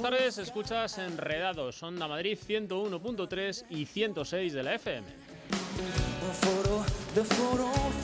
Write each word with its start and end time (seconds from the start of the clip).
Buenas 0.00 0.18
tardes, 0.18 0.38
escuchas 0.38 0.98
Enredados, 0.98 1.82
Onda 1.82 2.08
Madrid 2.08 2.38
101.3 2.38 3.64
y 3.68 3.84
106 3.84 4.52
de 4.54 4.62
la 4.62 4.74
FM. 4.76 5.06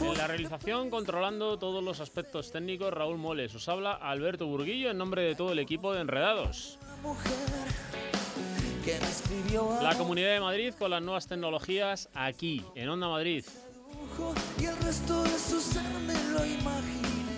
En 0.02 0.18
la 0.18 0.26
realización, 0.26 0.90
controlando 0.90 1.58
todos 1.58 1.82
los 1.82 2.00
aspectos 2.00 2.52
técnicos, 2.52 2.92
Raúl 2.92 3.16
Moles. 3.16 3.54
Os 3.54 3.68
habla 3.68 3.92
Alberto 3.92 4.46
Burguillo 4.46 4.90
en 4.90 4.98
nombre 4.98 5.22
de 5.22 5.34
todo 5.34 5.52
el 5.52 5.58
equipo 5.58 5.94
de 5.94 6.02
Enredados. 6.02 6.78
La 9.82 9.96
Comunidad 9.96 10.32
de 10.32 10.40
Madrid 10.40 10.74
con 10.78 10.90
las 10.90 11.02
nuevas 11.02 11.26
tecnologías 11.26 12.10
aquí, 12.12 12.62
en 12.74 12.90
Onda 12.90 13.08
Madrid. 13.08 13.44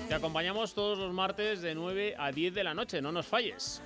Te 0.08 0.14
acompañamos 0.14 0.74
todos 0.74 0.98
los 0.98 1.12
martes 1.12 1.60
de 1.60 1.74
9 1.74 2.16
a 2.18 2.32
10 2.32 2.54
de 2.54 2.64
la 2.64 2.74
noche, 2.74 3.00
no 3.00 3.12
nos 3.12 3.26
falles. 3.26 3.82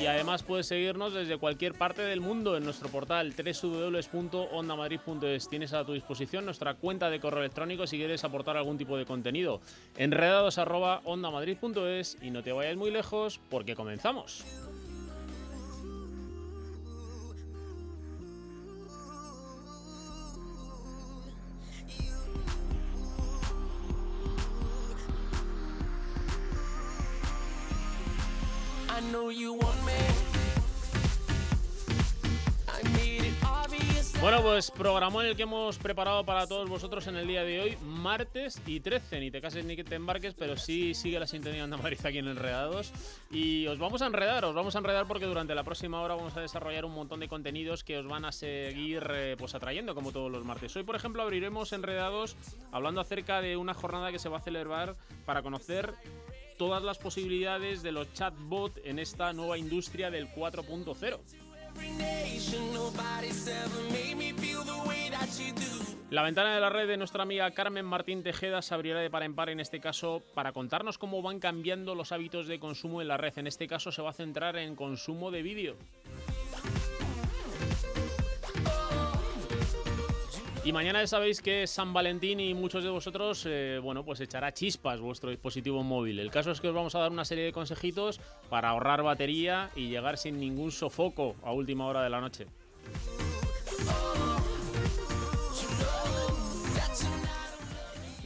Y 0.00 0.06
además 0.06 0.42
puedes 0.42 0.66
seguirnos 0.66 1.12
desde 1.12 1.36
cualquier 1.36 1.74
parte 1.74 2.00
del 2.00 2.22
mundo 2.22 2.56
en 2.56 2.64
nuestro 2.64 2.88
portal 2.88 3.34
www.ondamadrid.es. 3.36 5.48
Tienes 5.50 5.74
a 5.74 5.84
tu 5.84 5.92
disposición 5.92 6.46
nuestra 6.46 6.72
cuenta 6.72 7.10
de 7.10 7.20
correo 7.20 7.40
electrónico 7.40 7.86
si 7.86 7.98
quieres 7.98 8.24
aportar 8.24 8.56
algún 8.56 8.78
tipo 8.78 8.96
de 8.96 9.04
contenido. 9.04 9.60
Enredados@ondamadrid.es 9.98 12.16
y 12.22 12.30
no 12.30 12.42
te 12.42 12.52
vayas 12.52 12.78
muy 12.78 12.90
lejos 12.90 13.42
porque 13.50 13.74
comenzamos. 13.74 14.42
Bueno, 34.20 34.42
pues 34.42 34.70
programa 34.70 35.22
en 35.22 35.30
el 35.30 35.36
que 35.36 35.44
hemos 35.44 35.78
preparado 35.78 36.26
para 36.26 36.46
todos 36.46 36.68
vosotros 36.68 37.06
en 37.06 37.16
el 37.16 37.26
día 37.26 37.42
de 37.42 37.62
hoy, 37.62 37.78
martes 37.82 38.60
y 38.66 38.80
13. 38.80 39.18
Ni 39.18 39.30
te 39.30 39.40
cases 39.40 39.64
ni 39.64 39.76
que 39.76 39.82
te 39.82 39.94
embarques, 39.94 40.34
pero 40.34 40.58
sí 40.58 40.92
sigue 40.92 41.18
la 41.18 41.26
sintonía 41.26 41.66
de 41.66 41.74
Madrid 41.74 41.98
aquí 42.04 42.18
en 42.18 42.28
Enredados. 42.28 42.92
Y 43.30 43.66
os 43.66 43.78
vamos 43.78 44.02
a 44.02 44.06
enredar, 44.06 44.44
os 44.44 44.54
vamos 44.54 44.74
a 44.76 44.78
enredar 44.78 45.06
porque 45.06 45.24
durante 45.24 45.54
la 45.54 45.64
próxima 45.64 46.02
hora 46.02 46.16
vamos 46.16 46.36
a 46.36 46.42
desarrollar 46.42 46.84
un 46.84 46.92
montón 46.92 47.20
de 47.20 47.28
contenidos 47.28 47.82
que 47.82 47.96
os 47.96 48.06
van 48.06 48.26
a 48.26 48.32
seguir 48.32 49.06
eh, 49.10 49.36
pues 49.38 49.54
atrayendo 49.54 49.94
como 49.94 50.12
todos 50.12 50.30
los 50.30 50.44
martes. 50.44 50.76
Hoy, 50.76 50.82
por 50.82 50.96
ejemplo, 50.96 51.22
abriremos 51.22 51.72
Enredados 51.72 52.36
hablando 52.72 53.00
acerca 53.00 53.40
de 53.40 53.56
una 53.56 53.72
jornada 53.72 54.12
que 54.12 54.18
se 54.18 54.28
va 54.28 54.36
a 54.36 54.42
celebrar 54.42 54.96
para 55.24 55.40
conocer 55.40 55.94
todas 56.60 56.82
las 56.82 56.98
posibilidades 56.98 57.82
de 57.82 57.90
los 57.90 58.12
chatbots 58.12 58.82
en 58.84 58.98
esta 58.98 59.32
nueva 59.32 59.56
industria 59.56 60.10
del 60.10 60.28
4.0. 60.28 61.18
La 66.10 66.22
ventana 66.22 66.54
de 66.54 66.60
la 66.60 66.68
red 66.68 66.86
de 66.86 66.98
nuestra 66.98 67.22
amiga 67.22 67.50
Carmen 67.52 67.86
Martín 67.86 68.22
Tejeda 68.22 68.60
se 68.60 68.74
abrirá 68.74 69.00
de 69.00 69.08
par 69.08 69.22
en 69.22 69.34
par 69.34 69.48
en 69.48 69.58
este 69.58 69.80
caso 69.80 70.22
para 70.34 70.52
contarnos 70.52 70.98
cómo 70.98 71.22
van 71.22 71.40
cambiando 71.40 71.94
los 71.94 72.12
hábitos 72.12 72.46
de 72.46 72.60
consumo 72.60 73.00
en 73.00 73.08
la 73.08 73.16
red. 73.16 73.38
En 73.38 73.46
este 73.46 73.66
caso 73.66 73.90
se 73.90 74.02
va 74.02 74.10
a 74.10 74.12
centrar 74.12 74.58
en 74.58 74.76
consumo 74.76 75.30
de 75.30 75.40
vídeo. 75.40 75.78
Y 80.70 80.72
mañana 80.72 81.00
ya 81.00 81.08
sabéis 81.08 81.42
que 81.42 81.64
es 81.64 81.70
San 81.72 81.92
Valentín 81.92 82.38
y 82.38 82.54
muchos 82.54 82.84
de 82.84 82.90
vosotros, 82.90 83.44
eh, 83.44 83.80
bueno, 83.82 84.04
pues 84.04 84.20
echará 84.20 84.54
chispas 84.54 85.00
vuestro 85.00 85.30
dispositivo 85.30 85.82
móvil. 85.82 86.20
El 86.20 86.30
caso 86.30 86.52
es 86.52 86.60
que 86.60 86.68
os 86.68 86.74
vamos 86.76 86.94
a 86.94 87.00
dar 87.00 87.10
una 87.10 87.24
serie 87.24 87.42
de 87.42 87.52
consejitos 87.52 88.20
para 88.48 88.68
ahorrar 88.68 89.02
batería 89.02 89.70
y 89.74 89.88
llegar 89.88 90.16
sin 90.16 90.38
ningún 90.38 90.70
sofoco 90.70 91.34
a 91.42 91.52
última 91.52 91.86
hora 91.86 92.04
de 92.04 92.10
la 92.10 92.20
noche. 92.20 92.46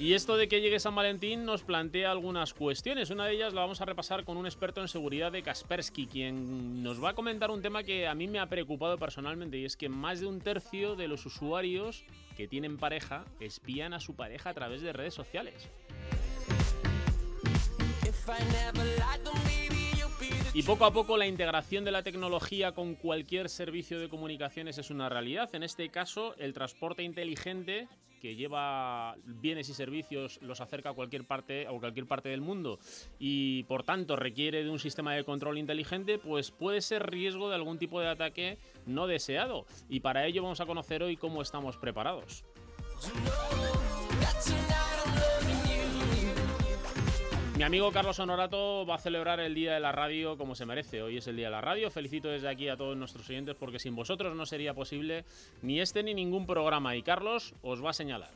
Y 0.04 0.12
esto 0.12 0.36
de 0.36 0.48
que 0.48 0.60
llegue 0.60 0.78
San 0.80 0.94
Valentín 0.94 1.46
nos 1.46 1.62
plantea 1.62 2.10
algunas 2.10 2.52
cuestiones. 2.52 3.08
Una 3.08 3.24
de 3.24 3.36
ellas 3.36 3.54
la 3.54 3.62
vamos 3.62 3.80
a 3.80 3.86
repasar 3.86 4.24
con 4.24 4.36
un 4.36 4.44
experto 4.44 4.82
en 4.82 4.88
seguridad 4.88 5.32
de 5.32 5.42
Kaspersky, 5.42 6.06
quien 6.06 6.82
nos 6.82 7.02
va 7.02 7.08
a 7.08 7.14
comentar 7.14 7.50
un 7.50 7.62
tema 7.62 7.84
que 7.84 8.06
a 8.06 8.14
mí 8.14 8.28
me 8.28 8.38
ha 8.38 8.46
preocupado 8.46 8.98
personalmente, 8.98 9.56
y 9.56 9.64
es 9.64 9.78
que 9.78 9.88
más 9.88 10.20
de 10.20 10.26
un 10.26 10.42
tercio 10.42 10.94
de 10.94 11.08
los 11.08 11.24
usuarios 11.24 12.04
que 12.36 12.46
tienen 12.46 12.76
pareja 12.76 13.24
espían 13.40 13.94
a 13.94 14.00
su 14.00 14.14
pareja 14.14 14.50
a 14.50 14.52
través 14.52 14.82
de 14.82 14.92
redes 14.92 15.14
sociales. 15.14 15.70
Y 20.52 20.62
poco 20.64 20.84
a 20.84 20.92
poco 20.92 21.16
la 21.16 21.26
integración 21.26 21.82
de 21.82 21.92
la 21.92 22.02
tecnología 22.02 22.72
con 22.72 22.94
cualquier 22.94 23.48
servicio 23.48 23.98
de 23.98 24.10
comunicaciones 24.10 24.76
es 24.76 24.90
una 24.90 25.08
realidad. 25.08 25.48
En 25.54 25.62
este 25.62 25.88
caso, 25.88 26.34
el 26.36 26.52
transporte 26.52 27.02
inteligente 27.02 27.88
que 28.24 28.36
lleva 28.36 29.16
bienes 29.22 29.68
y 29.68 29.74
servicios 29.74 30.38
los 30.40 30.62
acerca 30.62 30.88
a 30.88 30.92
cualquier 30.94 31.24
parte 31.24 31.66
a 31.66 31.78
cualquier 31.78 32.06
parte 32.06 32.30
del 32.30 32.40
mundo 32.40 32.78
y 33.18 33.64
por 33.64 33.82
tanto 33.82 34.16
requiere 34.16 34.64
de 34.64 34.70
un 34.70 34.78
sistema 34.78 35.12
de 35.12 35.24
control 35.24 35.58
inteligente, 35.58 36.18
pues 36.18 36.50
puede 36.50 36.80
ser 36.80 37.10
riesgo 37.10 37.50
de 37.50 37.56
algún 37.56 37.76
tipo 37.76 38.00
de 38.00 38.08
ataque 38.08 38.56
no 38.86 39.06
deseado. 39.06 39.66
Y 39.90 40.00
para 40.00 40.24
ello 40.24 40.42
vamos 40.42 40.62
a 40.62 40.64
conocer 40.64 41.02
hoy 41.02 41.18
cómo 41.18 41.42
estamos 41.42 41.76
preparados. 41.76 42.46
Mi 47.56 47.62
amigo 47.62 47.92
Carlos 47.92 48.18
Honorato 48.18 48.84
va 48.84 48.96
a 48.96 48.98
celebrar 48.98 49.38
el 49.38 49.54
Día 49.54 49.74
de 49.74 49.80
la 49.80 49.92
Radio 49.92 50.36
como 50.36 50.56
se 50.56 50.66
merece. 50.66 51.02
Hoy 51.02 51.18
es 51.18 51.28
el 51.28 51.36
Día 51.36 51.46
de 51.46 51.52
la 51.52 51.60
Radio. 51.60 51.88
Felicito 51.88 52.28
desde 52.28 52.48
aquí 52.48 52.68
a 52.68 52.76
todos 52.76 52.96
nuestros 52.96 53.30
oyentes 53.30 53.54
porque 53.54 53.78
sin 53.78 53.94
vosotros 53.94 54.34
no 54.34 54.44
sería 54.44 54.74
posible 54.74 55.24
ni 55.62 55.80
este 55.80 56.02
ni 56.02 56.14
ningún 56.14 56.46
programa. 56.46 56.96
Y 56.96 57.02
Carlos 57.02 57.54
os 57.62 57.84
va 57.84 57.90
a 57.90 57.92
señalar. 57.92 58.30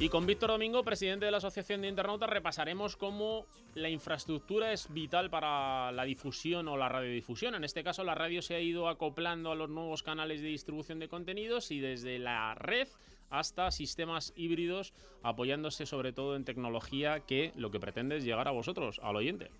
Y 0.00 0.08
con 0.08 0.24
Víctor 0.24 0.48
Domingo, 0.48 0.82
presidente 0.82 1.26
de 1.26 1.30
la 1.30 1.36
Asociación 1.36 1.82
de 1.82 1.88
Internautas, 1.88 2.30
repasaremos 2.30 2.96
cómo 2.96 3.44
la 3.74 3.90
infraestructura 3.90 4.72
es 4.72 4.90
vital 4.90 5.28
para 5.28 5.92
la 5.92 6.04
difusión 6.04 6.66
o 6.68 6.78
la 6.78 6.88
radiodifusión. 6.88 7.54
En 7.54 7.64
este 7.64 7.84
caso, 7.84 8.02
la 8.04 8.14
radio 8.14 8.40
se 8.40 8.54
ha 8.54 8.60
ido 8.60 8.88
acoplando 8.88 9.52
a 9.52 9.54
los 9.54 9.68
nuevos 9.68 10.02
canales 10.02 10.40
de 10.40 10.48
distribución 10.48 10.98
de 10.98 11.08
contenidos 11.08 11.70
y 11.70 11.80
desde 11.80 12.18
la 12.18 12.54
red 12.54 12.88
hasta 13.30 13.70
sistemas 13.70 14.32
híbridos 14.36 14.92
apoyándose 15.22 15.86
sobre 15.86 16.12
todo 16.12 16.36
en 16.36 16.44
tecnología 16.44 17.20
que 17.20 17.52
lo 17.56 17.70
que 17.70 17.80
pretende 17.80 18.16
es 18.16 18.24
llegar 18.24 18.48
a 18.48 18.52
vosotros, 18.52 19.00
al 19.02 19.16
oyente. 19.16 19.50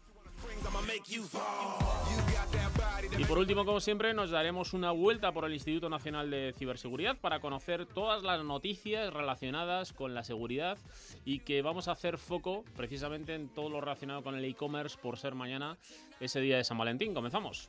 Y 3.19 3.25
por 3.25 3.39
último, 3.39 3.65
como 3.65 3.81
siempre, 3.81 4.15
nos 4.15 4.31
daremos 4.31 4.73
una 4.73 4.91
vuelta 4.91 5.33
por 5.33 5.45
el 5.45 5.53
Instituto 5.53 5.89
Nacional 5.89 6.31
de 6.31 6.55
Ciberseguridad 6.57 7.19
para 7.19 7.41
conocer 7.41 7.87
todas 7.87 8.23
las 8.23 8.45
noticias 8.45 9.13
relacionadas 9.13 9.93
con 9.93 10.15
la 10.15 10.25
seguridad 10.25 10.79
y 11.25 11.41
que 11.41 11.63
vamos 11.63 11.89
a 11.89 11.93
hacer 11.93 12.19
foco 12.19 12.65
precisamente 12.77 13.35
en 13.35 13.49
todo 13.49 13.69
lo 13.69 13.81
relacionado 13.81 14.23
con 14.23 14.35
el 14.35 14.45
e-commerce 14.45 14.97
por 15.01 15.19
ser 15.19 15.35
mañana 15.35 15.77
ese 16.21 16.41
día 16.41 16.57
de 16.57 16.65
San 16.65 16.79
Valentín. 16.79 17.15
Comenzamos. 17.15 17.69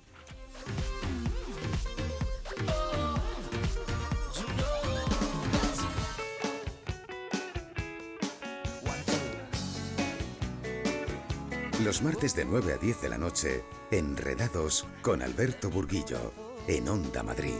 Los 11.83 12.03
martes 12.03 12.35
de 12.35 12.45
9 12.45 12.73
a 12.73 12.77
10 12.77 13.01
de 13.01 13.09
la 13.09 13.17
noche, 13.17 13.63
Enredados 13.89 14.85
con 15.01 15.23
Alberto 15.23 15.71
Burguillo, 15.71 16.31
en 16.67 16.87
Onda 16.87 17.23
Madrid. 17.23 17.55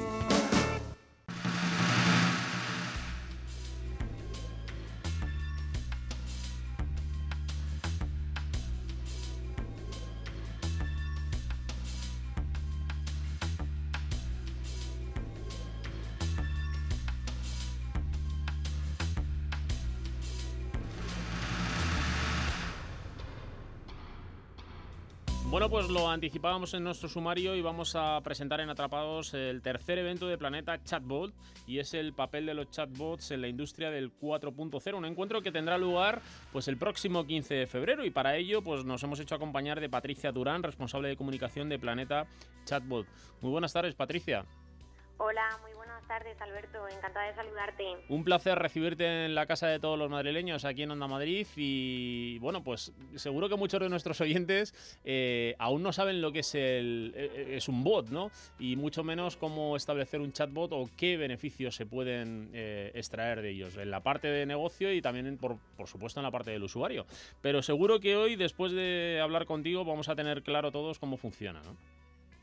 Anticipábamos 26.12 26.74
en 26.74 26.84
nuestro 26.84 27.10
sumario 27.10 27.56
y 27.56 27.62
vamos 27.62 27.96
a 27.96 28.20
presentar 28.22 28.60
en 28.60 28.70
Atrapados 28.70 29.34
el 29.34 29.62
tercer 29.62 29.98
evento 30.00 30.28
de 30.28 30.38
Planeta 30.38 30.84
Chatbot 30.84 31.34
y 31.66 31.80
es 31.80 31.94
el 31.94 32.14
papel 32.14 32.46
de 32.46 32.54
los 32.54 32.70
chatbots 32.70 33.32
en 33.32 33.42
la 33.42 33.48
industria 33.48 33.90
del 33.90 34.12
4.0, 34.18 34.96
un 34.96 35.06
encuentro 35.06 35.42
que 35.42 35.52
tendrá 35.52 35.78
lugar 35.78 36.22
pues 36.52 36.68
el 36.68 36.78
próximo 36.78 37.26
15 37.26 37.54
de 37.56 37.68
febrero 37.68 38.06
y 38.06 38.12
para 38.12 38.36
ello 38.36 38.62
pues 38.62 38.86
nos 38.86 39.02
hemos 39.04 39.20
hecho 39.20 39.36
acompañar 39.36 39.80
de 39.80 39.90
Patricia 39.90 40.32
Durán, 40.32 40.64
responsable 40.64 41.10
de 41.10 41.18
comunicación 41.18 41.70
de 41.70 41.80
Planeta 41.80 42.28
Chatbot. 42.66 43.08
Muy 43.42 43.52
buenas 43.52 43.74
tardes, 43.74 43.96
Patricia. 43.96 44.46
Hola, 45.24 45.60
muy 45.62 45.72
buenas 45.74 46.02
tardes, 46.08 46.42
Alberto. 46.42 46.88
Encantada 46.88 47.28
de 47.28 47.36
saludarte. 47.36 47.86
Un 48.10 48.24
placer 48.24 48.58
recibirte 48.58 49.26
en 49.26 49.36
la 49.36 49.46
casa 49.46 49.68
de 49.68 49.80
todos 49.80 49.98
los 49.98 50.10
madrileños 50.10 50.66
aquí 50.66 50.82
en 50.82 50.90
Onda 50.90 51.06
Madrid. 51.06 51.46
Y 51.56 52.40
bueno, 52.40 52.64
pues 52.64 52.92
seguro 53.18 53.48
que 53.48 53.56
muchos 53.56 53.80
de 53.80 53.88
nuestros 53.88 54.20
oyentes 54.20 54.74
eh, 55.06 55.54
aún 55.60 55.84
no 55.84 55.94
saben 55.94 56.24
lo 56.24 56.32
que 56.32 56.40
es, 56.40 56.56
el, 56.56 57.14
eh, 57.16 57.30
eh, 57.36 57.58
es 57.58 57.70
un 57.70 57.84
bot, 57.84 58.10
¿no? 58.10 58.32
Y 58.58 58.78
mucho 58.78 59.04
menos 59.04 59.38
cómo 59.38 59.76
establecer 59.76 60.22
un 60.22 60.34
chatbot 60.34 60.72
o 60.74 60.90
qué 60.98 61.18
beneficios 61.18 61.76
se 61.76 61.86
pueden 61.86 62.50
extraer 62.96 63.44
de 63.44 63.52
ellos, 63.52 63.78
en 63.78 63.92
la 63.92 64.00
parte 64.00 64.28
de 64.28 64.48
negocio 64.48 64.92
y 64.92 65.04
también, 65.04 65.38
por, 65.38 65.58
por 65.78 65.88
supuesto, 65.88 66.20
en 66.20 66.24
la 66.24 66.32
parte 66.32 66.50
del 66.50 66.64
usuario. 66.64 67.06
Pero 67.44 67.62
seguro 67.62 68.00
que 68.00 68.16
hoy, 68.16 68.38
después 68.38 68.72
de 68.72 69.20
hablar 69.22 69.46
contigo, 69.46 69.86
vamos 69.86 70.10
a 70.10 70.16
tener 70.16 70.42
claro 70.42 70.72
todos 70.72 70.98
cómo 70.98 71.18
funciona, 71.18 71.62
¿no? 71.62 72.01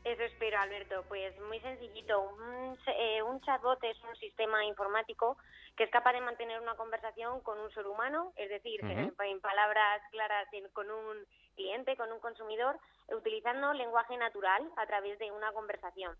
Eso 0.09 0.23
espero, 0.23 0.57
Alberto. 0.57 1.05
Pues 1.07 1.39
muy 1.41 1.59
sencillito. 1.59 2.19
Un, 2.19 2.75
eh, 2.87 3.21
un, 3.21 3.39
chatbot 3.41 3.77
es 3.83 3.95
un 4.03 4.15
sistema 4.15 4.65
informático 4.65 5.37
que 5.77 5.83
es 5.83 5.91
capaz 5.91 6.13
de 6.13 6.21
mantener 6.21 6.59
una 6.59 6.73
conversación 6.73 7.41
con 7.41 7.59
un 7.59 7.71
ser 7.71 7.85
humano, 7.85 8.33
es 8.35 8.49
decir, 8.49 8.79
en, 8.83 9.13
palabras 9.39 10.01
claras, 10.09 10.47
con 10.73 10.89
un 10.89 11.23
cliente, 11.55 11.95
con 11.95 12.11
un 12.11 12.19
consumidor, 12.19 12.79
utilizando 13.09 13.71
lenguaje 13.73 14.17
natural 14.17 14.67
a 14.77 14.87
través 14.87 15.19
de 15.19 15.31
una 15.31 15.51
conversación. 15.51 16.17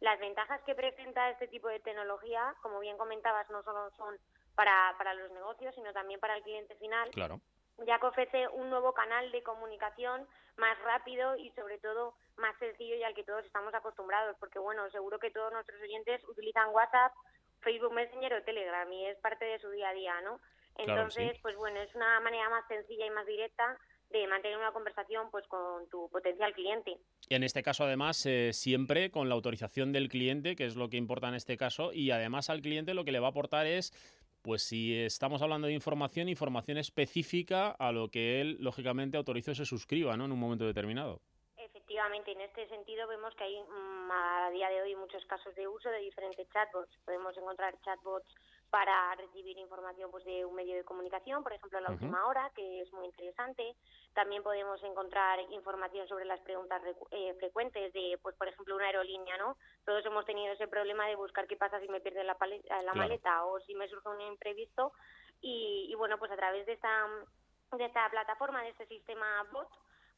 Las 0.00 0.18
ventajas 0.18 0.60
que 0.66 0.74
presenta 0.74 1.30
este 1.30 1.46
tipo 1.46 1.68
de 1.68 1.78
tecnología, 1.78 2.56
como 2.62 2.80
bien 2.80 2.98
comentabas, 2.98 3.48
no 3.50 3.62
solo 3.62 3.92
son 3.96 4.18
para, 4.56 4.92
para 4.98 5.14
los 5.14 5.30
negocios, 5.30 5.72
sino 5.76 5.92
también 5.92 6.18
para 6.18 6.36
el 6.36 6.42
cliente 6.42 6.74
final. 6.74 7.08
Claro 7.10 7.40
ya 7.86 7.98
que 7.98 8.06
ofrece 8.06 8.48
un 8.48 8.70
nuevo 8.70 8.92
canal 8.92 9.30
de 9.32 9.42
comunicación 9.42 10.26
más 10.56 10.78
rápido 10.80 11.36
y 11.36 11.50
sobre 11.50 11.78
todo 11.78 12.14
más 12.36 12.56
sencillo 12.58 12.94
y 12.94 13.02
al 13.02 13.14
que 13.14 13.24
todos 13.24 13.44
estamos 13.44 13.72
acostumbrados, 13.74 14.36
porque 14.38 14.58
bueno, 14.58 14.88
seguro 14.90 15.18
que 15.18 15.30
todos 15.30 15.52
nuestros 15.52 15.80
oyentes 15.80 16.22
utilizan 16.28 16.70
WhatsApp, 16.70 17.12
Facebook 17.60 17.92
Messenger 17.92 18.34
o 18.34 18.42
Telegram 18.42 18.90
y 18.92 19.06
es 19.06 19.18
parte 19.18 19.44
de 19.44 19.58
su 19.58 19.70
día 19.70 19.90
a 19.90 19.94
día, 19.94 20.20
¿no? 20.22 20.40
Entonces, 20.76 21.36
pues 21.42 21.56
bueno, 21.56 21.80
es 21.80 21.94
una 21.94 22.20
manera 22.20 22.48
más 22.48 22.66
sencilla 22.68 23.06
y 23.06 23.10
más 23.10 23.26
directa 23.26 23.76
de 24.10 24.26
mantener 24.26 24.58
una 24.58 24.72
conversación 24.72 25.30
pues 25.30 25.46
con 25.46 25.88
tu 25.88 26.08
potencial 26.10 26.52
cliente. 26.52 26.98
En 27.28 27.44
este 27.44 27.62
caso, 27.62 27.84
además, 27.84 28.24
eh, 28.26 28.52
siempre 28.52 29.10
con 29.10 29.28
la 29.28 29.34
autorización 29.34 29.92
del 29.92 30.08
cliente, 30.08 30.56
que 30.56 30.64
es 30.64 30.74
lo 30.74 30.88
que 30.88 30.96
importa 30.96 31.28
en 31.28 31.34
este 31.34 31.56
caso, 31.56 31.92
y 31.92 32.10
además 32.10 32.50
al 32.50 32.60
cliente 32.60 32.94
lo 32.94 33.04
que 33.04 33.12
le 33.12 33.20
va 33.20 33.28
a 33.28 33.30
aportar 33.30 33.66
es 33.66 33.92
pues 34.42 34.62
si 34.62 34.98
estamos 34.98 35.42
hablando 35.42 35.66
de 35.66 35.74
información, 35.74 36.28
información 36.28 36.78
específica 36.78 37.70
a 37.70 37.92
lo 37.92 38.08
que 38.08 38.40
él, 38.40 38.56
lógicamente, 38.60 39.16
autorice 39.16 39.52
o 39.52 39.54
se 39.54 39.64
suscriba 39.64 40.16
¿no? 40.16 40.24
en 40.24 40.32
un 40.32 40.38
momento 40.38 40.64
determinado. 40.64 41.20
Efectivamente, 41.56 42.32
en 42.32 42.40
este 42.40 42.68
sentido 42.68 43.06
vemos 43.08 43.34
que 43.34 43.44
hay 43.44 43.60
mm, 43.60 44.10
a 44.10 44.50
día 44.50 44.68
de 44.70 44.82
hoy 44.82 44.96
muchos 44.96 45.24
casos 45.26 45.54
de 45.54 45.68
uso 45.68 45.90
de 45.90 45.98
diferentes 45.98 46.48
chatbots. 46.50 46.96
Podemos 47.04 47.36
encontrar 47.36 47.74
chatbots 47.82 48.34
para 48.70 49.14
recibir 49.16 49.58
información 49.58 50.10
pues, 50.10 50.24
de 50.24 50.44
un 50.44 50.54
medio 50.54 50.76
de 50.76 50.84
comunicación, 50.84 51.42
por 51.42 51.52
ejemplo, 51.52 51.80
la 51.80 51.90
última 51.90 52.26
hora, 52.26 52.50
que 52.54 52.80
es 52.80 52.92
muy 52.92 53.06
interesante. 53.06 53.74
También 54.14 54.42
podemos 54.42 54.82
encontrar 54.82 55.40
información 55.50 56.06
sobre 56.06 56.24
las 56.24 56.40
preguntas 56.40 56.80
eh, 57.10 57.34
frecuentes 57.38 57.92
de, 57.92 58.18
pues, 58.22 58.36
por 58.36 58.48
ejemplo, 58.48 58.76
una 58.76 58.86
aerolínea, 58.86 59.36
¿no? 59.38 59.56
Todos 59.84 60.06
hemos 60.06 60.24
tenido 60.24 60.52
ese 60.52 60.68
problema 60.68 61.06
de 61.06 61.16
buscar 61.16 61.46
qué 61.46 61.56
pasa 61.56 61.80
si 61.80 61.88
me 61.88 62.00
pierde 62.00 62.22
la, 62.24 62.36
la 62.84 62.94
maleta 62.94 63.44
o 63.44 63.60
si 63.60 63.74
me 63.74 63.88
surge 63.88 64.08
un 64.08 64.20
imprevisto. 64.20 64.92
Y, 65.40 65.88
y, 65.90 65.94
bueno, 65.96 66.18
pues 66.18 66.30
a 66.30 66.36
través 66.36 66.64
de 66.66 66.74
esta, 66.74 67.08
de 67.72 67.84
esta 67.84 68.08
plataforma, 68.10 68.62
de 68.62 68.70
este 68.70 68.86
sistema 68.86 69.44
bot, 69.52 69.68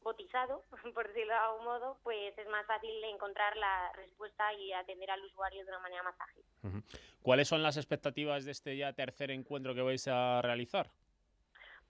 botizado, 0.02 0.64
por 0.94 1.08
decirlo 1.08 1.32
de 1.32 1.38
algún 1.38 1.64
modo, 1.64 1.98
pues 2.02 2.36
es 2.36 2.48
más 2.48 2.66
fácil 2.66 2.90
encontrar 3.04 3.56
la 3.56 3.92
respuesta 3.92 4.52
y 4.54 4.72
atender 4.72 5.10
al 5.10 5.24
usuario 5.24 5.64
de 5.64 5.68
una 5.68 5.80
manera 5.80 6.02
más 6.02 6.14
ágil. 6.20 6.44
¿Cuáles 7.22 7.48
son 7.48 7.62
las 7.62 7.76
expectativas 7.76 8.44
de 8.44 8.52
este 8.52 8.76
ya 8.76 8.92
tercer 8.92 9.30
encuentro 9.30 9.74
que 9.74 9.82
vais 9.82 10.06
a 10.08 10.42
realizar? 10.42 10.90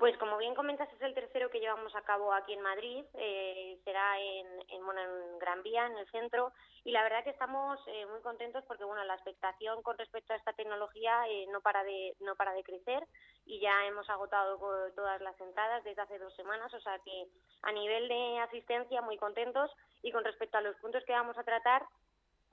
Pues 0.02 0.18
como 0.18 0.36
bien 0.36 0.56
comentas, 0.56 0.92
es 0.92 1.00
el 1.00 1.14
tercero 1.14 1.48
que 1.48 1.60
llevamos 1.60 1.94
a 1.94 2.02
cabo 2.02 2.32
aquí 2.32 2.54
en 2.54 2.60
Madrid, 2.60 3.04
eh, 3.14 3.78
será 3.84 4.18
en, 4.18 4.48
en, 4.68 4.98
en 4.98 5.38
Gran 5.38 5.62
Vía, 5.62 5.86
en 5.86 5.96
el 5.96 6.10
centro, 6.10 6.52
y 6.82 6.90
la 6.90 7.04
verdad 7.04 7.22
que 7.22 7.30
estamos 7.30 7.78
eh, 7.86 8.04
muy 8.06 8.20
contentos 8.20 8.64
porque 8.66 8.82
bueno, 8.82 9.04
la 9.04 9.14
expectación 9.14 9.80
con 9.84 9.96
respecto 9.96 10.32
a 10.32 10.36
esta 10.36 10.54
tecnología 10.54 11.22
eh, 11.28 11.46
no 11.52 11.60
para 11.60 11.84
de 11.84 12.16
no 12.18 12.34
para 12.34 12.52
de 12.52 12.64
crecer 12.64 13.06
y 13.46 13.60
ya 13.60 13.86
hemos 13.86 14.10
agotado 14.10 14.58
todas 14.96 15.20
las 15.20 15.40
entradas 15.40 15.84
desde 15.84 16.02
hace 16.02 16.18
dos 16.18 16.34
semanas, 16.34 16.74
o 16.74 16.80
sea 16.80 16.98
que 17.04 17.28
a 17.62 17.70
nivel 17.70 18.08
de 18.08 18.40
asistencia 18.40 19.02
muy 19.02 19.16
contentos 19.18 19.70
y 20.02 20.10
con 20.10 20.24
respecto 20.24 20.58
a 20.58 20.62
los 20.62 20.74
puntos 20.78 21.04
que 21.04 21.12
vamos 21.12 21.38
a 21.38 21.44
tratar, 21.44 21.86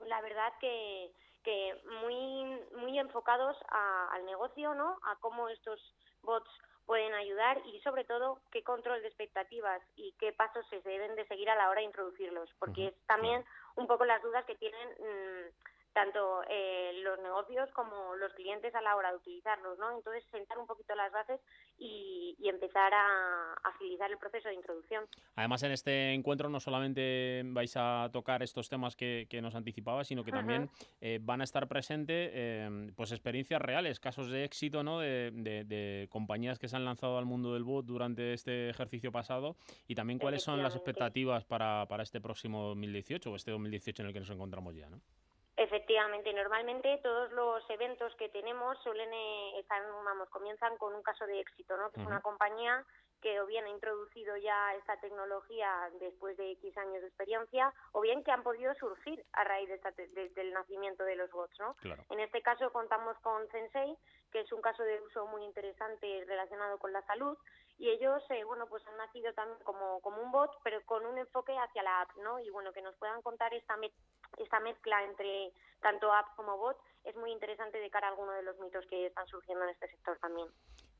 la 0.06 0.20
verdad 0.20 0.52
que 0.60 1.10
que 1.42 1.74
muy 2.02 2.60
muy 2.76 2.96
enfocados 2.96 3.56
al 3.70 4.24
negocio, 4.24 4.72
¿no? 4.74 4.98
A 5.02 5.16
cómo 5.16 5.48
estos 5.48 5.80
bots 6.22 6.50
pueden 6.90 7.14
ayudar 7.14 7.62
y 7.66 7.78
sobre 7.82 8.02
todo 8.02 8.40
qué 8.50 8.64
control 8.64 9.00
de 9.00 9.06
expectativas 9.06 9.80
y 9.94 10.10
qué 10.18 10.32
pasos 10.32 10.66
se 10.70 10.80
deben 10.80 11.14
de 11.14 11.24
seguir 11.28 11.48
a 11.48 11.54
la 11.54 11.70
hora 11.70 11.78
de 11.78 11.86
introducirlos, 11.86 12.50
porque 12.58 12.88
es 12.88 12.94
también 13.06 13.44
un 13.76 13.86
poco 13.86 14.04
las 14.04 14.20
dudas 14.20 14.44
que 14.44 14.56
tienen 14.56 14.88
mm, 14.98 15.79
tanto 15.92 16.42
eh, 16.48 16.92
los 17.02 17.18
negocios 17.20 17.68
como 17.72 18.14
los 18.16 18.32
clientes 18.34 18.74
a 18.74 18.80
la 18.80 18.96
hora 18.96 19.10
de 19.10 19.16
utilizarlos, 19.16 19.78
¿no? 19.78 19.96
Entonces, 19.96 20.24
sentar 20.30 20.58
un 20.58 20.66
poquito 20.66 20.94
las 20.94 21.12
bases 21.12 21.40
y, 21.78 22.36
empezar 22.42 22.92
a, 22.92 23.54
agilizar 23.62 24.10
el 24.10 24.18
proceso 24.18 24.48
de 24.48 24.54
introducción. 24.54 25.04
Además, 25.36 25.62
en 25.62 25.70
este 25.70 26.12
encuentro 26.12 26.48
no 26.48 26.58
solamente 26.58 27.42
vais 27.44 27.72
a 27.76 28.10
tocar 28.12 28.42
estos 28.42 28.68
temas 28.68 28.96
que, 28.96 29.26
nos 29.40 29.54
anticipaba, 29.54 30.04
sino 30.04 30.24
que 30.24 30.32
también 30.32 30.68
eh, 31.00 31.18
van 31.22 31.40
a 31.40 31.44
estar 31.44 31.66
presentes 31.68 32.30
em, 32.34 32.92
pues 32.94 33.12
experiencias 33.12 33.62
reales, 33.62 34.00
casos 34.00 34.28
de 34.30 34.44
éxito, 34.44 34.82
¿no? 34.82 34.98
De, 34.98 35.30
de, 35.30 36.08
compañías 36.10 36.58
que 36.58 36.68
se 36.68 36.76
han 36.76 36.84
lanzado 36.84 37.16
al 37.18 37.24
mundo 37.24 37.54
del 37.54 37.64
bot 37.64 37.86
durante 37.86 38.34
este 38.34 38.68
ejercicio 38.68 39.12
pasado 39.12 39.56
y 39.86 39.94
también 39.94 40.18
cuáles 40.18 40.42
son 40.42 40.62
las 40.62 40.74
expectativas 40.74 41.44
para, 41.44 41.86
para 41.88 42.02
este 42.02 42.20
próximo 42.20 42.64
2018 42.68 43.30
o 43.30 43.36
este 43.36 43.52
2018 43.52 44.02
en 44.02 44.08
el 44.08 44.12
que 44.12 44.20
nos 44.20 44.30
encontramos 44.30 44.74
ya, 44.74 44.90
¿no? 44.90 45.00
Efectivamente, 45.60 46.32
normalmente 46.32 47.00
todos 47.02 47.30
los 47.32 47.68
eventos 47.68 48.14
que 48.14 48.30
tenemos 48.30 48.78
suelen 48.82 49.12
eh, 49.12 49.58
estar, 49.58 49.82
vamos, 50.02 50.26
comienzan 50.30 50.78
con 50.78 50.94
un 50.94 51.02
caso 51.02 51.26
de 51.26 51.38
éxito, 51.38 51.76
¿no? 51.76 51.90
Que 51.90 52.00
es 52.00 52.06
una 52.06 52.22
compañía 52.22 52.82
que 53.20 53.38
o 53.42 53.44
bien 53.44 53.66
ha 53.66 53.68
introducido 53.68 54.38
ya 54.38 54.74
esta 54.76 54.98
tecnología 55.00 55.90
después 56.00 56.34
de 56.38 56.52
X 56.52 56.78
años 56.78 57.02
de 57.02 57.08
experiencia, 57.08 57.74
o 57.92 58.00
bien 58.00 58.24
que 58.24 58.32
han 58.32 58.42
podido 58.42 58.74
surgir 58.76 59.22
a 59.34 59.44
raíz 59.44 59.68
de 59.68 60.30
del 60.34 60.52
nacimiento 60.54 61.04
de 61.04 61.16
los 61.16 61.30
bots, 61.30 61.58
¿no? 61.58 61.76
En 62.08 62.20
este 62.20 62.40
caso 62.40 62.72
contamos 62.72 63.18
con 63.18 63.46
Sensei, 63.50 63.98
que 64.32 64.40
es 64.40 64.52
un 64.52 64.62
caso 64.62 64.82
de 64.82 64.98
uso 65.02 65.26
muy 65.26 65.44
interesante 65.44 66.24
relacionado 66.26 66.78
con 66.78 66.94
la 66.94 67.02
salud, 67.02 67.36
y 67.80 67.88
ellos, 67.88 68.22
eh, 68.28 68.44
bueno, 68.44 68.66
pues 68.66 68.86
han 68.86 68.96
nacido 68.98 69.32
también 69.32 69.58
como, 69.64 70.00
como 70.02 70.20
un 70.20 70.30
bot, 70.30 70.50
pero 70.62 70.84
con 70.84 71.06
un 71.06 71.16
enfoque 71.16 71.56
hacia 71.56 71.82
la 71.82 72.02
app, 72.02 72.14
¿no? 72.18 72.38
Y 72.38 72.50
bueno, 72.50 72.74
que 72.74 72.82
nos 72.82 72.94
puedan 72.96 73.22
contar 73.22 73.54
esta, 73.54 73.74
esta 74.36 74.60
mezcla 74.60 75.02
entre 75.02 75.50
tanto 75.80 76.12
app 76.12 76.36
como 76.36 76.58
bot 76.58 76.76
es 77.04 77.16
muy 77.16 77.32
interesante 77.32 77.78
de 77.78 77.88
cara 77.88 78.08
a 78.08 78.10
algunos 78.10 78.34
de 78.36 78.42
los 78.42 78.58
mitos 78.58 78.86
que 78.86 79.06
están 79.06 79.26
surgiendo 79.28 79.64
en 79.64 79.70
este 79.70 79.88
sector 79.88 80.18
también. 80.18 80.48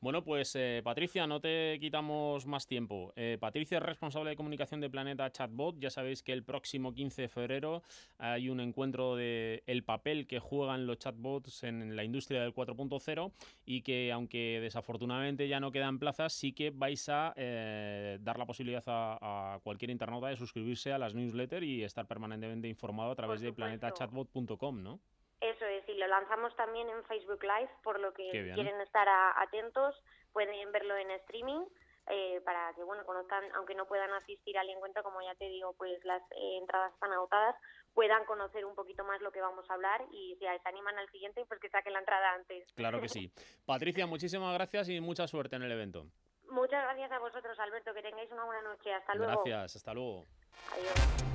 Bueno, 0.01 0.23
pues 0.23 0.55
eh, 0.55 0.81
Patricia, 0.83 1.27
no 1.27 1.39
te 1.39 1.77
quitamos 1.79 2.47
más 2.47 2.65
tiempo. 2.65 3.13
Eh, 3.15 3.37
Patricia 3.39 3.77
es 3.77 3.83
responsable 3.83 4.31
de 4.31 4.35
comunicación 4.35 4.81
de 4.81 4.89
Planeta 4.89 5.31
Chatbot. 5.31 5.77
Ya 5.77 5.91
sabéis 5.91 6.23
que 6.23 6.33
el 6.33 6.43
próximo 6.43 6.91
15 6.91 7.21
de 7.21 7.29
febrero 7.29 7.83
hay 8.17 8.49
un 8.49 8.61
encuentro 8.61 9.15
de 9.15 9.61
el 9.67 9.83
papel 9.83 10.25
que 10.25 10.39
juegan 10.39 10.87
los 10.87 10.97
chatbots 10.97 11.63
en 11.65 11.95
la 11.95 12.03
industria 12.03 12.41
del 12.41 12.51
4.0 12.51 13.31
y 13.63 13.83
que 13.83 14.11
aunque 14.11 14.59
desafortunadamente 14.59 15.47
ya 15.47 15.59
no 15.59 15.71
quedan 15.71 15.99
plazas, 15.99 16.33
sí 16.33 16.51
que 16.51 16.71
vais 16.71 17.07
a 17.07 17.35
eh, 17.35 18.17
dar 18.21 18.39
la 18.39 18.47
posibilidad 18.47 18.83
a, 18.87 19.59
cualquier 19.63 19.91
internauta 19.91 20.29
de 20.29 20.35
suscribirse 20.35 20.91
a 20.91 20.97
las 20.97 21.13
newsletters 21.13 21.63
y 21.63 21.83
estar 21.83 22.07
permanentemente 22.07 22.67
informado 22.67 23.11
a 23.11 23.15
través 23.15 23.39
de 23.41 23.53
planetachatbot.com, 23.53 24.81
¿no? 24.81 24.99
Eso 25.41 25.65
lo 26.01 26.07
lanzamos 26.07 26.55
también 26.55 26.89
en 26.89 27.03
Facebook 27.05 27.43
Live, 27.43 27.69
por 27.83 27.99
lo 27.99 28.13
que 28.13 28.29
quieren 28.53 28.81
estar 28.81 29.07
atentos, 29.37 29.95
pueden 30.33 30.71
verlo 30.71 30.97
en 30.97 31.11
streaming. 31.11 31.61
Eh, 32.07 32.41
para 32.43 32.73
que 32.73 32.83
bueno 32.83 33.05
conozcan, 33.05 33.43
aunque 33.53 33.75
no 33.75 33.85
puedan 33.85 34.11
asistir 34.13 34.57
al 34.57 34.67
encuentro, 34.67 35.03
como 35.03 35.21
ya 35.21 35.35
te 35.35 35.45
digo, 35.45 35.75
pues 35.77 36.03
las 36.03 36.21
eh, 36.31 36.57
entradas 36.57 36.91
están 36.93 37.13
agotadas, 37.13 37.55
puedan 37.93 38.25
conocer 38.25 38.65
un 38.65 38.73
poquito 38.73 39.03
más 39.03 39.21
lo 39.21 39.31
que 39.31 39.39
vamos 39.39 39.69
a 39.69 39.75
hablar 39.75 40.01
y 40.11 40.35
si 40.39 40.45
se 40.45 40.67
animan 40.69 40.97
al 40.97 41.07
siguiente, 41.09 41.45
pues 41.47 41.59
que 41.59 41.69
saquen 41.69 41.93
la 41.93 41.99
entrada 41.99 42.33
antes. 42.33 42.67
Claro 42.73 42.99
que 42.99 43.07
sí. 43.07 43.31
Patricia, 43.67 44.07
muchísimas 44.07 44.51
gracias 44.55 44.89
y 44.89 44.99
mucha 44.99 45.27
suerte 45.27 45.57
en 45.57 45.61
el 45.61 45.71
evento. 45.71 46.07
Muchas 46.49 46.83
gracias 46.83 47.11
a 47.11 47.19
vosotros, 47.19 47.57
Alberto, 47.59 47.93
que 47.93 48.01
tengáis 48.01 48.31
una 48.31 48.45
buena 48.45 48.63
noche. 48.63 48.91
Hasta 48.91 49.13
luego. 49.13 49.43
Gracias, 49.43 49.75
hasta 49.75 49.93
luego. 49.93 50.25
Adiós. 50.73 51.30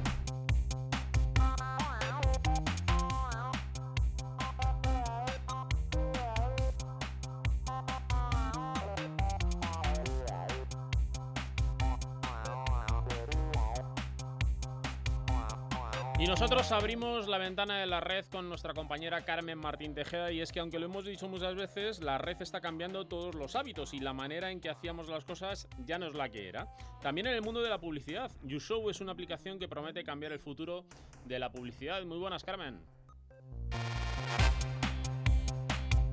Y 16.26 16.28
nosotros 16.28 16.72
abrimos 16.72 17.28
la 17.28 17.38
ventana 17.38 17.78
de 17.78 17.86
la 17.86 18.00
red 18.00 18.24
con 18.24 18.48
nuestra 18.48 18.74
compañera 18.74 19.24
Carmen 19.24 19.60
Martín 19.60 19.94
Tejeda 19.94 20.32
y 20.32 20.40
es 20.40 20.50
que 20.50 20.58
aunque 20.58 20.80
lo 20.80 20.86
hemos 20.86 21.04
dicho 21.04 21.28
muchas 21.28 21.54
veces, 21.54 22.00
la 22.00 22.18
red 22.18 22.42
está 22.42 22.60
cambiando 22.60 23.06
todos 23.06 23.36
los 23.36 23.54
hábitos 23.54 23.94
y 23.94 24.00
la 24.00 24.12
manera 24.12 24.50
en 24.50 24.60
que 24.60 24.68
hacíamos 24.68 25.08
las 25.08 25.24
cosas 25.24 25.68
ya 25.84 26.00
no 26.00 26.08
es 26.08 26.14
la 26.14 26.28
que 26.28 26.48
era. 26.48 26.66
También 27.00 27.28
en 27.28 27.34
el 27.34 27.42
mundo 27.42 27.62
de 27.62 27.70
la 27.70 27.78
publicidad, 27.78 28.32
YouShow 28.42 28.90
es 28.90 29.00
una 29.00 29.12
aplicación 29.12 29.60
que 29.60 29.68
promete 29.68 30.02
cambiar 30.02 30.32
el 30.32 30.40
futuro 30.40 30.84
de 31.26 31.38
la 31.38 31.52
publicidad. 31.52 32.04
Muy 32.04 32.18
buenas, 32.18 32.42
Carmen. 32.42 32.80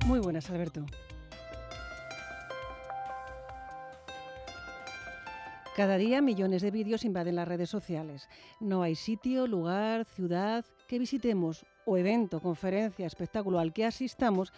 Muy 0.06 0.20
buenas, 0.20 0.48
Alberto. 0.48 0.86
Cada 5.74 5.96
día 5.96 6.22
millones 6.22 6.62
de 6.62 6.70
vídeos 6.70 7.04
invaden 7.04 7.34
las 7.34 7.48
redes 7.48 7.68
sociales. 7.68 8.28
No 8.60 8.84
hay 8.84 8.94
sitio, 8.94 9.48
lugar, 9.48 10.04
ciudad 10.04 10.64
que 10.86 11.00
visitemos 11.00 11.66
o 11.84 11.96
evento, 11.96 12.38
conferencia, 12.38 13.08
espectáculo 13.08 13.58
al 13.58 13.72
que 13.72 13.84
asistamos 13.84 14.52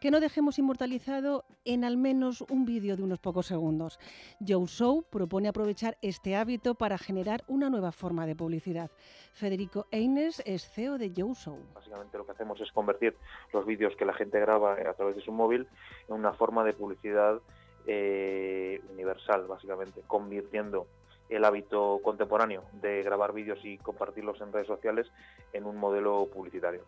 que 0.00 0.10
no 0.10 0.18
dejemos 0.18 0.58
inmortalizado 0.58 1.44
en 1.66 1.84
al 1.84 1.98
menos 1.98 2.40
un 2.48 2.64
vídeo 2.64 2.96
de 2.96 3.02
unos 3.02 3.18
pocos 3.18 3.46
segundos. 3.46 4.00
Joe 4.40 4.66
Show 4.66 5.04
propone 5.10 5.46
aprovechar 5.46 5.98
este 6.00 6.36
hábito 6.36 6.74
para 6.74 6.96
generar 6.96 7.44
una 7.48 7.68
nueva 7.68 7.92
forma 7.92 8.24
de 8.24 8.34
publicidad. 8.34 8.90
Federico 9.34 9.86
Eines 9.90 10.42
es 10.46 10.68
CEO 10.70 10.96
de 10.96 11.12
Joe 11.14 11.34
Show. 11.34 11.58
Básicamente 11.74 12.16
lo 12.16 12.24
que 12.24 12.32
hacemos 12.32 12.58
es 12.62 12.72
convertir 12.72 13.14
los 13.52 13.66
vídeos 13.66 13.94
que 13.94 14.06
la 14.06 14.14
gente 14.14 14.40
graba 14.40 14.72
a 14.72 14.94
través 14.94 15.16
de 15.16 15.22
su 15.22 15.32
móvil 15.32 15.68
en 16.08 16.14
una 16.14 16.32
forma 16.32 16.64
de 16.64 16.72
publicidad 16.72 17.42
eh, 17.86 18.80
universal, 18.92 19.46
básicamente, 19.46 20.02
convirtiendo 20.06 20.86
el 21.28 21.44
hábito 21.44 22.00
contemporáneo 22.02 22.64
de 22.72 23.02
grabar 23.02 23.32
vídeos 23.32 23.58
y 23.64 23.78
compartirlos 23.78 24.40
en 24.40 24.52
redes 24.52 24.66
sociales 24.66 25.10
en 25.52 25.64
un 25.64 25.76
modelo 25.76 26.28
publicitario. 26.32 26.84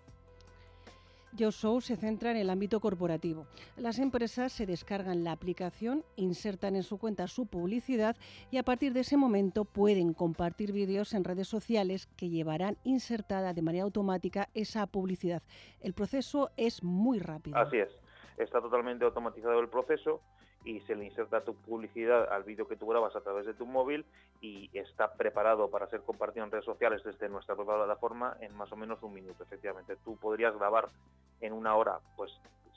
YoShow 1.37 1.81
se 1.81 1.97
centra 1.97 2.31
en 2.31 2.37
el 2.37 2.49
ámbito 2.49 2.79
corporativo. 2.79 3.47
Las 3.77 3.99
empresas 3.99 4.53
se 4.53 4.67
descargan 4.67 5.25
la 5.25 5.33
aplicación, 5.33 6.05
insertan 6.15 6.77
en 6.77 6.85
su 6.85 6.99
cuenta 6.99 7.27
su 7.27 7.47
publicidad 7.47 8.17
y 8.53 8.59
a 8.59 8.63
partir 8.63 8.93
de 8.93 9.01
ese 9.01 9.17
momento 9.17 9.65
pueden 9.65 10.15
compartir 10.15 10.71
vídeos 10.71 11.13
en 11.13 11.25
redes 11.25 11.49
sociales 11.49 12.07
que 12.17 12.29
llevarán 12.29 12.77
insertada 12.85 13.53
de 13.53 13.63
manera 13.63 13.83
automática 13.83 14.49
esa 14.55 14.87
publicidad. 14.87 15.43
El 15.81 15.93
proceso 15.93 16.51
es 16.57 16.85
muy 16.85 17.19
rápido. 17.19 17.57
Así 17.57 17.79
es, 17.79 17.91
está 18.39 18.61
totalmente 18.61 19.05
automatizado 19.05 19.59
el 19.59 19.69
proceso 19.69 20.21
y 20.65 20.81
se 20.81 20.95
le 20.95 21.05
inserta 21.05 21.45
tu 21.45 21.55
publicidad 21.55 22.33
al 22.33 22.43
vídeo 22.43 22.67
que 22.67 22.77
tú 22.77 22.87
grabas 22.87 23.15
a 23.15 23.21
través 23.21 23.47
de 23.47 23.55
tu 23.55 23.67
móvil 23.67 24.05
y 24.41 24.71
está 24.73 25.13
preparado 25.13 25.71
para 25.71 25.87
ser 25.89 26.01
compartido 26.01 26.45
en 26.45 26.51
redes 26.51 26.65
sociales 26.65 27.03
desde 27.05 27.29
nuestra 27.29 27.55
propia 27.55 27.77
plataforma 27.77 28.37
en 28.41 28.55
más 28.57 28.73
o 28.73 28.77
menos 28.77 29.03
un 29.03 29.15
minuto. 29.15 29.43
Efectivamente, 29.43 29.97
tú 30.05 30.17
podrías 30.17 30.55
grabar 30.55 30.89
en 31.41 31.53
una 31.53 31.75
hora 31.77 31.99
pues 32.17 32.33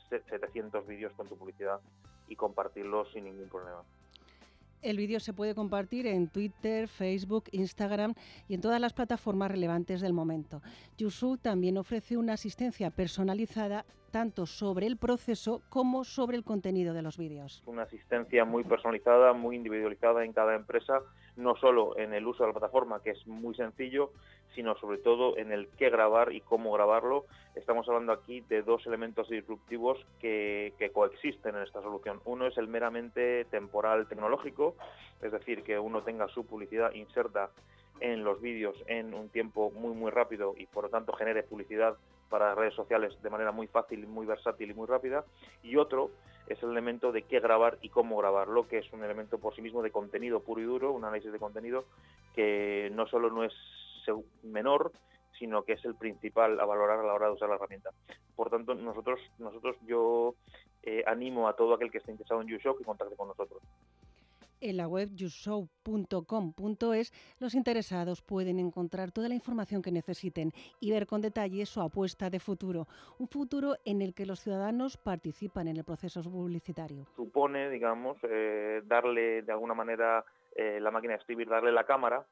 700 0.09 0.85
vídeos 0.85 1.13
con 1.13 1.27
tu 1.27 1.37
publicidad 1.37 1.79
y 2.27 2.35
compartirlos 2.35 3.11
sin 3.11 3.25
ningún 3.25 3.49
problema. 3.49 3.83
El 4.81 4.97
vídeo 4.97 5.19
se 5.19 5.33
puede 5.33 5.55
compartir 5.55 6.05
en 6.07 6.27
Twitter, 6.27 6.87
Facebook, 6.87 7.45
Instagram 7.51 8.13
y 8.47 8.53
en 8.53 8.61
todas 8.61 8.79
las 8.79 8.93
plataformas 8.93 9.51
relevantes 9.51 10.01
del 10.01 10.13
momento. 10.13 10.61
Yusu 10.97 11.37
también 11.37 11.77
ofrece 11.77 12.15
una 12.15 12.33
asistencia 12.33 12.91
personalizada 12.91 13.85
tanto 14.11 14.45
sobre 14.45 14.87
el 14.87 14.97
proceso 14.97 15.61
como 15.69 16.03
sobre 16.03 16.37
el 16.37 16.43
contenido 16.43 16.93
de 16.93 17.01
los 17.01 17.17
vídeos. 17.17 17.63
Una 17.65 17.83
asistencia 17.83 18.45
muy 18.45 18.63
personalizada, 18.63 19.33
muy 19.33 19.55
individualizada 19.55 20.23
en 20.23 20.33
cada 20.33 20.55
empresa, 20.55 21.01
no 21.35 21.55
solo 21.57 21.97
en 21.97 22.13
el 22.13 22.25
uso 22.25 22.43
de 22.43 22.49
la 22.49 22.53
plataforma, 22.53 23.01
que 23.01 23.11
es 23.11 23.27
muy 23.27 23.55
sencillo, 23.55 24.13
sino 24.55 24.75
sobre 24.77 24.97
todo 24.97 25.37
en 25.37 25.51
el 25.51 25.67
qué 25.77 25.89
grabar 25.89 26.33
y 26.33 26.41
cómo 26.41 26.71
grabarlo. 26.71 27.25
Estamos 27.55 27.87
hablando 27.87 28.13
aquí 28.13 28.41
de 28.41 28.61
dos 28.61 28.85
elementos 28.85 29.29
disruptivos 29.29 29.97
que, 30.19 30.73
coexisten 30.93 31.55
en 31.55 31.63
esta 31.63 31.81
solución. 31.81 32.19
Uno 32.25 32.47
es 32.47 32.57
el 32.57 32.67
meramente 32.67 33.45
temporal 33.45 34.07
tecnológico, 34.07 34.75
es 35.21 35.31
decir, 35.31 35.63
que 35.63 35.77
uno 35.77 36.01
tenga 36.03 36.27
su 36.27 36.45
publicidad 36.45 36.93
inserta 36.93 37.49
en 37.99 38.23
los 38.23 38.39
vídeos 38.41 38.75
en 38.85 39.13
un 39.13 39.29
tiempo 39.29 39.71
muy 39.71 39.95
muy 39.95 40.11
rápido 40.11 40.53
y 40.55 40.67
por 40.67 40.83
lo 40.83 40.89
tanto 40.89 41.13
genere 41.13 41.41
publicidad 41.41 41.97
para 42.29 42.53
redes 42.53 42.75
sociales 42.75 43.19
de 43.23 43.29
manera 43.29 43.51
muy 43.51 43.67
fácil, 43.67 44.05
muy 44.07 44.25
versátil 44.25 44.69
y 44.69 44.73
muy 44.73 44.85
rápida. 44.85 45.25
Y 45.63 45.77
otro 45.77 46.11
es 46.47 46.61
el 46.63 46.71
elemento 46.71 47.11
de 47.11 47.23
qué 47.23 47.39
grabar 47.39 47.77
y 47.81 47.89
cómo 47.89 48.17
grabarlo, 48.17 48.67
que 48.67 48.79
es 48.79 48.93
un 48.93 49.03
elemento 49.03 49.37
por 49.37 49.55
sí 49.55 49.61
mismo 49.61 49.81
de 49.81 49.91
contenido 49.91 50.41
puro 50.41 50.61
y 50.61 50.65
duro, 50.65 50.91
un 50.91 51.03
análisis 51.03 51.31
de 51.31 51.39
contenido 51.39 51.85
que 52.35 52.89
no 52.93 53.07
solo 53.07 53.29
no 53.29 53.43
es 53.43 53.53
menor, 54.43 54.91
sino 55.37 55.63
que 55.63 55.73
es 55.73 55.85
el 55.85 55.95
principal 55.95 56.59
a 56.59 56.65
valorar 56.65 56.99
a 56.99 57.03
la 57.03 57.13
hora 57.13 57.27
de 57.27 57.33
usar 57.33 57.49
la 57.49 57.55
herramienta. 57.55 57.91
Por 58.35 58.49
tanto, 58.49 58.75
nosotros, 58.75 59.19
nosotros 59.37 59.75
yo 59.85 60.35
eh, 60.83 61.03
animo 61.05 61.47
a 61.47 61.55
todo 61.55 61.73
aquel 61.73 61.91
que 61.91 61.99
esté 61.99 62.11
interesado 62.11 62.41
en 62.41 62.47
YouShow 62.47 62.77
que 62.77 62.83
contacte 62.83 63.15
con 63.15 63.27
nosotros. 63.27 63.61
En 64.59 64.77
la 64.77 64.87
web 64.87 65.09
youshow.com.es 65.13 67.13
los 67.39 67.53
interesados 67.53 68.23
pueden 68.23 68.57
encontrar 68.57 69.11
toda 69.11 69.29
la 69.29 69.35
información 69.35 69.83
que 69.83 69.91
necesiten 69.91 70.51
y 70.79 70.89
ver 70.89 71.05
con 71.05 71.21
detalle 71.21 71.63
su 71.67 71.79
apuesta 71.79 72.31
de 72.31 72.39
futuro, 72.39 72.87
un 73.19 73.27
futuro 73.27 73.75
en 73.85 74.01
el 74.01 74.15
que 74.15 74.25
los 74.25 74.39
ciudadanos 74.39 74.97
participan 74.97 75.67
en 75.67 75.77
el 75.77 75.83
proceso 75.83 76.23
publicitario. 76.23 77.05
Supone, 77.15 77.69
digamos, 77.69 78.17
eh, 78.23 78.81
darle 78.85 79.43
de 79.43 79.51
alguna 79.51 79.75
manera 79.75 80.25
eh, 80.55 80.79
la 80.81 80.89
máquina 80.89 81.13
de 81.13 81.19
escribir, 81.19 81.47
darle 81.47 81.71
la 81.71 81.85
cámara 81.85 82.25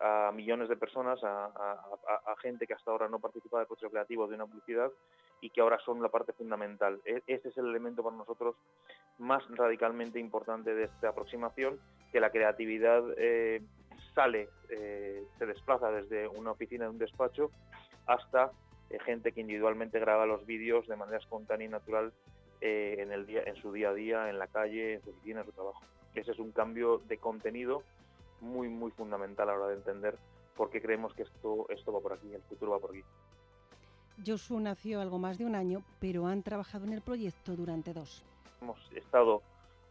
a 0.00 0.30
millones 0.34 0.68
de 0.68 0.76
personas, 0.76 1.18
a, 1.22 2.34
gente 2.42 2.66
que 2.66 2.74
hasta 2.74 2.90
ahora 2.90 3.08
no 3.08 3.18
participaba 3.18 3.60
del 3.60 3.66
proceso 3.66 3.90
creativo 3.90 4.28
de 4.28 4.34
una 4.34 4.46
publicidad 4.46 4.90
y 5.40 5.50
que 5.50 5.60
ahora 5.60 5.78
son 5.84 6.02
la 6.02 6.10
parte 6.10 6.32
fundamental. 6.32 7.00
E, 7.04 7.22
ese 7.26 7.48
es 7.48 7.58
el 7.58 7.66
elemento 7.66 8.02
para 8.02 8.16
nosotros 8.16 8.56
más 9.18 9.42
radicalmente 9.50 10.18
importante 10.18 10.74
de 10.74 10.84
esta 10.84 11.08
aproximación, 11.08 11.80
que 12.12 12.20
la 12.20 12.30
creatividad 12.30 13.02
eh, 13.16 13.62
sale, 14.14 14.48
eh, 14.68 15.24
se 15.38 15.46
desplaza 15.46 15.90
desde 15.90 16.28
una 16.28 16.52
oficina 16.52 16.84
de 16.84 16.90
un 16.90 16.98
despacho 16.98 17.50
hasta 18.06 18.52
eh, 18.90 18.98
gente 19.00 19.32
que 19.32 19.40
individualmente 19.40 19.98
graba 19.98 20.26
los 20.26 20.44
vídeos 20.46 20.86
de 20.86 20.96
manera 20.96 21.18
espontánea 21.18 21.66
y 21.66 21.70
natural 21.70 22.12
en, 22.60 23.12
el 23.12 23.26
día, 23.26 23.42
en 23.44 23.56
su 23.56 23.70
día 23.72 23.90
a 23.90 23.94
día, 23.94 24.30
en 24.30 24.38
la 24.38 24.46
calle, 24.46 24.94
en 24.94 25.02
su 25.02 25.10
oficina, 25.10 25.40
en 25.40 25.46
su 25.46 25.52
trabajo. 25.52 25.80
Ese 26.14 26.32
es 26.32 26.38
un 26.38 26.52
cambio 26.52 27.02
de 27.06 27.18
contenido 27.18 27.82
muy, 28.40 28.68
muy 28.68 28.90
fundamental 28.90 29.48
a 29.48 29.52
la 29.52 29.58
hora 29.58 29.68
de 29.68 29.76
entender 29.76 30.16
por 30.56 30.70
qué 30.70 30.80
creemos 30.80 31.14
que 31.14 31.22
esto, 31.22 31.66
esto 31.68 31.92
va 31.92 32.00
por 32.00 32.12
aquí, 32.14 32.32
el 32.32 32.42
futuro 32.42 32.72
va 32.72 32.78
por 32.78 32.90
aquí. 32.90 33.02
Josu 34.24 34.58
nació 34.58 35.00
algo 35.00 35.18
más 35.18 35.38
de 35.38 35.44
un 35.44 35.54
año, 35.54 35.82
pero 36.00 36.26
han 36.26 36.42
trabajado 36.42 36.86
en 36.86 36.94
el 36.94 37.02
proyecto 37.02 37.54
durante 37.54 37.92
dos. 37.92 38.24
Hemos 38.62 38.78
estado 38.92 39.42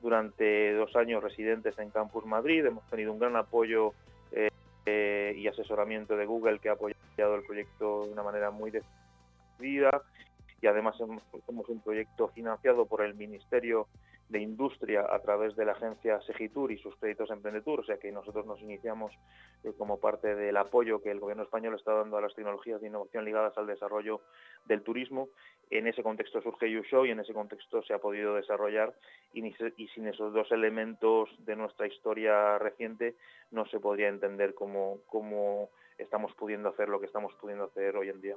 durante 0.02 0.74
dos 0.74 0.96
años 0.96 1.24
residentes 1.24 1.78
en 1.78 1.92
Campus 1.92 2.25
Madrid, 2.25 2.66
hemos 2.66 2.84
tenido 2.90 3.14
un 3.14 3.20
gran 3.20 3.36
apoyo 3.36 3.94
eh, 4.32 4.50
eh, 4.86 5.34
y 5.38 5.48
asesoramiento 5.48 6.16
de 6.18 6.25
Google 6.25 6.60
que 6.60 6.70
ha 6.70 6.74
apoyado 6.74 7.36
el 7.36 7.44
proyecto 7.44 8.06
de 8.06 8.14
una 8.14 8.24
manera 8.24 8.52
muy 8.52 8.72
decidida 8.72 10.02
y 10.62 10.68
además 10.68 10.96
somos 10.98 11.70
un 11.70 11.80
proyecto 11.82 12.28
financiado 12.30 12.86
por 12.86 13.04
el 13.04 13.14
Ministerio 13.14 13.88
de 14.29 14.39
industria 14.39 15.05
a 15.08 15.20
través 15.20 15.55
de 15.55 15.65
la 15.65 15.74
agencia 15.74 16.20
Segitur 16.22 16.72
y 16.72 16.77
sus 16.79 16.96
créditos 16.96 17.29
Emprendetur, 17.29 17.82
o 17.82 17.84
sea 17.84 17.98
que 17.98 18.12
nosotros 18.12 18.46
nos 18.46 18.60
iniciamos 18.60 19.13
eh, 19.63 19.72
como 19.77 20.00
parte 20.00 20.36
del 20.36 20.58
apoyo 20.58 21.01
que 21.01 21.12
el 21.12 21.20
gobierno 21.20 21.44
español 21.44 21.75
está 21.75 21.94
dando 21.94 22.17
a 22.17 22.22
las 22.22 22.34
tecnologías 22.34 22.82
de 22.82 22.88
innovación 22.88 23.24
ligadas 23.24 23.55
al 23.58 23.67
desarrollo 23.67 24.22
del 24.65 24.82
turismo. 24.82 25.29
En 25.70 25.88
ese 25.88 26.01
contexto 26.01 26.41
surge 26.41 26.72
YouShow 26.72 27.05
y 27.05 27.12
en 27.12 27.20
ese 27.20 27.34
contexto 27.34 27.84
se 27.84 27.94
ha 27.94 28.00
podido 28.00 28.36
desarrollar 28.36 28.94
y, 29.34 29.46
y 29.46 29.88
sin 29.89 30.08
esos 30.08 30.34
dos 30.34 30.51
elementos 30.51 31.29
de 31.46 31.55
nuestra 31.55 31.88
historia 31.88 32.58
reciente 32.58 33.15
no 33.51 33.65
se 33.67 33.79
podría 33.79 34.10
entender 34.10 34.55
cómo, 34.55 35.00
cómo 35.08 35.70
estamos 35.98 36.34
pudiendo 36.34 36.70
hacer 36.70 36.89
lo 36.89 37.00
que 37.00 37.05
estamos 37.05 37.34
pudiendo 37.36 37.65
hacer 37.65 37.96
hoy 37.96 38.10
en 38.10 38.22
día. 38.22 38.36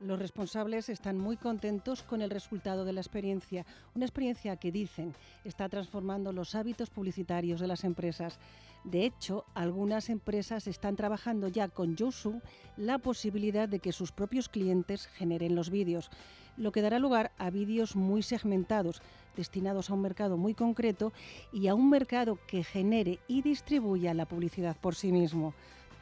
Los 0.00 0.20
responsables 0.20 0.88
están 0.90 1.18
muy 1.18 1.36
contentos 1.36 2.04
con 2.04 2.22
el 2.22 2.30
resultado 2.30 2.84
de 2.84 2.92
la 2.92 3.00
experiencia, 3.00 3.66
una 3.96 4.04
experiencia 4.04 4.54
que 4.54 4.70
dicen 4.70 5.12
está 5.42 5.68
transformando 5.68 6.32
los 6.32 6.54
hábitos 6.54 6.88
publicitarios 6.88 7.58
de 7.58 7.66
las 7.66 7.82
empresas. 7.82 8.38
De 8.84 9.04
hecho, 9.04 9.44
algunas 9.54 10.08
empresas 10.08 10.68
están 10.68 10.94
trabajando 10.94 11.48
ya 11.48 11.66
con 11.66 11.96
Yosu 11.96 12.40
la 12.76 12.98
posibilidad 12.98 13.68
de 13.68 13.80
que 13.80 13.90
sus 13.90 14.12
propios 14.12 14.48
clientes 14.48 15.08
generen 15.08 15.56
los 15.56 15.68
vídeos, 15.68 16.10
lo 16.56 16.70
que 16.70 16.82
dará 16.82 17.00
lugar 17.00 17.32
a 17.36 17.50
vídeos 17.50 17.96
muy 17.96 18.22
segmentados, 18.22 19.02
destinados 19.34 19.90
a 19.90 19.94
un 19.94 20.02
mercado 20.02 20.36
muy 20.36 20.54
concreto 20.54 21.12
y 21.52 21.66
a 21.66 21.74
un 21.74 21.90
mercado 21.90 22.38
que 22.46 22.62
genere 22.62 23.18
y 23.26 23.42
distribuya 23.42 24.14
la 24.14 24.26
publicidad 24.26 24.76
por 24.76 24.94
sí 24.94 25.10
mismo. 25.10 25.54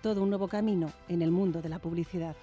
todo 0.03 0.23
un 0.23 0.29
nuevo 0.29 0.47
camino 0.47 0.93
en 1.09 1.23
el 1.23 1.33
mundo 1.33 1.63
de 1.63 1.71
la 1.71 1.79
publicidad. 1.79 2.37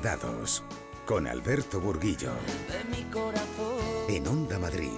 Enredados 0.00 0.62
con 1.04 1.26
Alberto 1.26 1.78
Burguillo. 1.78 2.32
En 4.08 4.26
Onda 4.26 4.58
Madrid. 4.58 4.96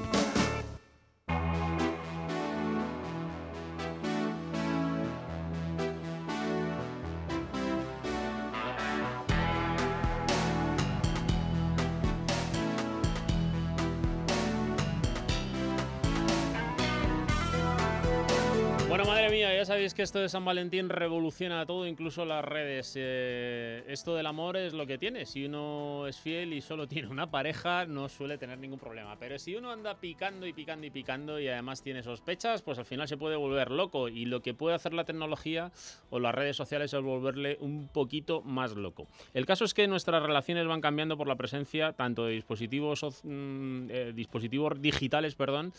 Sabéis 19.83 19.95
que 19.95 20.03
esto 20.03 20.21
de 20.21 20.29
San 20.29 20.45
Valentín 20.45 20.89
revoluciona 20.89 21.67
todo, 21.67 21.89
incluso 21.89 22.25
las 22.25 22.45
redes. 22.45 22.93
Eh, 22.95 23.83
esto 23.89 24.15
del 24.15 24.27
amor 24.27 24.57
es 24.57 24.75
lo 24.75 24.87
que 24.87 24.97
tiene. 24.97 25.27
Si 25.27 25.45
uno 25.45 26.07
es 26.07 26.21
fiel 26.21 26.53
y 26.53 26.61
solo 26.61 26.87
tiene 26.93 27.09
una 27.09 27.33
pareja, 27.33 27.85
no 27.87 28.09
suele 28.09 28.39
tener 28.39 28.61
ningún 28.61 28.79
problema. 28.79 29.19
Pero 29.19 29.41
si 29.41 29.57
uno 29.57 29.73
anda 29.73 29.97
picando 29.97 30.47
y 30.47 30.53
picando 30.53 30.87
y 30.87 30.91
picando 30.91 31.41
y 31.41 31.49
además 31.49 31.83
tiene 31.83 32.05
sospechas, 32.05 32.63
pues 32.63 32.79
al 32.79 32.85
final 32.85 33.09
se 33.09 33.17
puede 33.17 33.35
volver 33.35 33.73
loco. 33.73 34.09
Y 34.09 34.25
lo 34.27 34.41
que 34.41 34.55
puede 34.55 34.77
hacer 34.77 34.95
la 34.95 35.03
tecnología 35.03 35.73
o 36.11 36.21
las 36.21 36.33
redes 36.33 36.55
sociales 36.55 36.95
es 36.95 37.03
volverle 37.03 37.59
un 37.59 37.89
poquito 37.89 38.41
más 38.43 38.77
loco. 38.77 39.09
El 39.35 39.47
caso 39.47 39.65
es 39.65 39.75
que 39.75 39.89
nuestras 39.89 40.23
relaciones 40.23 40.65
van 40.69 40.81
cambiando 40.81 41.17
por 41.17 41.27
la 41.27 41.35
presencia 41.35 41.93
tanto 41.93 42.27
de 42.27 42.35
dispositivos, 42.35 43.03
mm, 43.25 43.91
eh, 43.91 44.13
dispositivos 44.15 44.81
digitales, 44.81 45.35
perdón, 45.35 45.73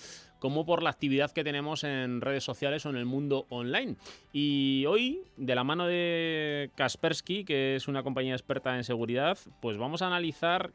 como 0.44 0.66
por 0.66 0.84
la 0.84 0.90
actividad 0.90 1.32
que 1.32 1.46
tenemos 1.46 1.86
en 1.86 2.20
redes 2.20 2.44
sociales 2.44 2.86
o 2.86 2.90
en 2.90 2.98
el 2.98 3.06
mundo 3.06 3.46
online. 3.48 3.96
Y 4.34 4.84
hoy, 4.90 5.22
de 5.38 5.56
la 5.56 5.64
mano 5.64 5.88
de 5.88 6.70
Kaspersky, 6.76 7.46
que 7.46 7.78
es 7.78 7.88
una 7.88 8.04
compañía 8.04 8.34
experta 8.34 8.76
en 8.76 8.84
seguridad, 8.84 9.38
pues 9.62 9.78
vamos 9.78 10.02
a 10.02 10.08
analizar 10.08 10.74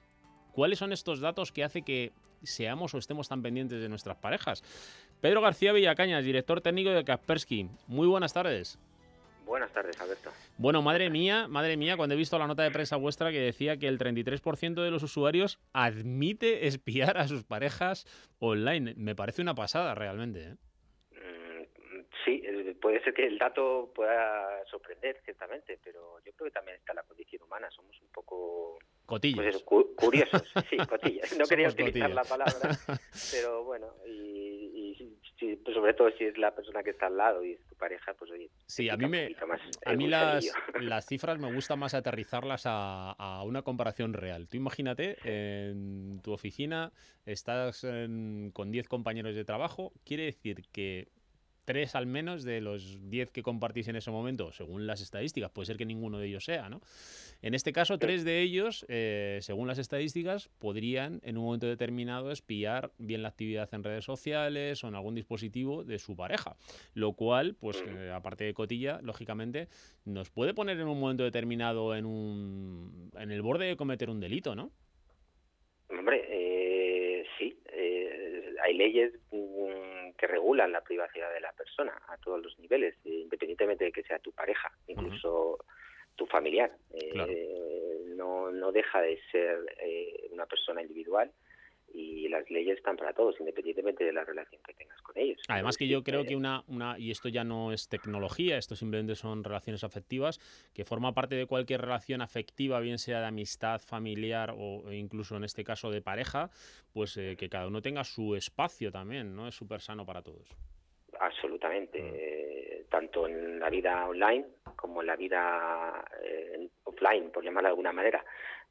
cuáles 0.52 0.78
son 0.78 0.90
estos 0.90 1.20
datos 1.20 1.52
que 1.52 1.64
hace 1.64 1.82
que 1.82 2.12
seamos 2.42 2.94
o 2.94 2.98
estemos 2.98 3.28
tan 3.28 3.42
pendientes 3.42 3.82
de 3.82 3.90
nuestras 3.90 4.16
parejas. 4.16 4.64
Pedro 5.20 5.42
García 5.42 5.74
Villacañas, 5.74 6.24
director 6.24 6.62
técnico 6.62 6.88
de 6.88 7.04
Kaspersky. 7.04 7.68
Muy 7.88 8.06
buenas 8.06 8.32
tardes. 8.32 8.78
Buenas 9.48 9.72
tardes, 9.72 9.98
Alberto. 9.98 10.30
Bueno, 10.58 10.82
madre 10.82 11.08
mía, 11.08 11.48
madre 11.48 11.78
mía, 11.78 11.96
cuando 11.96 12.14
he 12.14 12.18
visto 12.18 12.38
la 12.38 12.46
nota 12.46 12.62
de 12.62 12.70
prensa 12.70 12.96
vuestra 12.96 13.32
que 13.32 13.40
decía 13.40 13.78
que 13.78 13.88
el 13.88 13.98
33% 13.98 14.82
de 14.82 14.90
los 14.90 15.02
usuarios 15.02 15.58
admite 15.72 16.66
espiar 16.66 17.16
a 17.16 17.26
sus 17.26 17.44
parejas 17.44 18.06
online. 18.40 18.92
Me 18.98 19.14
parece 19.14 19.40
una 19.40 19.54
pasada 19.54 19.94
realmente. 19.94 20.42
¿eh? 20.42 20.56
Mm, 21.12 22.04
sí, 22.26 22.42
puede 22.78 23.02
ser 23.02 23.14
que 23.14 23.26
el 23.26 23.38
dato 23.38 23.90
pueda 23.94 24.64
sorprender, 24.66 25.18
ciertamente, 25.24 25.78
pero 25.82 26.18
yo 26.26 26.32
creo 26.34 26.48
que 26.48 26.52
también 26.52 26.76
está 26.76 26.92
la 26.92 27.02
condición 27.04 27.42
humana. 27.42 27.70
Somos 27.70 27.98
un 28.02 28.08
poco 28.08 28.78
Cotillas. 29.08 29.62
Pues 29.66 29.86
curiosos, 29.96 30.42
sí, 30.68 30.76
cotillas. 30.76 31.32
No 31.38 31.46
quería 31.46 31.68
utilizar 31.68 32.10
la 32.10 32.24
palabra, 32.24 32.52
pero 33.32 33.64
bueno, 33.64 33.94
pues 35.64 35.74
sobre 35.74 35.94
todo 35.94 36.10
si 36.16 36.24
es 36.24 36.38
la 36.38 36.54
persona 36.54 36.82
que 36.82 36.90
está 36.90 37.06
al 37.06 37.16
lado 37.16 37.44
y 37.44 37.52
es 37.52 37.64
tu 37.66 37.76
pareja, 37.76 38.14
pues 38.14 38.30
oye. 38.30 38.50
Sí, 38.66 38.88
a 38.88 38.96
mí, 38.96 39.06
me, 39.08 39.34
a 39.84 39.92
mí 39.94 40.08
las, 40.08 40.44
las 40.80 41.06
cifras 41.06 41.38
me 41.38 41.52
gusta 41.52 41.76
más 41.76 41.94
aterrizarlas 41.94 42.64
a, 42.66 43.12
a, 43.12 43.42
una 43.44 43.62
comparación 43.62 44.12
real. 44.12 44.48
Tú 44.48 44.56
imagínate, 44.56 45.16
en 45.24 46.20
tu 46.22 46.32
oficina 46.32 46.92
estás 47.26 47.86
con 48.52 48.70
10 48.70 48.88
compañeros 48.88 49.34
de 49.34 49.44
trabajo, 49.44 49.92
quiere 50.04 50.24
decir 50.24 50.62
que 50.72 51.08
tres 51.68 51.94
al 51.94 52.06
menos 52.06 52.44
de 52.44 52.62
los 52.62 53.10
diez 53.10 53.30
que 53.30 53.42
compartís 53.42 53.88
en 53.88 53.96
ese 53.96 54.10
momento, 54.10 54.52
según 54.52 54.86
las 54.86 55.02
estadísticas, 55.02 55.50
puede 55.50 55.66
ser 55.66 55.76
que 55.76 55.84
ninguno 55.84 56.18
de 56.18 56.26
ellos 56.26 56.46
sea, 56.46 56.70
¿no? 56.70 56.80
En 57.42 57.52
este 57.52 57.74
caso, 57.74 57.98
tres 57.98 58.24
de 58.24 58.40
ellos, 58.40 58.86
eh, 58.88 59.40
según 59.42 59.68
las 59.68 59.78
estadísticas, 59.78 60.48
podrían 60.58 61.20
en 61.24 61.36
un 61.36 61.44
momento 61.44 61.66
determinado 61.66 62.30
espiar 62.30 62.90
bien 62.96 63.20
la 63.20 63.28
actividad 63.28 63.68
en 63.74 63.84
redes 63.84 64.06
sociales 64.06 64.82
o 64.82 64.88
en 64.88 64.94
algún 64.94 65.14
dispositivo 65.14 65.84
de 65.84 65.98
su 65.98 66.16
pareja, 66.16 66.56
lo 66.94 67.12
cual, 67.12 67.54
pues 67.54 67.84
eh, 67.86 68.12
aparte 68.14 68.44
de 68.44 68.54
cotilla, 68.54 69.00
lógicamente, 69.02 69.68
nos 70.06 70.30
puede 70.30 70.54
poner 70.54 70.80
en 70.80 70.88
un 70.88 70.98
momento 70.98 71.22
determinado 71.22 71.94
en, 71.94 72.06
un, 72.06 73.10
en 73.18 73.30
el 73.30 73.42
borde 73.42 73.66
de 73.66 73.76
cometer 73.76 74.08
un 74.08 74.20
delito, 74.20 74.54
¿no? 74.54 74.72
Hombre, 75.90 76.24
eh, 76.30 77.26
sí, 77.38 77.58
hay 78.64 78.74
leyes 78.74 79.12
que 80.18 80.26
regulan 80.26 80.72
la 80.72 80.82
privacidad 80.82 81.32
de 81.32 81.40
la 81.40 81.52
persona 81.52 81.98
a 82.08 82.18
todos 82.18 82.42
los 82.42 82.58
niveles, 82.58 82.96
eh, 83.04 83.20
independientemente 83.22 83.84
de 83.84 83.92
que 83.92 84.02
sea 84.02 84.18
tu 84.18 84.32
pareja, 84.32 84.70
incluso 84.88 85.64
tu 86.16 86.26
familiar. 86.26 86.72
Eh, 86.92 88.04
no, 88.16 88.50
no 88.50 88.72
deja 88.72 89.00
de 89.00 89.20
ser 89.30 89.76
eh, 89.80 90.28
una 90.32 90.46
persona 90.46 90.82
individual 90.82 91.30
y 91.92 92.28
las 92.28 92.48
leyes 92.50 92.78
están 92.78 92.96
para 92.96 93.12
todos, 93.12 93.38
independientemente 93.40 94.04
de 94.04 94.12
la 94.12 94.24
relación 94.24 94.60
que 94.64 94.74
tengas 94.74 95.00
con 95.02 95.16
ellos. 95.18 95.40
Además 95.48 95.76
que 95.76 95.88
yo 95.88 96.02
creo 96.02 96.24
que 96.24 96.36
una, 96.36 96.62
una, 96.68 96.98
y 96.98 97.10
esto 97.10 97.28
ya 97.28 97.44
no 97.44 97.72
es 97.72 97.88
tecnología, 97.88 98.56
esto 98.58 98.76
simplemente 98.76 99.14
son 99.14 99.44
relaciones 99.44 99.84
afectivas, 99.84 100.38
que 100.74 100.84
forma 100.84 101.12
parte 101.12 101.34
de 101.34 101.46
cualquier 101.46 101.80
relación 101.80 102.20
afectiva, 102.20 102.80
bien 102.80 102.98
sea 102.98 103.20
de 103.20 103.26
amistad, 103.26 103.80
familiar 103.80 104.54
o 104.56 104.92
incluso 104.92 105.36
en 105.36 105.44
este 105.44 105.64
caso 105.64 105.90
de 105.90 106.02
pareja, 106.02 106.50
pues 106.92 107.16
eh, 107.16 107.36
que 107.38 107.48
cada 107.48 107.66
uno 107.66 107.80
tenga 107.82 108.04
su 108.04 108.34
espacio 108.34 108.90
también, 108.90 109.34
¿no? 109.34 109.48
Es 109.48 109.54
súper 109.54 109.80
sano 109.80 110.04
para 110.04 110.22
todos. 110.22 110.56
Absolutamente. 111.20 112.02
Mm. 112.02 112.14
Eh, 112.14 112.84
tanto 112.90 113.26
en 113.26 113.58
la 113.58 113.70
vida 113.70 114.08
online 114.08 114.46
como 114.76 115.00
en 115.00 115.06
la 115.08 115.16
vida 115.16 116.04
eh, 116.22 116.68
offline, 116.84 117.30
por 117.30 117.44
llamarla 117.44 117.68
de 117.68 117.72
alguna 117.72 117.92
manera 117.92 118.24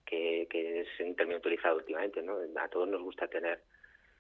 que, 0.08 0.48
que 0.50 0.82
es 0.82 0.88
un 1.00 1.16
término 1.16 1.38
utilizado 1.38 1.78
últimamente, 1.78 2.24
¿no? 2.24 2.38
A 2.60 2.68
todos 2.70 2.88
nos 2.88 3.02
gusta 3.02 3.28
tener, 3.28 3.60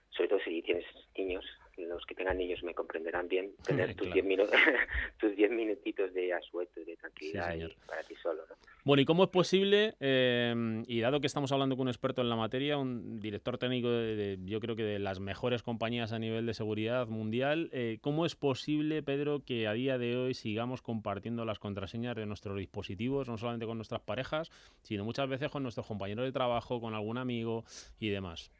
sobre 0.09 0.29
todo 0.29 0.39
si 0.41 0.61
tienes 0.61 0.85
niños, 1.17 1.45
los 1.85 2.05
que 2.05 2.15
tengan 2.15 2.37
niños 2.37 2.63
me 2.63 2.73
comprenderán 2.73 3.27
bien, 3.27 3.51
tener 3.65 3.95
tus 3.95 4.11
10 4.11 4.25
minutos, 4.25 4.55
tus 5.19 5.35
diez 5.35 5.51
minutitos 5.51 6.13
de 6.13 6.33
asueto 6.33 6.79
y 6.79 6.85
de 6.85 6.95
tranquilidad 6.95 7.55
para 7.85 8.03
ti 8.03 8.15
solo. 8.15 8.43
¿no? 8.49 8.55
Bueno, 8.83 9.01
¿y 9.01 9.05
cómo 9.05 9.23
es 9.23 9.29
posible, 9.29 9.95
eh, 9.99 10.83
y 10.87 10.99
dado 11.01 11.19
que 11.19 11.27
estamos 11.27 11.51
hablando 11.51 11.75
con 11.75 11.83
un 11.83 11.89
experto 11.89 12.21
en 12.21 12.29
la 12.29 12.35
materia, 12.35 12.77
un 12.77 13.19
director 13.19 13.57
técnico 13.57 13.89
de, 13.89 14.37
yo 14.45 14.59
creo 14.59 14.75
que 14.75 14.83
de 14.83 14.99
las 14.99 15.19
mejores 15.19 15.63
compañías 15.63 16.13
a 16.13 16.19
nivel 16.19 16.45
de 16.45 16.53
seguridad 16.53 17.07
mundial, 17.07 17.69
eh, 17.73 17.97
¿cómo 18.01 18.25
es 18.25 18.35
posible, 18.35 19.03
Pedro, 19.03 19.43
que 19.45 19.67
a 19.67 19.73
día 19.73 19.97
de 19.97 20.15
hoy 20.15 20.33
sigamos 20.33 20.81
compartiendo 20.81 21.45
las 21.45 21.59
contraseñas 21.59 22.15
de 22.15 22.25
nuestros 22.25 22.57
dispositivos, 22.57 23.27
no 23.27 23.37
solamente 23.37 23.65
con 23.65 23.77
nuestras 23.77 24.01
parejas, 24.01 24.49
sino 24.83 25.03
muchas 25.03 25.27
veces 25.27 25.51
con 25.51 25.63
nuestros 25.63 25.85
compañeros 25.85 26.25
de 26.25 26.31
trabajo, 26.31 26.79
con 26.79 26.93
algún 26.93 27.17
amigo 27.17 27.63
y 27.99 28.09
demás? 28.09 28.51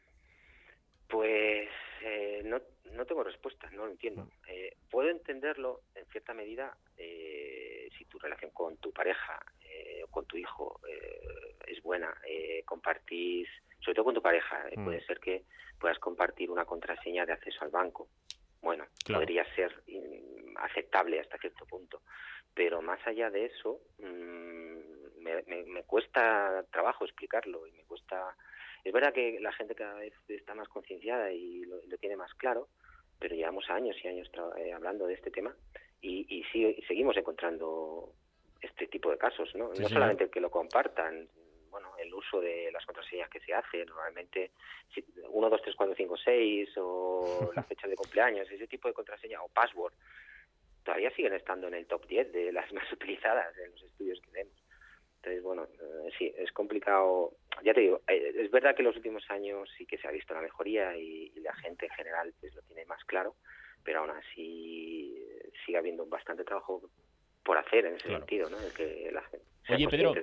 Pues 1.08 1.68
eh, 2.02 2.42
no 2.44 2.60
no 2.92 3.04
tengo 3.06 3.24
respuesta, 3.24 3.70
no 3.70 3.86
lo 3.86 3.92
entiendo. 3.92 4.28
Eh, 4.46 4.76
puedo 4.90 5.10
entenderlo 5.10 5.82
en 5.94 6.06
cierta 6.06 6.34
medida 6.34 6.76
eh, 6.96 7.88
si 7.96 8.04
tu 8.06 8.18
relación 8.18 8.50
con 8.52 8.76
tu 8.78 8.92
pareja 8.92 9.40
eh, 9.60 10.02
o 10.04 10.08
con 10.08 10.26
tu 10.26 10.36
hijo 10.36 10.80
es 11.66 11.82
buena, 11.82 12.14
compartís, 12.64 13.48
sobre 13.80 13.94
todo 13.94 14.06
con 14.06 14.14
tu 14.14 14.22
pareja, 14.22 14.64
mm. 14.74 14.84
puede 14.84 15.04
ser 15.04 15.20
que 15.20 15.44
puedas 15.78 15.98
compartir 15.98 16.50
una 16.50 16.64
contraseña 16.64 17.26
de 17.26 17.32
acceso 17.32 17.62
al 17.62 17.70
banco. 17.70 18.08
Bueno, 18.62 18.86
podría 19.06 19.44
ser 19.54 19.82
aceptable 20.56 21.20
hasta 21.20 21.38
cierto 21.38 21.66
punto, 21.66 22.02
pero 22.54 22.82
más 22.82 23.06
allá 23.06 23.30
de 23.30 23.46
eso, 23.46 23.80
mm, 23.98 25.22
me, 25.22 25.42
me 25.66 25.82
cuesta 25.84 26.64
trabajo 26.72 27.04
explicarlo 27.04 27.66
y 27.66 27.72
me 27.72 27.84
cuesta 27.84 28.34
es 28.84 28.92
verdad 28.92 29.12
que 29.12 29.38
la 29.40 29.52
gente 29.52 29.74
cada 29.74 29.94
vez 29.94 30.14
está 30.28 30.54
más 30.54 30.68
concienciada 30.68 31.32
y 31.32 31.64
lo, 31.64 31.78
tiene 31.98 32.16
más 32.16 32.32
claro, 32.34 32.68
pero 33.18 33.34
llevamos 33.34 33.68
años 33.70 33.96
y 34.02 34.08
años 34.08 34.30
eh, 34.58 34.72
hablando 34.72 35.06
de 35.06 35.14
este 35.14 35.30
tema 35.30 35.54
y, 36.00 36.26
y, 36.28 36.44
seguimos 36.86 37.16
encontrando 37.16 38.12
este 38.60 38.86
tipo 38.86 39.10
de 39.10 39.18
casos, 39.18 39.54
¿no? 39.54 39.68
no 39.68 39.88
solamente 39.88 40.24
el 40.24 40.30
que 40.30 40.40
lo 40.40 40.50
compartan, 40.50 41.28
bueno, 41.70 41.92
el 41.98 42.12
uso 42.12 42.40
de 42.40 42.70
las 42.72 42.84
contraseñas 42.86 43.28
que 43.28 43.40
se 43.40 43.54
hace, 43.54 43.84
normalmente 43.84 44.52
1, 45.28 45.50
2, 45.50 45.62
3, 45.62 45.76
4, 45.76 45.94
5, 45.96 46.16
6 46.16 46.70
o 46.78 47.50
la 47.56 47.62
fecha 47.62 47.86
de 47.86 47.96
cumpleaños, 47.96 48.50
ese 48.50 48.66
tipo 48.66 48.88
de 48.88 48.94
contraseña 48.94 49.42
o 49.42 49.48
password, 49.48 49.92
todavía 50.84 51.10
siguen 51.10 51.34
estando 51.34 51.68
en 51.68 51.74
el 51.74 51.86
top 51.86 52.06
10 52.06 52.32
de 52.32 52.52
las 52.52 52.72
más 52.72 52.90
utilizadas 52.92 53.56
en 53.58 53.70
los 53.72 53.82
estudios 53.82 54.20
que 54.20 54.30
vemos. 54.30 54.54
Entonces, 55.18 55.42
bueno, 55.42 55.64
eh, 55.64 56.10
sí, 56.16 56.32
es 56.36 56.52
complicado. 56.52 57.32
Ya 57.64 57.74
te 57.74 57.80
digo, 57.80 58.00
eh, 58.08 58.32
es 58.36 58.50
verdad 58.50 58.74
que 58.74 58.82
en 58.82 58.86
los 58.86 58.96
últimos 58.96 59.28
años 59.30 59.68
sí 59.76 59.84
que 59.84 59.98
se 59.98 60.06
ha 60.06 60.12
visto 60.12 60.32
la 60.32 60.40
mejoría 60.40 60.96
y, 60.96 61.32
la 61.40 61.54
gente 61.54 61.86
en 61.86 61.92
general 61.92 62.34
pues 62.40 62.54
lo 62.54 62.62
tiene 62.62 62.84
más 62.86 63.02
claro, 63.04 63.36
pero 63.84 64.00
aún 64.00 64.10
así 64.10 65.16
sigue 65.64 65.78
habiendo 65.78 66.06
bastante 66.06 66.44
trabajo 66.44 66.82
por 67.48 67.56
hacer 67.56 67.86
en 67.86 67.94
ese 67.94 68.08
sentido, 68.08 68.50
¿no? 68.50 68.58
que 68.76 69.10
la 69.10 69.22
gente 69.22 69.46
Oye, 69.70 69.88
Pedro, 69.88 70.14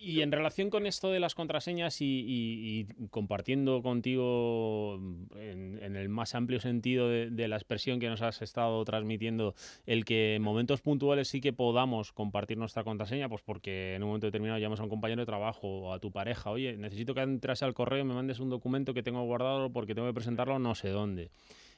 y, 0.00 0.20
en 0.22 0.32
relación 0.32 0.68
con 0.68 0.84
esto 0.84 1.10
de 1.10 1.20
las 1.20 1.36
contraseñas 1.36 1.98
y, 2.00 2.86
compartiendo 3.10 3.82
contigo 3.82 5.00
en, 5.36 5.96
el 5.96 6.08
más 6.08 6.34
amplio 6.34 6.60
sentido 6.60 7.08
de, 7.08 7.48
la 7.48 7.56
expresión 7.56 8.00
que 8.00 8.08
nos 8.08 8.22
has 8.22 8.42
estado 8.42 8.84
transmitiendo, 8.84 9.54
el 9.86 10.04
que 10.04 10.36
en 10.36 10.42
momentos 10.42 10.80
puntuales 10.82 11.28
sí 11.28 11.40
que 11.40 11.52
podamos 11.52 12.12
compartir 12.12 12.58
nuestra 12.58 12.82
contraseña, 12.82 13.28
pues 13.28 13.42
porque 13.42 13.94
en 13.94 14.02
un 14.02 14.08
momento 14.08 14.26
determinado 14.26 14.58
llamas 14.58 14.80
a 14.80 14.84
un 14.84 14.88
compañero 14.90 15.20
de 15.20 15.26
trabajo 15.26 15.66
o 15.66 15.92
a 15.92 16.00
tu 16.00 16.10
pareja, 16.10 16.50
oye, 16.50 16.76
necesito 16.76 17.14
que 17.14 17.22
entres 17.22 17.62
al 17.62 17.74
correo 17.74 18.00
y 18.00 18.04
me 18.04 18.14
mandes 18.14 18.40
un 18.40 18.50
documento 18.50 18.92
que 18.92 19.04
tengo 19.04 19.22
guardado 19.24 19.72
porque 19.72 19.94
tengo 19.94 20.08
que 20.08 20.14
presentarlo 20.14 20.58
no 20.58 20.74
sé 20.74 20.90
dónde. 20.90 21.30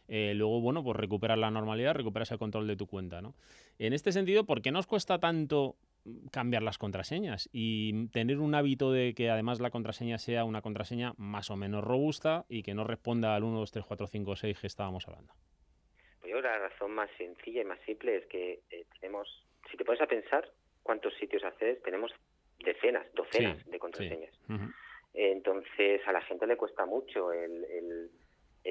Eh, 0.09 0.35
luego, 0.35 0.61
bueno, 0.61 0.83
pues 0.83 0.97
recuperas 0.97 1.39
la 1.39 1.51
normalidad, 1.51 1.95
recuperas 1.95 2.31
el 2.33 2.39
control 2.39 2.67
de 2.67 2.77
tu 2.77 2.87
cuenta, 2.87 3.23
¿no? 3.23 3.35
En 3.79 3.93
este 3.93 4.13
sentido, 4.13 4.45
¿por 4.45 4.63
qué 4.63 4.71
nos 4.71 4.87
cuesta 4.87 5.19
tanto 5.19 5.77
cambiar 6.33 6.63
las 6.63 6.79
contraseñas 6.79 7.49
y 7.53 8.09
tener 8.09 8.39
un 8.39 8.55
hábito 8.55 8.93
de 8.93 9.15
que 9.15 9.31
además 9.31 9.61
la 9.61 9.71
contraseña 9.71 10.19
sea 10.19 10.45
una 10.45 10.61
contraseña 10.61 11.15
más 11.17 11.51
o 11.51 11.57
menos 11.57 11.85
robusta 11.85 12.45
y 12.49 12.63
que 12.63 12.75
no 12.75 12.85
responda 12.85 13.37
al 13.37 13.45
1, 13.45 13.59
2, 13.59 13.71
3, 13.71 13.85
4, 13.87 14.07
5, 14.07 14.37
6 14.37 14.61
que 14.61 14.67
estábamos 14.67 15.07
hablando? 15.07 15.33
Pues 16.21 16.33
yo 16.33 16.41
la 16.41 16.59
razón 16.59 16.93
más 16.93 17.11
sencilla 17.17 17.63
y 17.63 17.65
más 17.65 17.79
simple 17.87 18.17
es 18.17 18.27
que 18.27 18.61
eh, 18.71 18.85
tenemos, 19.01 19.29
si 19.71 19.77
te 19.77 19.85
pones 19.85 20.01
a 20.01 20.07
pensar 20.07 20.49
cuántos 20.83 21.15
sitios 21.15 21.45
haces, 21.45 21.81
tenemos 21.83 22.13
decenas, 22.65 23.07
docenas 23.15 23.65
de 23.65 23.79
contraseñas. 23.79 24.35
Entonces 25.15 26.01
a 26.07 26.13
la 26.13 26.23
gente 26.23 26.47
le 26.47 26.57
cuesta 26.57 26.87
mucho 26.87 27.33
el 27.33 27.65
el 27.65 28.11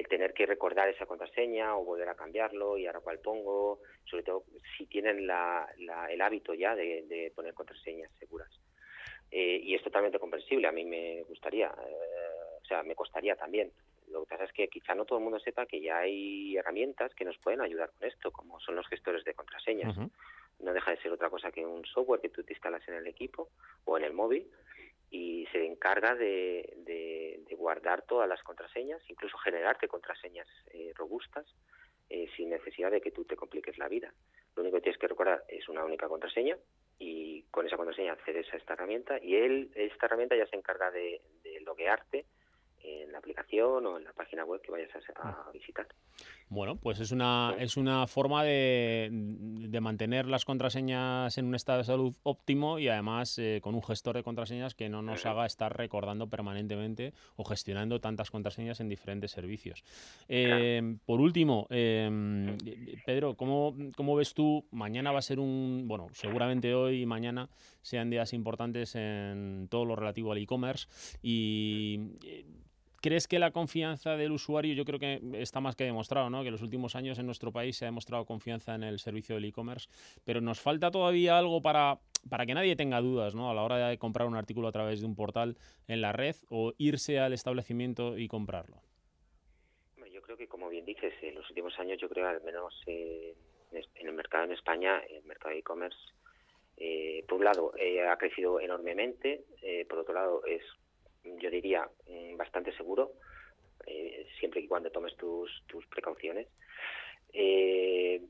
tener 0.08 0.32
que 0.32 0.46
recordar 0.46 0.88
esa 0.88 1.06
contraseña 1.06 1.76
o 1.76 1.84
volver 1.84 2.08
a 2.08 2.14
cambiarlo 2.14 2.78
y 2.78 2.86
ahora 2.86 3.00
cuál 3.00 3.18
pongo, 3.18 3.80
sobre 4.04 4.22
todo 4.22 4.44
si 4.76 4.86
tienen 4.86 5.26
la, 5.26 5.68
el 6.08 6.20
hábito 6.20 6.54
ya 6.54 6.74
de, 6.74 7.32
poner 7.34 7.52
contraseñas 7.54 8.10
seguras. 8.18 8.50
Eh, 9.30 9.60
y 9.62 9.74
es 9.74 9.82
totalmente 9.82 10.18
comprensible, 10.18 10.68
a 10.68 10.72
mí 10.72 10.84
me 10.84 11.22
gustaría, 11.22 11.66
eh, 11.66 12.58
o 12.62 12.64
sea, 12.64 12.82
me 12.82 12.94
costaría 12.94 13.34
también. 13.36 13.72
Lo 14.08 14.24
que 14.24 14.30
pasa 14.30 14.44
es 14.44 14.52
que 14.52 14.68
quizá 14.68 14.94
no 14.94 15.04
todo 15.04 15.18
el 15.18 15.24
mundo 15.24 15.38
sepa 15.40 15.66
que 15.66 15.80
ya 15.80 15.98
hay 15.98 16.56
herramientas 16.56 17.14
que 17.14 17.24
nos 17.24 17.38
pueden 17.38 17.62
ayudar 17.62 17.90
con 17.98 18.08
esto, 18.08 18.30
como 18.30 18.60
son 18.60 18.76
los 18.76 18.86
gestores 18.88 19.24
de 19.24 19.34
contraseñas. 19.34 19.96
No 20.60 20.72
deja 20.72 20.90
de 20.90 20.98
ser 20.98 21.12
otra 21.12 21.30
cosa 21.30 21.50
que 21.50 21.64
un 21.64 21.84
software 21.86 22.20
que 22.20 22.28
tú 22.28 22.42
te 22.42 22.52
instalas 22.52 22.86
en 22.88 22.94
el 22.94 23.06
equipo 23.06 23.48
o 23.84 23.96
en 23.96 24.04
el 24.04 24.12
móvil 24.12 24.46
y 25.12 25.46
se 25.52 25.66
encarga 25.66 26.14
de, 26.14 27.44
guardar 27.58 28.02
todas 28.02 28.28
las 28.28 28.42
contraseñas, 28.42 29.00
incluso 29.08 29.38
generarte 29.38 29.86
contraseñas 29.86 30.48
eh, 30.72 30.92
robustas 30.96 31.46
eh, 32.10 32.28
sin 32.36 32.50
necesidad 32.50 32.90
de 32.90 33.00
que 33.00 33.12
tú 33.12 33.24
te 33.24 33.36
compliques 33.36 33.78
la 33.78 33.86
vida. 33.86 34.12
Lo 34.56 34.62
único 34.62 34.78
que 34.78 34.82
tienes 34.82 34.98
que 34.98 35.06
recordar 35.06 35.44
es 35.46 35.68
una 35.68 35.84
única 35.84 36.08
contraseña 36.08 36.56
y 36.98 37.44
con 37.52 37.64
esa 37.66 37.76
contraseña 37.76 38.14
accedes 38.14 38.52
a 38.52 38.56
esta 38.56 38.72
herramienta 38.72 39.22
y 39.22 39.36
él, 39.36 39.70
esta 39.76 40.06
herramienta 40.06 40.34
ya 40.34 40.46
se 40.46 40.56
encarga 40.56 40.90
de, 40.90 41.20
de 41.44 41.60
loguearte 41.60 42.26
en 42.82 43.12
la 43.12 43.18
aplicación 43.18 43.86
o 43.86 43.98
en 43.98 44.04
la 44.04 44.12
página 44.12 44.44
web 44.44 44.60
que 44.60 44.72
vayas 44.72 44.90
a, 45.14 45.50
visitar. 45.52 45.86
Bueno, 46.52 46.76
pues 46.76 47.00
es 47.00 47.12
una, 47.12 47.54
es 47.58 47.78
una 47.78 48.06
forma 48.06 48.44
de, 48.44 49.08
mantener 49.80 50.26
las 50.26 50.44
contraseñas 50.44 51.38
en 51.38 51.46
un 51.46 51.54
estado 51.54 51.78
de 51.78 51.84
salud 51.84 52.14
óptimo 52.24 52.78
y 52.78 52.88
además 52.88 53.38
eh, 53.38 53.60
con 53.62 53.74
un 53.74 53.82
gestor 53.82 54.16
de 54.16 54.22
contraseñas 54.22 54.74
que 54.74 54.90
no 54.90 55.00
nos 55.00 55.24
haga 55.24 55.46
estar 55.46 55.74
recordando 55.74 56.28
permanentemente 56.28 57.14
o 57.36 57.44
gestionando 57.44 58.02
tantas 58.02 58.30
contraseñas 58.30 58.80
en 58.80 58.90
diferentes 58.90 59.30
servicios. 59.30 59.82
Eh, 60.28 60.98
por 61.06 61.22
último, 61.22 61.66
em, 61.70 62.58
Pedro, 63.06 63.34
¿cómo, 63.34 63.74
¿cómo 63.96 64.14
ves 64.14 64.34
tú? 64.34 64.66
Mañana 64.72 65.10
va 65.10 65.20
a 65.20 65.22
ser 65.22 65.40
un, 65.40 65.84
bueno, 65.88 66.08
seguramente 66.12 66.74
hoy 66.74 67.00
y 67.00 67.06
mañana 67.06 67.48
sean 67.80 68.10
días 68.10 68.34
importantes 68.34 68.94
en 68.94 69.68
todo 69.70 69.86
lo 69.86 69.96
relativo 69.96 70.32
al 70.32 70.38
e-commerce 70.38 70.86
y 71.22 71.98
eh, 72.26 72.44
¿Crees 73.02 73.26
que 73.26 73.40
la 73.40 73.50
confianza 73.50 74.16
del 74.16 74.30
usuario, 74.30 74.74
yo 74.74 74.84
creo 74.84 75.00
que 75.00 75.20
está 75.34 75.60
más 75.60 75.74
que 75.74 75.82
demostrado, 75.82 76.30
¿no? 76.30 76.42
que 76.42 76.48
en 76.48 76.52
los 76.52 76.62
últimos 76.62 76.94
años 76.94 77.18
en 77.18 77.26
nuestro 77.26 77.50
país 77.50 77.76
se 77.76 77.84
ha 77.84 77.88
demostrado 77.88 78.24
confianza 78.24 78.76
en 78.76 78.84
el 78.84 79.00
servicio 79.00 79.34
del 79.34 79.46
e-commerce, 79.46 79.88
pero 80.24 80.40
nos 80.40 80.60
falta 80.60 80.92
todavía 80.92 81.36
algo 81.36 81.60
para, 81.60 81.98
para 82.30 82.46
que 82.46 82.54
nadie 82.54 82.76
tenga 82.76 83.00
dudas 83.00 83.34
¿no? 83.34 83.50
a 83.50 83.54
la 83.54 83.62
hora 83.64 83.88
de 83.88 83.98
comprar 83.98 84.28
un 84.28 84.36
artículo 84.36 84.68
a 84.68 84.72
través 84.72 85.00
de 85.00 85.06
un 85.06 85.16
portal 85.16 85.56
en 85.88 86.00
la 86.00 86.12
red 86.12 86.36
o 86.48 86.74
irse 86.78 87.18
al 87.18 87.32
establecimiento 87.32 88.16
y 88.16 88.28
comprarlo? 88.28 88.76
Yo 90.12 90.22
creo 90.22 90.36
que, 90.36 90.46
como 90.46 90.68
bien 90.68 90.84
dices, 90.84 91.12
en 91.22 91.34
los 91.34 91.48
últimos 91.50 91.76
años, 91.80 91.98
yo 92.00 92.08
creo 92.08 92.28
al 92.28 92.40
menos 92.44 92.72
en 92.86 93.34
el 93.96 94.12
mercado 94.12 94.44
en 94.44 94.52
España, 94.52 95.00
el 95.10 95.24
mercado 95.24 95.52
de 95.52 95.58
e-commerce, 95.58 95.98
eh, 96.76 97.24
por 97.28 97.38
un 97.38 97.44
lado, 97.44 97.72
eh, 97.76 98.06
ha 98.06 98.16
crecido 98.16 98.60
enormemente, 98.60 99.44
eh, 99.60 99.86
por 99.88 99.98
otro 99.98 100.14
lado, 100.14 100.44
es 100.46 100.62
yo 101.24 101.50
diría, 101.50 101.88
mm, 102.06 102.36
bastante 102.36 102.72
seguro, 102.76 103.12
eh, 103.86 104.26
siempre 104.38 104.60
y 104.60 104.68
cuando 104.68 104.90
tomes 104.90 105.16
tus, 105.16 105.64
tus 105.66 105.86
precauciones. 105.86 106.48
Eh, 107.32 108.22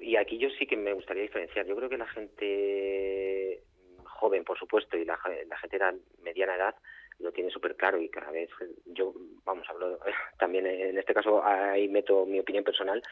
y 0.00 0.16
aquí 0.16 0.38
yo 0.38 0.48
sí 0.58 0.66
que 0.66 0.76
me 0.76 0.92
gustaría 0.92 1.22
diferenciar. 1.22 1.66
Yo 1.66 1.76
creo 1.76 1.88
que 1.88 1.98
la 1.98 2.08
gente 2.08 3.62
joven, 4.04 4.44
por 4.44 4.58
supuesto, 4.58 4.96
y 4.96 5.04
la, 5.04 5.18
la 5.48 5.58
gente 5.58 5.78
de 5.78 5.98
mediana 6.22 6.56
edad 6.56 6.74
lo 7.20 7.32
tiene 7.32 7.50
súper 7.50 7.76
claro 7.76 8.00
y 8.00 8.08
cada 8.08 8.30
vez 8.30 8.48
yo, 8.86 9.12
vamos, 9.44 9.68
hablo 9.68 9.98
también 10.38 10.66
en 10.66 10.98
este 10.98 11.14
caso 11.14 11.44
ahí 11.44 11.88
meto 11.88 12.26
mi 12.26 12.40
opinión 12.40 12.64
personal, 12.64 13.02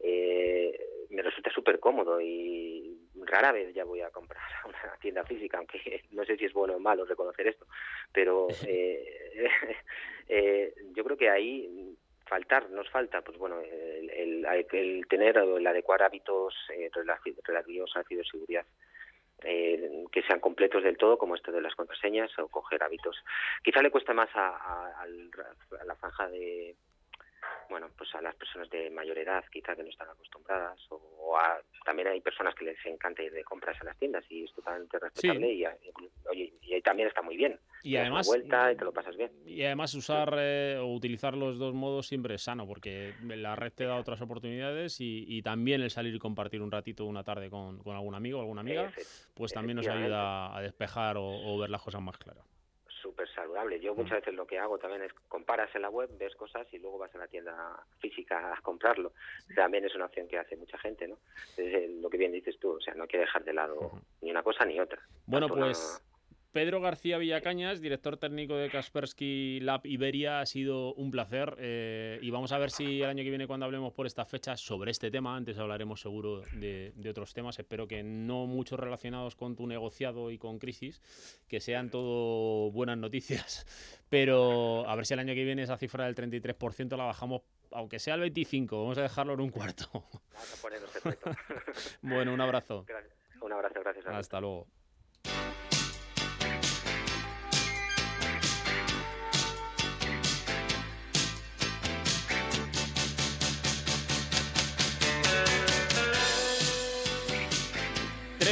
eh, 0.00 0.78
me 1.10 1.22
resulta 1.22 1.50
súper 1.50 1.78
cómodo 1.78 2.20
y 2.20 2.91
rara 3.26 3.52
vez 3.52 3.74
ya 3.74 3.84
voy 3.84 4.00
a 4.00 4.10
comprar 4.10 4.42
a 4.62 4.68
una 4.68 4.96
tienda 5.00 5.24
física, 5.24 5.58
aunque 5.58 6.04
no 6.12 6.24
sé 6.24 6.36
si 6.36 6.46
es 6.46 6.52
bueno 6.52 6.74
o 6.74 6.78
malo 6.78 7.04
reconocer 7.04 7.46
esto, 7.46 7.66
pero 8.12 8.48
eh, 8.66 9.48
eh, 10.28 10.74
yo 10.94 11.04
creo 11.04 11.16
que 11.16 11.30
ahí 11.30 11.96
faltar, 12.26 12.70
nos 12.70 12.88
falta, 12.90 13.20
pues 13.20 13.36
bueno, 13.36 13.60
el, 13.60 14.46
el, 14.72 15.06
tener 15.06 15.38
o 15.38 15.58
el 15.58 15.66
adecuar 15.66 16.02
hábitos 16.02 16.54
eh, 16.74 16.90
relativos 17.44 17.94
a 17.94 18.00
la 18.00 18.04
ciberseguridad. 18.04 18.64
Eh, 19.44 20.04
que 20.12 20.22
sean 20.22 20.38
completos 20.38 20.84
del 20.84 20.96
todo, 20.96 21.18
como 21.18 21.34
esto 21.34 21.50
de 21.50 21.60
las 21.60 21.74
contraseñas, 21.74 22.30
o 22.38 22.46
coger 22.46 22.80
hábitos. 22.82 23.16
Quizá 23.64 23.82
le 23.82 23.90
cuesta 23.90 24.14
más 24.14 24.30
a 24.34 25.04
la 25.84 25.96
franja 25.96 26.28
de, 26.28 26.76
bueno, 27.72 27.88
pues 27.96 28.14
a 28.14 28.20
las 28.20 28.34
personas 28.36 28.70
de 28.70 28.90
mayor 28.90 29.18
edad, 29.18 29.42
quizá 29.50 29.74
que 29.74 29.82
no 29.82 29.88
están 29.88 30.08
acostumbradas, 30.08 30.78
o, 30.90 31.36
a, 31.36 31.60
también 31.84 32.08
hay 32.08 32.20
personas 32.20 32.54
que 32.54 32.66
les 32.66 32.76
encanta 32.86 33.22
ir 33.22 33.32
de 33.32 33.42
compras 33.42 33.76
a 33.80 33.84
las 33.84 33.98
tiendas 33.98 34.24
y 34.30 34.44
es 34.44 34.52
totalmente 34.52 34.98
respetable 34.98 35.52
y, 35.52 35.64
oye, 35.64 36.52
y 36.60 36.74
ahí 36.74 36.82
también 36.82 37.08
está 37.08 37.22
muy 37.22 37.36
bien. 37.36 37.58
Y 37.82 37.96
además, 37.96 38.26
vuelta 38.26 38.70
y 38.70 38.76
te 38.76 38.84
lo 38.84 38.92
pasas 38.92 39.16
bien. 39.16 39.32
Y 39.44 39.64
además 39.64 39.94
usar 39.94 40.34
eh, 40.38 40.76
o 40.80 40.92
utilizar 40.94 41.36
los 41.36 41.58
dos 41.58 41.74
modos 41.74 42.06
siempre 42.06 42.34
es 42.34 42.42
sano, 42.42 42.66
porque 42.66 43.14
la 43.22 43.56
red 43.56 43.72
te 43.72 43.84
da 43.84 43.96
otras 43.96 44.20
oportunidades 44.20 44.98
y, 45.00 45.42
también 45.42 45.80
el 45.82 45.90
salir 45.90 46.14
y 46.14 46.18
compartir 46.18 46.62
un 46.62 46.70
ratito 46.70 47.04
una 47.04 47.24
tarde 47.24 47.50
con, 47.50 47.80
algún 47.86 48.14
amigo 48.14 48.38
o 48.38 48.42
alguna 48.42 48.60
amiga, 48.60 48.92
pues 49.34 49.52
también 49.52 49.76
nos 49.76 49.88
ayuda 49.88 50.56
a 50.56 50.60
despejar 50.60 51.16
o 51.18 51.58
ver 51.58 51.70
las 51.70 51.82
cosas 51.82 52.00
más 52.00 52.16
claras 52.18 52.51
súper 53.02 53.28
saludable. 53.34 53.80
Yo 53.80 53.94
muchas 53.94 54.20
veces 54.20 54.34
lo 54.34 54.46
que 54.46 54.58
hago 54.58 54.78
también 54.78 55.02
es 55.02 55.12
comparas 55.28 55.74
en 55.74 55.82
la 55.82 55.90
web, 55.90 56.08
ves 56.18 56.34
cosas 56.36 56.66
y 56.72 56.78
luego 56.78 56.98
vas 56.98 57.14
a 57.14 57.18
la 57.18 57.26
tienda 57.26 57.84
física 57.98 58.54
a 58.54 58.60
comprarlo. 58.62 59.12
También 59.54 59.84
es 59.84 59.94
una 59.94 60.06
opción 60.06 60.28
que 60.28 60.38
hace 60.38 60.56
mucha 60.56 60.78
gente, 60.78 61.08
¿no? 61.08 61.18
Entonces, 61.56 61.90
lo 62.00 62.08
que 62.08 62.18
bien 62.18 62.32
dices 62.32 62.58
tú, 62.58 62.76
o 62.76 62.80
sea, 62.80 62.94
no 62.94 63.02
hay 63.02 63.08
que 63.08 63.18
dejar 63.18 63.44
de 63.44 63.52
lado 63.52 63.90
ni 64.20 64.30
una 64.30 64.42
cosa 64.42 64.64
ni 64.64 64.78
otra. 64.80 65.02
Bueno, 65.26 65.48
pues... 65.48 66.00
Pedro 66.52 66.82
García 66.82 67.16
Villacañas, 67.16 67.80
director 67.80 68.18
técnico 68.18 68.56
de 68.56 68.68
Kaspersky 68.68 69.60
Lab 69.60 69.80
Iberia, 69.84 70.40
ha 70.40 70.46
sido 70.46 70.92
un 70.94 71.10
placer 71.10 71.56
eh, 71.58 72.18
y 72.20 72.30
vamos 72.30 72.52
a 72.52 72.58
ver 72.58 72.70
si 72.70 73.00
el 73.00 73.08
año 73.08 73.24
que 73.24 73.30
viene 73.30 73.46
cuando 73.46 73.64
hablemos 73.64 73.94
por 73.94 74.06
esta 74.06 74.26
fecha 74.26 74.54
sobre 74.58 74.90
este 74.90 75.10
tema, 75.10 75.34
antes 75.34 75.58
hablaremos 75.58 76.02
seguro 76.02 76.42
de, 76.52 76.92
otros 77.08 77.32
temas, 77.32 77.58
espero 77.58 77.88
que 77.88 78.02
no 78.02 78.46
muchos 78.46 78.78
relacionados 78.78 79.34
con 79.34 79.56
tu 79.56 79.66
negociado 79.66 80.30
y 80.30 80.36
con 80.36 80.58
crisis, 80.58 81.00
que 81.48 81.58
sean 81.58 81.88
todo 81.88 82.70
buenas 82.70 82.98
noticias, 82.98 83.66
pero 84.10 84.86
a 84.86 84.94
ver 84.94 85.06
si 85.06 85.14
el 85.14 85.20
año 85.20 85.34
que 85.34 85.44
viene 85.44 85.62
esa 85.62 85.78
cifra 85.78 86.04
del 86.04 86.14
33% 86.14 86.98
la 86.98 87.04
bajamos 87.04 87.42
aunque 87.70 87.98
sea 87.98 88.16
el 88.16 88.30
25%, 88.30 88.70
vamos 88.72 88.98
a 88.98 89.02
dejarlo 89.02 89.32
en 89.32 89.40
un 89.40 89.48
cuarto. 89.48 89.90
bueno, 92.02 92.34
un 92.34 92.40
abrazo. 92.42 92.84
Un 93.40 93.52
abrazo, 93.52 93.80
gracias. 93.80 94.06
Hasta 94.06 94.38
luego. 94.38 94.66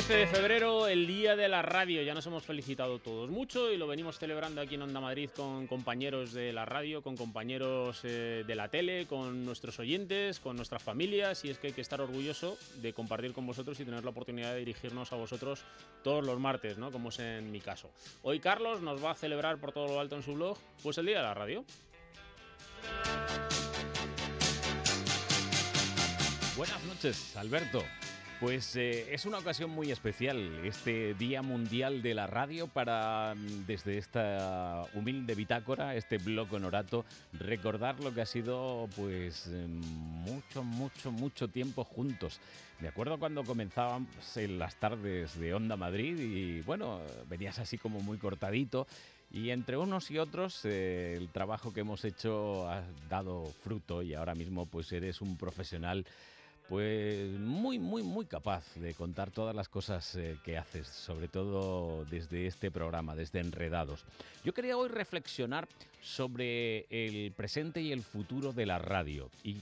13 0.00 0.16
de 0.16 0.26
febrero, 0.28 0.88
el 0.88 1.06
día 1.06 1.36
de 1.36 1.46
la 1.46 1.60
radio. 1.60 2.02
Ya 2.02 2.14
nos 2.14 2.24
hemos 2.24 2.42
felicitado 2.42 3.00
todos 3.00 3.28
mucho 3.28 3.70
y 3.70 3.76
lo 3.76 3.86
venimos 3.86 4.18
celebrando 4.18 4.62
aquí 4.62 4.76
en 4.76 4.82
Onda 4.82 4.98
Madrid 4.98 5.28
con 5.36 5.66
compañeros 5.66 6.32
de 6.32 6.54
la 6.54 6.64
radio, 6.64 7.02
con 7.02 7.18
compañeros 7.18 8.00
eh, 8.04 8.42
de 8.46 8.54
la 8.54 8.68
tele, 8.68 9.06
con 9.06 9.44
nuestros 9.44 9.78
oyentes, 9.78 10.40
con 10.40 10.56
nuestras 10.56 10.82
familias. 10.82 11.44
Y 11.44 11.50
es 11.50 11.58
que 11.58 11.66
hay 11.66 11.72
que 11.74 11.82
estar 11.82 12.00
orgulloso 12.00 12.56
de 12.80 12.94
compartir 12.94 13.34
con 13.34 13.46
vosotros 13.46 13.78
y 13.78 13.84
tener 13.84 14.02
la 14.02 14.08
oportunidad 14.08 14.54
de 14.54 14.60
dirigirnos 14.60 15.12
a 15.12 15.16
vosotros 15.16 15.64
todos 16.02 16.24
los 16.24 16.40
martes, 16.40 16.78
¿no? 16.78 16.90
Como 16.90 17.10
es 17.10 17.18
en 17.18 17.52
mi 17.52 17.60
caso. 17.60 17.90
Hoy 18.22 18.40
Carlos 18.40 18.80
nos 18.80 19.04
va 19.04 19.10
a 19.10 19.14
celebrar 19.14 19.58
por 19.58 19.72
todo 19.72 19.86
lo 19.86 20.00
alto 20.00 20.16
en 20.16 20.22
su 20.22 20.32
blog, 20.32 20.56
pues 20.82 20.96
el 20.96 21.04
día 21.04 21.18
de 21.18 21.24
la 21.24 21.34
radio. 21.34 21.62
Buenas 26.56 26.82
noches, 26.84 27.36
Alberto. 27.36 27.84
Pues 28.40 28.74
eh, 28.74 29.12
es 29.12 29.26
una 29.26 29.36
ocasión 29.36 29.68
muy 29.68 29.90
especial, 29.90 30.64
este 30.64 31.12
Día 31.12 31.42
Mundial 31.42 32.00
de 32.00 32.14
la 32.14 32.26
Radio, 32.26 32.68
para 32.68 33.34
mm, 33.34 33.66
desde 33.66 33.98
esta 33.98 34.86
humilde 34.94 35.34
bitácora, 35.34 35.94
este 35.94 36.16
blog 36.16 36.50
honorato, 36.54 37.04
recordar 37.34 38.00
lo 38.00 38.14
que 38.14 38.22
ha 38.22 38.26
sido 38.26 38.88
pues 38.96 39.46
em, 39.48 39.82
mucho, 40.24 40.64
mucho, 40.64 41.12
mucho 41.12 41.48
tiempo 41.48 41.84
juntos. 41.84 42.40
Me 42.80 42.88
acuerdo 42.88 43.18
cuando 43.18 43.44
comenzábamos 43.44 44.34
en 44.38 44.58
las 44.58 44.74
tardes 44.76 45.38
de 45.38 45.52
Onda 45.52 45.76
Madrid 45.76 46.18
y 46.18 46.62
bueno, 46.62 47.02
venías 47.28 47.58
así 47.58 47.76
como 47.76 48.00
muy 48.00 48.16
cortadito. 48.16 48.86
Y 49.30 49.50
entre 49.50 49.76
unos 49.76 50.10
y 50.10 50.16
otros 50.16 50.64
eh, 50.64 51.14
el 51.14 51.28
trabajo 51.28 51.74
que 51.74 51.80
hemos 51.80 52.06
hecho 52.06 52.70
ha 52.70 52.82
dado 53.10 53.52
fruto 53.62 54.00
y 54.02 54.14
ahora 54.14 54.34
mismo 54.34 54.64
pues 54.64 54.90
eres 54.92 55.20
un 55.20 55.36
profesional 55.36 56.06
pues 56.70 57.28
muy, 57.40 57.80
muy, 57.80 58.04
muy 58.04 58.26
capaz 58.26 58.64
de 58.76 58.94
contar 58.94 59.32
todas 59.32 59.56
las 59.56 59.68
cosas 59.68 60.14
eh, 60.14 60.36
que 60.44 60.56
haces, 60.56 60.86
sobre 60.86 61.26
todo 61.26 62.04
desde 62.04 62.46
este 62.46 62.70
programa, 62.70 63.16
desde 63.16 63.40
Enredados. 63.40 64.04
Yo 64.44 64.54
quería 64.54 64.76
hoy 64.76 64.88
reflexionar 64.88 65.66
sobre 66.00 66.86
el 66.90 67.32
presente 67.32 67.82
y 67.82 67.90
el 67.90 68.04
futuro 68.04 68.52
de 68.52 68.66
la 68.66 68.78
radio 68.78 69.30
y 69.42 69.56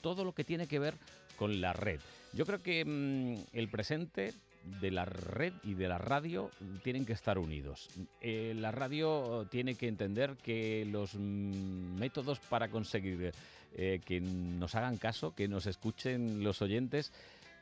todo 0.00 0.24
lo 0.24 0.32
que 0.32 0.42
tiene 0.42 0.66
que 0.66 0.78
ver 0.78 0.94
con 1.36 1.60
la 1.60 1.74
red. 1.74 2.00
Yo 2.32 2.46
creo 2.46 2.62
que 2.62 2.82
mm, 2.82 3.56
el 3.56 3.68
presente 3.68 4.32
de 4.80 4.90
la 4.90 5.04
red 5.04 5.52
y 5.62 5.74
de 5.74 5.88
la 5.88 5.98
radio 5.98 6.50
tienen 6.82 7.04
que 7.04 7.12
estar 7.12 7.38
unidos. 7.38 7.88
Eh, 8.20 8.54
la 8.56 8.70
radio 8.70 9.46
tiene 9.50 9.74
que 9.74 9.88
entender 9.88 10.36
que 10.42 10.86
los 10.90 11.14
métodos 11.14 12.38
para 12.40 12.68
conseguir 12.68 13.32
eh, 13.76 14.00
que 14.04 14.20
nos 14.20 14.74
hagan 14.74 14.96
caso, 14.96 15.34
que 15.34 15.48
nos 15.48 15.66
escuchen 15.66 16.42
los 16.42 16.62
oyentes, 16.62 17.12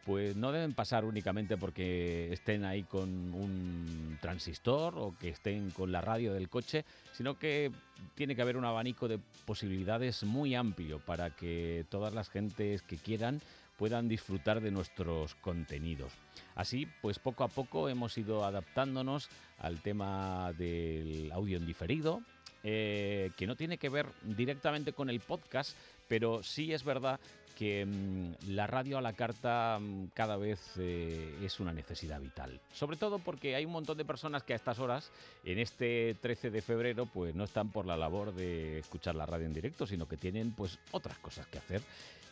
pues 0.05 0.37
no 0.37 0.51
deben 0.51 0.75
pasar 0.75 1.05
únicamente 1.05 1.57
porque 1.57 2.33
estén 2.33 2.65
ahí 2.65 2.83
con 2.83 3.09
un 3.35 4.19
transistor 4.21 4.95
o 4.99 5.15
que 5.19 5.29
estén 5.29 5.71
con 5.71 5.93
la 5.93 6.01
radio 6.01 6.33
del 6.35 6.49
coche, 6.49 6.85
sino 7.13 7.39
que 7.39 7.71
tiene 8.15 8.35
que 8.35 8.43
haber 8.43 8.57
un 8.57 8.65
abanico 8.65 9.07
de 9.07 9.21
posibilidades 9.47 10.25
muy 10.25 10.55
amplio 10.55 10.99
para 10.99 11.31
que 11.31 11.87
todas 11.89 12.13
las 12.13 12.31
gentes 12.31 12.83
que 12.83 12.97
quieran 12.97 13.41
puedan 13.83 14.07
disfrutar 14.07 14.61
de 14.61 14.71
nuestros 14.71 15.35
contenidos. 15.35 16.13
Así, 16.55 16.87
pues 17.01 17.19
poco 17.19 17.43
a 17.43 17.49
poco 17.49 17.89
hemos 17.89 18.17
ido 18.17 18.45
adaptándonos 18.45 19.29
al 19.59 19.81
tema 19.81 20.53
del 20.53 21.33
audio 21.33 21.57
en 21.57 21.67
diferido, 21.67 22.23
eh, 22.63 23.33
que 23.37 23.49
no 23.49 23.57
tiene 23.57 23.79
que 23.79 23.89
ver 23.89 24.07
directamente 24.23 24.93
con 24.93 25.11
el 25.11 25.19
podcast, 25.19 25.77
pero 26.07 26.45
sí 26.45 26.73
es 26.73 26.85
verdad 26.85 27.19
que 27.63 27.87
mm, 27.87 28.55
la 28.55 28.67
radio 28.67 28.99
a 28.99 29.01
la 29.01 29.13
carta 29.13 29.79
mm, 29.81 30.07
cada 30.15 30.37
vez 30.37 30.59
eh, 30.79 31.39
es 31.45 31.61
una 31.61 31.73
necesidad 31.73 32.21
vital. 32.21 32.61
Sobre 32.73 32.97
todo 32.97 33.21
porque 33.21 33.55
hay 33.55 33.65
un 33.65 33.71
montón 33.71 33.97
de 33.97 34.05
personas 34.05 34.43
que 34.43 34.53
a 34.53 34.57
estas 34.57 34.81
horas, 34.81 35.13
en 35.45 35.61
este 35.61 36.17
13 36.21 36.51
de 36.51 36.61
febrero, 36.61 37.07
pues 37.07 37.37
no 37.37 37.45
están 37.45 37.71
por 37.71 37.87
la 37.87 37.97
labor 37.97 38.35
de 38.35 38.81
escuchar 38.81 39.15
la 39.15 39.27
radio 39.27 39.47
en 39.47 39.55
directo, 39.55 39.87
sino 39.87 40.09
que 40.09 40.17
tienen 40.17 40.51
pues 40.51 40.81
otras 40.91 41.17
cosas 41.19 41.47
que 41.47 41.59
hacer. 41.59 41.83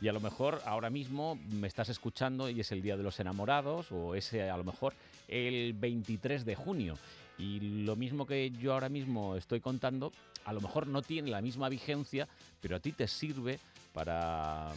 Y 0.00 0.08
a 0.08 0.12
lo 0.12 0.18
mejor 0.18 0.62
ahora 0.64 0.90
mismo 0.90 1.38
me 1.48 1.68
estás 1.68 1.90
escuchando 1.90 2.50
y 2.50 2.58
es 2.58 2.72
el 2.72 2.82
Día 2.82 2.96
de 2.96 3.04
los 3.04 3.20
Enamorados 3.20 3.92
o 3.92 4.16
es 4.16 4.34
a 4.34 4.56
lo 4.56 4.64
mejor 4.64 4.94
el 5.28 5.74
23 5.74 6.44
de 6.44 6.56
junio. 6.56 6.98
Y 7.38 7.84
lo 7.84 7.94
mismo 7.94 8.26
que 8.26 8.50
yo 8.50 8.72
ahora 8.72 8.88
mismo 8.88 9.36
estoy 9.36 9.60
contando, 9.60 10.12
a 10.44 10.52
lo 10.52 10.60
mejor 10.60 10.88
no 10.88 11.02
tiene 11.02 11.30
la 11.30 11.40
misma 11.40 11.68
vigencia, 11.68 12.26
pero 12.60 12.74
a 12.74 12.80
ti 12.80 12.90
te 12.90 13.06
sirve 13.06 13.60
para 13.92 14.72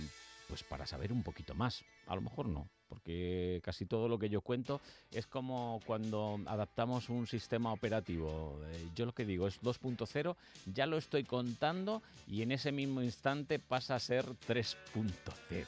pues 0.47 0.63
para 0.63 0.85
saber 0.85 1.11
un 1.11 1.23
poquito 1.23 1.53
más. 1.55 1.83
A 2.07 2.15
lo 2.15 2.21
mejor 2.21 2.47
no, 2.47 2.69
porque 2.87 3.59
casi 3.63 3.85
todo 3.85 4.07
lo 4.07 4.19
que 4.19 4.29
yo 4.29 4.41
cuento 4.41 4.81
es 5.11 5.25
como 5.27 5.79
cuando 5.85 6.39
adaptamos 6.45 7.09
un 7.09 7.27
sistema 7.27 7.73
operativo. 7.73 8.59
Eh, 8.65 8.87
yo 8.95 9.05
lo 9.05 9.13
que 9.13 9.25
digo 9.25 9.47
es 9.47 9.61
2.0, 9.61 10.35
ya 10.73 10.85
lo 10.85 10.97
estoy 10.97 11.23
contando 11.23 12.01
y 12.27 12.41
en 12.41 12.51
ese 12.51 12.71
mismo 12.71 13.01
instante 13.01 13.59
pasa 13.59 13.95
a 13.95 13.99
ser 13.99 14.25
3.0. 14.47 15.65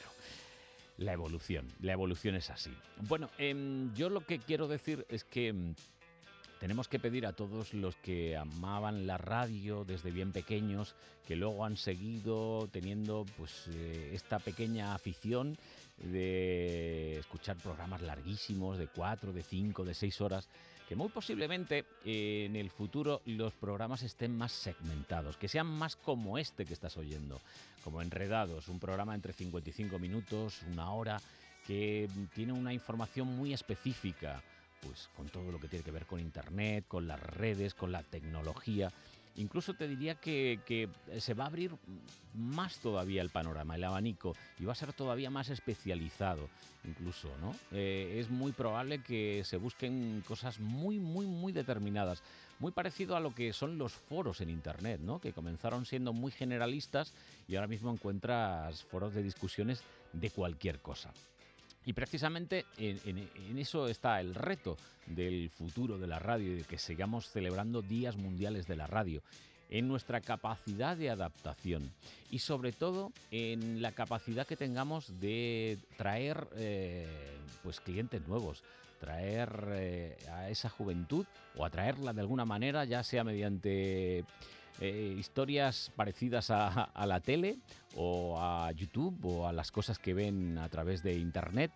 La 0.98 1.12
evolución, 1.12 1.66
la 1.80 1.92
evolución 1.92 2.36
es 2.36 2.48
así. 2.48 2.72
Bueno, 3.02 3.28
em, 3.36 3.92
yo 3.94 4.08
lo 4.08 4.24
que 4.24 4.38
quiero 4.38 4.66
decir 4.66 5.04
es 5.10 5.24
que 5.24 5.48
em, 5.48 5.74
tenemos 6.60 6.88
que 6.88 6.98
pedir 6.98 7.26
a 7.26 7.32
todos 7.32 7.74
los 7.74 7.96
que 7.96 8.36
amaban 8.36 9.06
la 9.06 9.18
radio 9.18 9.84
desde 9.84 10.10
bien 10.10 10.32
pequeños, 10.32 10.94
que 11.26 11.36
luego 11.36 11.64
han 11.64 11.76
seguido 11.76 12.68
teniendo 12.72 13.26
pues 13.36 13.68
eh, 13.68 14.10
esta 14.14 14.38
pequeña 14.38 14.94
afición 14.94 15.58
de 15.98 17.18
escuchar 17.18 17.56
programas 17.56 18.02
larguísimos 18.02 18.78
de 18.78 18.88
cuatro, 18.88 19.32
de 19.32 19.42
cinco, 19.42 19.84
de 19.84 19.94
seis 19.94 20.20
horas, 20.20 20.48
que 20.88 20.96
muy 20.96 21.08
posiblemente 21.08 21.84
eh, 22.04 22.44
en 22.46 22.56
el 22.56 22.70
futuro 22.70 23.20
los 23.26 23.52
programas 23.54 24.02
estén 24.02 24.36
más 24.36 24.52
segmentados, 24.52 25.36
que 25.36 25.48
sean 25.48 25.66
más 25.66 25.96
como 25.96 26.38
este 26.38 26.64
que 26.64 26.74
estás 26.74 26.96
oyendo, 26.96 27.40
como 27.82 28.00
Enredados, 28.00 28.68
un 28.68 28.78
programa 28.78 29.14
entre 29.14 29.32
55 29.32 29.98
minutos, 29.98 30.62
una 30.70 30.92
hora, 30.92 31.20
que 31.66 32.08
tiene 32.34 32.52
una 32.52 32.72
información 32.72 33.26
muy 33.36 33.52
específica 33.52 34.42
pues 34.86 35.08
con 35.16 35.28
todo 35.28 35.50
lo 35.50 35.60
que 35.60 35.68
tiene 35.68 35.84
que 35.84 35.90
ver 35.90 36.06
con 36.06 36.20
Internet, 36.20 36.84
con 36.88 37.06
las 37.06 37.20
redes, 37.20 37.74
con 37.74 37.92
la 37.92 38.02
tecnología. 38.02 38.92
Incluso 39.36 39.74
te 39.74 39.86
diría 39.86 40.14
que, 40.14 40.88
se 41.18 41.34
va 41.34 41.44
a 41.44 41.48
abrir 41.48 41.72
más 42.34 42.78
todavía 42.78 43.20
el 43.20 43.28
panorama, 43.28 43.74
el 43.74 43.84
abanico, 43.84 44.34
y 44.58 44.64
va 44.64 44.72
a 44.72 44.76
ser 44.76 44.94
todavía 44.94 45.28
más 45.28 45.50
especializado, 45.50 46.48
incluso, 46.84 47.28
¿no? 47.42 47.54
Eh, 47.70 48.16
es 48.18 48.30
muy 48.30 48.52
probable 48.52 49.02
que 49.02 49.42
se 49.44 49.58
busquen 49.58 50.22
cosas 50.26 50.58
muy, 50.58 50.98
muy, 50.98 51.26
muy 51.26 51.52
determinadas, 51.52 52.22
muy 52.60 52.72
parecido 52.72 53.14
a 53.14 53.20
lo 53.20 53.34
que 53.34 53.52
son 53.52 53.76
los 53.76 53.92
foros 53.92 54.40
en 54.40 54.48
Internet, 54.48 55.00
¿no? 55.02 55.20
Que 55.20 55.34
comenzaron 55.34 55.84
siendo 55.84 56.14
muy 56.14 56.32
generalistas 56.32 57.12
y 57.46 57.56
ahora 57.56 57.68
mismo 57.68 57.92
encuentras 57.92 58.84
foros 58.84 59.12
de 59.12 59.22
discusiones 59.22 59.82
de 60.14 60.30
cualquier 60.30 60.80
cosa. 60.80 61.12
Y 61.86 61.92
precisamente 61.92 62.66
en, 62.78 63.58
eso 63.58 63.86
está 63.86 64.20
el 64.20 64.34
reto 64.34 64.76
del 65.06 65.48
futuro 65.50 65.98
de 65.98 66.08
la 66.08 66.18
radio 66.18 66.52
y 66.52 66.56
de 66.56 66.64
que 66.64 66.78
sigamos 66.78 67.30
celebrando 67.30 67.80
días 67.80 68.16
mundiales 68.16 68.66
de 68.66 68.74
la 68.74 68.88
radio, 68.88 69.22
en 69.70 69.86
nuestra 69.86 70.20
capacidad 70.20 70.96
de 70.96 71.10
adaptación 71.10 71.92
y 72.30 72.40
sobre 72.40 72.72
todo 72.72 73.12
en 73.30 73.82
la 73.82 73.92
capacidad 73.92 74.46
que 74.46 74.56
tengamos 74.56 75.20
de 75.20 75.78
traer 75.96 76.48
eh, 76.56 77.06
pues 77.62 77.80
clientes 77.80 78.26
nuevos, 78.26 78.62
traer 79.00 79.66
eh, 79.70 80.16
a 80.32 80.50
esa 80.50 80.68
juventud 80.68 81.24
o 81.56 81.64
atraerla 81.64 82.12
de 82.12 82.20
alguna 82.20 82.44
manera, 82.44 82.84
ya 82.84 83.04
sea 83.04 83.22
mediante 83.22 84.24
eh, 84.80 85.14
historias 85.18 85.90
parecidas 85.96 86.50
a, 86.50 86.90
la 87.06 87.20
tele 87.20 87.58
o 87.94 88.38
a 88.40 88.70
YouTube 88.72 89.18
o 89.24 89.48
a 89.48 89.52
las 89.52 89.72
cosas 89.72 89.98
que 89.98 90.14
ven 90.14 90.58
a 90.58 90.68
través 90.68 91.02
de 91.02 91.14
Internet. 91.14 91.72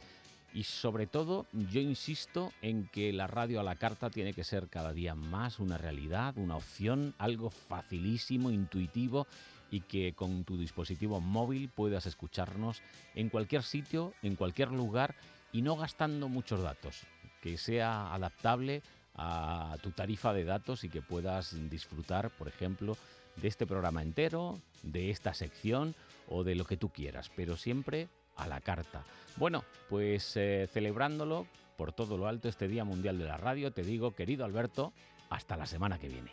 Y 0.53 0.65
sobre 0.65 1.07
todo, 1.07 1.47
yo 1.53 1.81
insisto 1.81 2.53
en 2.61 2.89
que 2.89 3.13
la 3.13 3.29
radio 3.29 3.61
a 3.61 3.63
la 3.63 3.77
carta 3.77 4.11
tiene 4.11 4.35
que 4.35 4.45
ser 4.45 4.69
cada 4.69 4.93
día 4.93 5.15
más 5.15 5.61
una 5.61 5.79
realidad, 5.79 6.37
una 6.37 6.57
opción, 6.57 7.15
algo 7.19 7.51
facilísimo, 7.51 8.51
intuitivo 8.51 9.27
y 9.71 9.83
que 9.83 10.13
con 10.13 10.45
tu 10.45 10.59
dispositivo 10.59 11.21
móvil 11.21 11.69
puedas 11.69 12.07
escucharnos 12.07 12.83
en 13.15 13.29
cualquier 13.29 13.63
sitio, 13.63 14.13
en 14.23 14.35
cualquier 14.35 14.73
lugar 14.73 15.15
y 15.53 15.63
no 15.63 15.77
gastando 15.77 16.29
muchos 16.29 16.63
datos, 16.63 17.03
que 17.41 17.57
sea 17.57 18.13
adaptable 18.13 18.83
a 19.15 19.77
tu 19.83 19.91
tarifa 19.91 20.33
de 20.33 20.45
datos 20.45 20.85
y 20.85 20.89
que 20.89 21.03
puedas 21.03 21.57
disfrutar, 21.71 22.31
por 22.31 22.49
ejemplo, 22.49 22.97
de 23.37 23.49
este 23.49 23.67
programa 23.67 24.03
entero, 24.03 24.61
de 24.83 25.11
esta 25.11 25.35
sección 25.35 25.95
o 26.29 26.45
de 26.45 26.55
lo 26.55 26.65
que 26.65 26.77
tú 26.77 26.91
quieras, 26.91 27.31
pero 27.35 27.57
siempre 27.57 28.09
a 28.37 28.47
la 28.47 28.61
carta. 28.61 29.05
Bueno, 29.37 29.65
pues 29.89 30.37
eh, 30.37 30.69
celebrándolo 30.73 31.47
por 31.77 31.93
todo 31.93 32.17
lo 32.17 32.27
alto 32.27 32.49
este 32.49 32.69
Día 32.69 32.85
Mundial 32.85 33.19
de 33.19 33.25
la 33.25 33.37
Radio, 33.37 33.73
te 33.73 33.83
digo, 33.83 34.15
querido 34.15 34.45
Alberto, 34.45 34.93
hasta 35.31 35.57
la 35.57 35.67
semana 35.67 35.99
que 35.99 36.09
viene. 36.09 36.31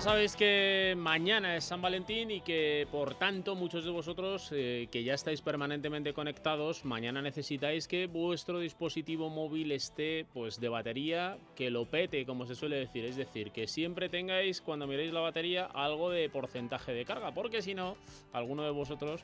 Ya 0.00 0.04
sabéis 0.04 0.34
que 0.34 0.94
mañana 0.96 1.56
es 1.56 1.64
San 1.64 1.82
Valentín 1.82 2.30
y 2.30 2.40
que 2.40 2.88
por 2.90 3.16
tanto 3.16 3.54
muchos 3.54 3.84
de 3.84 3.90
vosotros 3.90 4.48
eh, 4.50 4.88
que 4.90 5.04
ya 5.04 5.12
estáis 5.12 5.42
permanentemente 5.42 6.14
conectados, 6.14 6.86
mañana 6.86 7.20
necesitáis 7.20 7.86
que 7.86 8.06
vuestro 8.06 8.60
dispositivo 8.60 9.28
móvil 9.28 9.72
esté 9.72 10.24
pues 10.32 10.58
de 10.58 10.70
batería, 10.70 11.36
que 11.54 11.68
lo 11.68 11.84
pete, 11.84 12.24
como 12.24 12.46
se 12.46 12.54
suele 12.54 12.76
decir, 12.76 13.04
es 13.04 13.16
decir, 13.16 13.50
que 13.50 13.66
siempre 13.66 14.08
tengáis 14.08 14.62
cuando 14.62 14.86
miréis 14.86 15.12
la 15.12 15.20
batería 15.20 15.66
algo 15.66 16.08
de 16.08 16.30
porcentaje 16.30 16.92
de 16.92 17.04
carga, 17.04 17.32
porque 17.32 17.60
si 17.60 17.74
no, 17.74 17.98
alguno 18.32 18.62
de 18.62 18.70
vosotros 18.70 19.22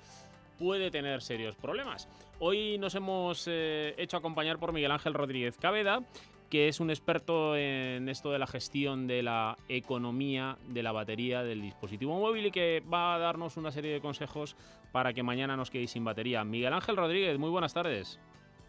puede 0.59 0.91
tener 0.91 1.23
serios 1.23 1.57
problemas. 1.57 2.07
Hoy 2.39 2.77
nos 2.77 2.95
hemos 2.95 3.47
eh, 3.49 3.95
hecho 3.97 4.19
acompañar 4.19 4.59
por 4.59 4.75
Miguel 4.75 4.91
Ángel 4.91 5.15
Rodríguez 5.15 5.57
Cabeda, 5.57 6.03
que 6.51 6.69
es 6.69 6.81
un 6.81 6.91
experto 6.91 7.57
en 7.57 8.09
esto 8.09 8.31
de 8.31 8.39
la 8.39 8.47
gestión 8.47 9.07
de 9.07 9.23
la 9.23 9.57
economía 9.69 10.59
de 10.69 10.83
la 10.83 10.93
batería 10.93 11.43
del 11.43 11.63
dispositivo 11.63 12.19
móvil 12.19 12.47
y 12.47 12.51
que 12.51 12.83
va 12.93 13.15
a 13.15 13.19
darnos 13.19 13.57
una 13.57 13.71
serie 13.71 13.93
de 13.93 14.01
consejos 14.01 14.57
para 14.93 15.13
que 15.13 15.23
mañana 15.23 15.57
nos 15.57 15.71
quedéis 15.71 15.91
sin 15.91 16.05
batería. 16.05 16.45
Miguel 16.45 16.73
Ángel 16.73 16.97
Rodríguez, 16.97 17.39
muy 17.39 17.51
buenas 17.51 17.75
tardes. 17.75 18.21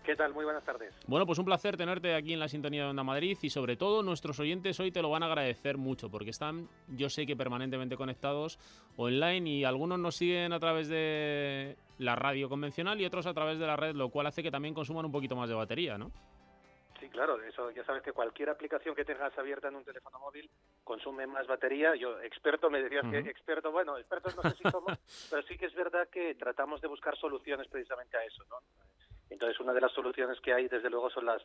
¿Qué 0.07 0.15
tal? 0.15 0.33
Muy 0.33 0.45
buenas 0.45 0.63
tardes. 0.63 0.95
Bueno, 1.05 1.25
pues 1.25 1.37
un 1.37 1.43
placer 1.43 1.75
tenerte 1.75 2.15
aquí 2.15 2.31
en 2.31 2.39
la 2.39 2.47
sintonía 2.47 2.83
de 2.83 2.89
Onda 2.91 3.03
Madrid 3.03 3.37
y 3.41 3.49
sobre 3.49 3.75
todo 3.75 4.03
nuestros 4.03 4.39
oyentes 4.39 4.79
hoy 4.79 4.89
te 4.89 5.01
lo 5.01 5.09
van 5.09 5.21
a 5.21 5.25
agradecer 5.25 5.77
mucho 5.77 6.09
porque 6.09 6.29
están, 6.29 6.69
yo 6.87 7.09
sé 7.09 7.25
que 7.25 7.35
permanentemente 7.35 7.97
conectados 7.97 8.57
online 8.95 9.49
y 9.49 9.63
algunos 9.65 9.99
nos 9.99 10.15
siguen 10.15 10.53
a 10.53 10.59
través 10.61 10.87
de 10.87 11.75
la 11.97 12.15
radio 12.15 12.47
convencional 12.47 13.01
y 13.01 13.05
otros 13.05 13.25
a 13.25 13.33
través 13.33 13.59
de 13.59 13.67
la 13.67 13.75
red, 13.75 13.95
lo 13.95 14.07
cual 14.07 14.27
hace 14.27 14.41
que 14.41 14.49
también 14.49 14.73
consuman 14.73 15.03
un 15.03 15.11
poquito 15.11 15.35
más 15.35 15.49
de 15.49 15.55
batería, 15.55 15.97
¿no? 15.97 16.09
Sí, 16.99 17.09
claro, 17.09 17.41
eso 17.43 17.69
ya 17.71 17.83
sabes 17.83 18.01
que 18.01 18.11
cualquier 18.11 18.49
aplicación 18.49 18.95
que 18.95 19.05
tengas 19.05 19.37
abierta 19.37 19.67
en 19.67 19.75
un 19.75 19.83
teléfono 19.83 20.19
móvil 20.19 20.49
consume 20.83 21.27
más 21.27 21.45
batería. 21.45 21.95
Yo, 21.95 22.19
experto, 22.21 22.69
me 22.69 22.81
dirías 22.81 23.05
que 23.11 23.19
experto, 23.19 23.71
bueno, 23.71 23.97
expertos 23.97 24.35
no 24.35 24.41
sé 24.43 24.55
si 24.55 24.63
somos, 24.71 24.97
pero 25.29 25.43
sí 25.43 25.57
que 25.57 25.67
es 25.67 25.75
verdad 25.75 26.07
que 26.09 26.33
tratamos 26.35 26.81
de 26.81 26.87
buscar 26.87 27.15
soluciones 27.17 27.67
precisamente 27.67 28.17
a 28.17 28.23
eso, 28.23 28.43
¿no? 28.49 28.57
Entonces, 29.29 29.59
una 29.59 29.73
de 29.73 29.81
las 29.81 29.91
soluciones 29.91 30.39
que 30.41 30.53
hay, 30.53 30.67
desde 30.67 30.89
luego, 30.89 31.09
son 31.09 31.25
las 31.25 31.43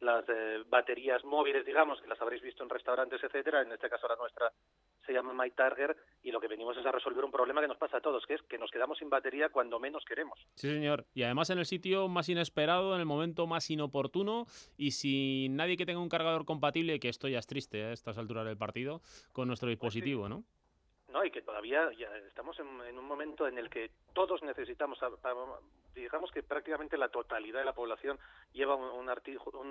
las 0.00 0.24
eh, 0.28 0.62
baterías 0.68 1.24
móviles, 1.24 1.64
digamos, 1.64 2.00
que 2.00 2.08
las 2.08 2.20
habréis 2.20 2.42
visto 2.42 2.62
en 2.62 2.70
restaurantes, 2.70 3.22
etcétera. 3.22 3.62
En 3.62 3.72
este 3.72 3.88
caso, 3.88 4.08
la 4.08 4.16
nuestra 4.16 4.50
se 5.06 5.12
llama 5.12 5.32
MyTarget 5.32 5.96
y 6.22 6.30
lo 6.30 6.40
que 6.40 6.48
venimos 6.48 6.76
es 6.76 6.86
a 6.86 6.92
resolver 6.92 7.24
un 7.24 7.30
problema 7.30 7.60
que 7.60 7.68
nos 7.68 7.76
pasa 7.76 7.98
a 7.98 8.00
todos, 8.00 8.24
que 8.26 8.34
es 8.34 8.42
que 8.42 8.58
nos 8.58 8.70
quedamos 8.70 8.98
sin 8.98 9.10
batería 9.10 9.48
cuando 9.48 9.78
menos 9.78 10.04
queremos. 10.04 10.38
Sí, 10.54 10.68
señor. 10.68 11.06
Y 11.14 11.22
además 11.22 11.50
en 11.50 11.58
el 11.58 11.66
sitio 11.66 12.08
más 12.08 12.28
inesperado, 12.28 12.94
en 12.94 13.00
el 13.00 13.06
momento 13.06 13.46
más 13.46 13.68
inoportuno 13.70 14.46
y 14.76 14.92
sin 14.92 15.56
nadie 15.56 15.76
que 15.76 15.86
tenga 15.86 16.00
un 16.00 16.08
cargador 16.08 16.44
compatible, 16.44 17.00
que 17.00 17.08
esto 17.08 17.28
ya 17.28 17.38
es 17.38 17.46
triste 17.46 17.84
a 17.84 17.92
estas 17.92 18.18
alturas 18.18 18.46
del 18.46 18.56
partido, 18.56 19.00
con 19.32 19.48
nuestro 19.48 19.66
pues 19.66 19.74
dispositivo, 19.74 20.28
¿no? 20.28 20.44
No, 21.12 21.24
y 21.24 21.30
que 21.30 21.42
todavía 21.42 21.90
ya 21.98 22.06
estamos 22.28 22.56
en, 22.60 22.98
un 22.98 23.04
momento 23.04 23.48
en 23.48 23.58
el 23.58 23.68
que 23.68 23.90
todos 24.12 24.42
necesitamos, 24.42 24.98
digamos 25.94 26.30
que 26.30 26.42
prácticamente 26.42 26.96
la 26.96 27.08
totalidad 27.08 27.60
de 27.60 27.64
la 27.64 27.74
población 27.74 28.18
lleva 28.52 28.74
un, 28.74 28.84
un, 28.84 29.08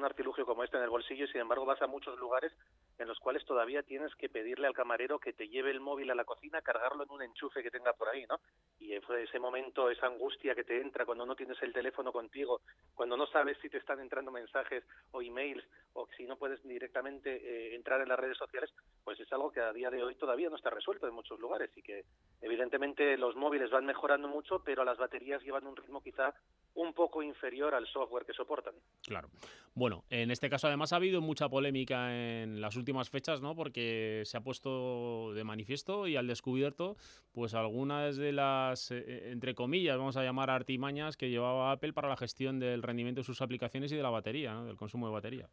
artilugio 0.04 0.46
como 0.46 0.64
este 0.64 0.78
en 0.78 0.84
el 0.84 0.90
bolsillo 0.90 1.26
y 1.26 1.28
sin 1.30 1.42
embargo 1.42 1.66
vas 1.66 1.82
a 1.82 1.88
muchos 1.88 2.18
lugares 2.20 2.54
en 2.98 3.08
los 3.08 3.20
cuales 3.20 3.46
todavía 3.46 3.84
tienes 3.84 4.14
que 4.16 4.30
pedirle 4.30 4.68
al 4.68 4.74
camarero 4.74 5.20
que 5.20 5.34
te 5.34 5.48
lleve 5.48 5.72
el 5.72 5.80
móvil 5.80 6.12
a 6.12 6.16
la 6.16 6.26
cocina, 6.26 6.62
cargarlo 6.62 7.04
en 7.04 7.12
un 7.12 7.22
enchufe 7.22 7.64
que 7.64 7.72
tenga 7.72 7.94
por 7.94 8.10
ahí, 8.10 8.26
¿no? 8.28 8.40
Y 8.80 8.94
ese 8.94 9.40
momento, 9.40 9.90
esa 9.90 10.08
angustia 10.08 10.56
que 10.56 10.64
te 10.64 10.82
entra 10.82 11.06
cuando 11.06 11.26
no 11.26 11.36
tienes 11.36 11.62
el 11.62 11.74
teléfono 11.74 12.12
contigo, 12.12 12.62
cuando 12.94 13.18
no 13.18 13.28
sabes 13.28 13.58
si 13.62 13.70
te 13.70 13.78
están 13.78 14.00
entrando 14.00 14.32
mensajes 14.32 14.84
o 15.12 15.22
emails 15.22 15.64
o 15.94 16.08
si 16.18 16.26
no 16.26 16.38
puedes 16.38 16.62
directamente 16.64 17.36
eh, 17.36 17.76
entrar 17.76 18.02
en 18.02 18.10
las 18.10 18.20
redes 18.20 18.38
sociales, 18.38 18.72
pues 19.04 19.20
es 19.20 19.32
algo 19.34 19.52
que 19.52 19.60
a 19.60 19.74
día 19.74 19.90
de 19.90 20.04
hoy 20.04 20.16
todavía 20.16 20.50
no 20.50 20.56
está 20.56 20.70
resuelto 20.70 21.08
en 21.08 21.14
muchos 21.14 21.40
lugares 21.40 21.70
y 21.76 21.82
que 21.82 22.06
evidentemente 22.42 23.18
los 23.18 23.36
móviles 23.36 23.72
van 23.72 23.86
mejorando 23.86 24.28
mucho, 24.28 24.62
pero 24.64 24.84
las 24.84 24.98
baterías 24.98 25.42
llevan 25.44 25.68
un 25.68 25.76
ritmo 25.76 26.02
quizá 26.10 26.34
un 26.76 26.94
poco 26.94 27.22
inferior 27.22 27.74
al 27.76 27.86
software 27.88 28.26
que 28.26 28.34
soportan. 28.34 28.74
Claro. 29.04 29.30
Bueno, 29.74 30.06
en 30.10 30.32
este 30.32 30.50
caso 30.50 30.68
además 30.68 30.94
ha 30.94 30.98
habido 30.98 31.20
mucha 31.20 31.50
polémica 31.50 32.14
en 32.14 32.62
las 32.62 32.76
últimas 32.76 33.10
fechas, 33.10 33.42
¿no? 33.42 33.56
Porque 33.56 34.24
se 34.26 34.38
ha 34.38 34.42
puesto 34.42 35.34
de 35.34 35.44
manifiesto 35.44 36.08
y 36.08 36.16
al 36.16 36.28
descubierto, 36.28 36.96
pues 37.34 37.54
algunas 37.54 38.18
de 38.18 38.32
las, 38.32 38.92
eh, 38.92 39.04
eh, 39.06 39.30
entre 39.32 39.56
comillas, 39.56 39.98
vamos 39.98 40.16
a 40.18 40.24
llamar 40.24 40.50
artimañas 40.50 41.18
que 41.18 41.30
llevaba 41.30 41.72
Apple 41.72 41.94
para 41.94 42.08
la 42.08 42.18
gestión 42.18 42.60
del 42.60 42.82
rendimiento 42.82 43.22
de 43.22 43.26
sus 43.26 43.42
aplicaciones 43.42 43.92
y 43.92 43.96
de 43.96 44.04
la 44.04 44.10
batería, 44.10 44.54
¿no? 44.54 44.66
Del 44.66 44.78
consumo 44.78 45.08
de 45.08 45.14
batería. 45.14 45.50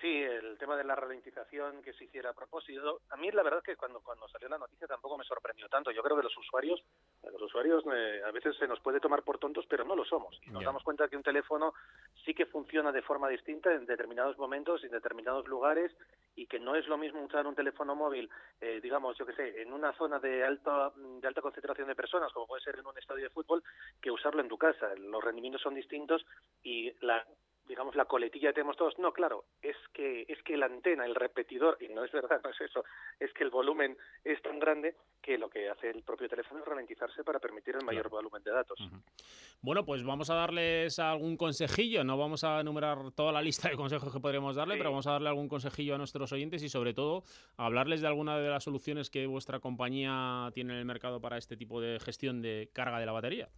Sí, 0.00 0.08
el 0.08 0.47
tema 0.68 0.76
de 0.76 0.84
la 0.84 0.94
ralentización 0.94 1.80
que 1.82 1.94
se 1.94 2.04
hiciera 2.04 2.30
a 2.30 2.34
propósito. 2.34 3.00
A 3.08 3.16
mí 3.16 3.30
la 3.30 3.42
verdad 3.42 3.62
que 3.62 3.74
cuando, 3.74 4.00
cuando 4.00 4.28
salió 4.28 4.50
la 4.50 4.58
noticia 4.58 4.86
tampoco 4.86 5.16
me 5.16 5.24
sorprendió 5.24 5.66
tanto. 5.68 5.90
Yo 5.90 6.02
creo 6.02 6.14
que 6.14 6.24
los 6.24 6.36
usuarios, 6.36 6.84
los 7.22 7.40
usuarios 7.40 7.82
eh, 7.90 8.20
a 8.22 8.30
veces 8.30 8.54
se 8.58 8.68
nos 8.68 8.78
puede 8.80 9.00
tomar 9.00 9.22
por 9.22 9.38
tontos, 9.38 9.64
pero 9.66 9.84
no 9.84 9.96
lo 9.96 10.04
somos. 10.04 10.38
Y 10.46 10.50
nos 10.50 10.62
damos 10.62 10.82
cuenta 10.82 11.08
que 11.08 11.16
un 11.16 11.22
teléfono 11.22 11.72
sí 12.22 12.34
que 12.34 12.44
funciona 12.44 12.92
de 12.92 13.00
forma 13.00 13.30
distinta 13.30 13.72
en 13.72 13.86
determinados 13.86 14.36
momentos, 14.36 14.84
en 14.84 14.90
determinados 14.90 15.48
lugares, 15.48 15.90
y 16.36 16.46
que 16.46 16.60
no 16.60 16.74
es 16.74 16.86
lo 16.86 16.98
mismo 16.98 17.22
usar 17.22 17.46
un 17.46 17.54
teléfono 17.54 17.94
móvil, 17.94 18.28
eh, 18.60 18.80
digamos, 18.82 19.16
yo 19.16 19.24
que 19.24 19.32
sé, 19.32 19.62
en 19.62 19.72
una 19.72 19.94
zona 19.94 20.18
de 20.18 20.44
alta, 20.44 20.92
de 20.94 21.26
alta 21.26 21.40
concentración 21.40 21.88
de 21.88 21.94
personas, 21.94 22.30
como 22.34 22.46
puede 22.46 22.62
ser 22.62 22.78
en 22.78 22.86
un 22.86 22.98
estadio 22.98 23.24
de 23.24 23.30
fútbol, 23.30 23.62
que 24.02 24.10
usarlo 24.10 24.42
en 24.42 24.48
tu 24.48 24.58
casa. 24.58 24.94
Los 24.96 25.24
rendimientos 25.24 25.62
son 25.62 25.74
distintos 25.74 26.26
y 26.62 26.92
la 27.04 27.26
digamos, 27.68 27.94
la 27.94 28.06
coletilla 28.06 28.48
que 28.48 28.54
tenemos 28.54 28.76
todos. 28.76 28.98
No, 28.98 29.12
claro, 29.12 29.44
es 29.62 29.76
que, 29.92 30.24
es 30.28 30.42
que 30.42 30.56
la 30.56 30.66
antena, 30.66 31.04
el 31.04 31.14
repetidor, 31.14 31.76
y 31.80 31.88
no 31.88 32.04
es 32.04 32.10
verdad, 32.10 32.40
no 32.44 32.50
es 32.50 32.60
eso, 32.60 32.84
es 33.20 33.32
que 33.32 33.44
el 33.44 33.50
volumen 33.50 33.96
es 34.24 34.40
tan 34.42 34.58
grande 34.58 34.96
que 35.22 35.38
lo 35.38 35.48
que 35.50 35.68
hace 35.68 35.90
el 35.90 36.02
propio 36.02 36.28
teléfono 36.28 36.60
es 36.60 36.66
ralentizarse 36.66 37.22
para 37.22 37.38
permitir 37.38 37.76
el 37.76 37.84
mayor 37.84 38.08
volumen 38.08 38.42
de 38.42 38.50
datos. 38.50 38.78
Bueno, 39.60 39.84
pues 39.84 40.04
vamos 40.04 40.30
a 40.30 40.34
darles 40.34 40.98
algún 40.98 41.36
consejillo, 41.36 42.04
no 42.04 42.16
vamos 42.16 42.44
a 42.44 42.60
enumerar 42.60 43.10
toda 43.12 43.32
la 43.32 43.42
lista 43.42 43.68
de 43.68 43.76
consejos 43.76 44.12
que 44.12 44.20
podremos 44.20 44.56
darle, 44.56 44.76
pero 44.76 44.90
vamos 44.90 45.06
a 45.06 45.12
darle 45.12 45.28
algún 45.28 45.48
consejillo 45.48 45.94
a 45.94 45.98
nuestros 45.98 46.32
oyentes 46.32 46.62
y 46.62 46.68
sobre 46.68 46.94
todo 46.94 47.24
hablarles 47.56 48.00
de 48.00 48.06
alguna 48.06 48.38
de 48.38 48.48
las 48.48 48.64
soluciones 48.64 49.10
que 49.10 49.26
vuestra 49.26 49.60
compañía 49.60 50.50
tiene 50.54 50.74
en 50.74 50.78
el 50.78 50.84
mercado 50.84 51.20
para 51.20 51.36
este 51.36 51.56
tipo 51.56 51.80
de 51.80 52.00
gestión 52.00 52.40
de 52.40 52.70
carga 52.72 52.98
de 52.98 53.06
la 53.06 53.12
batería. 53.12 53.48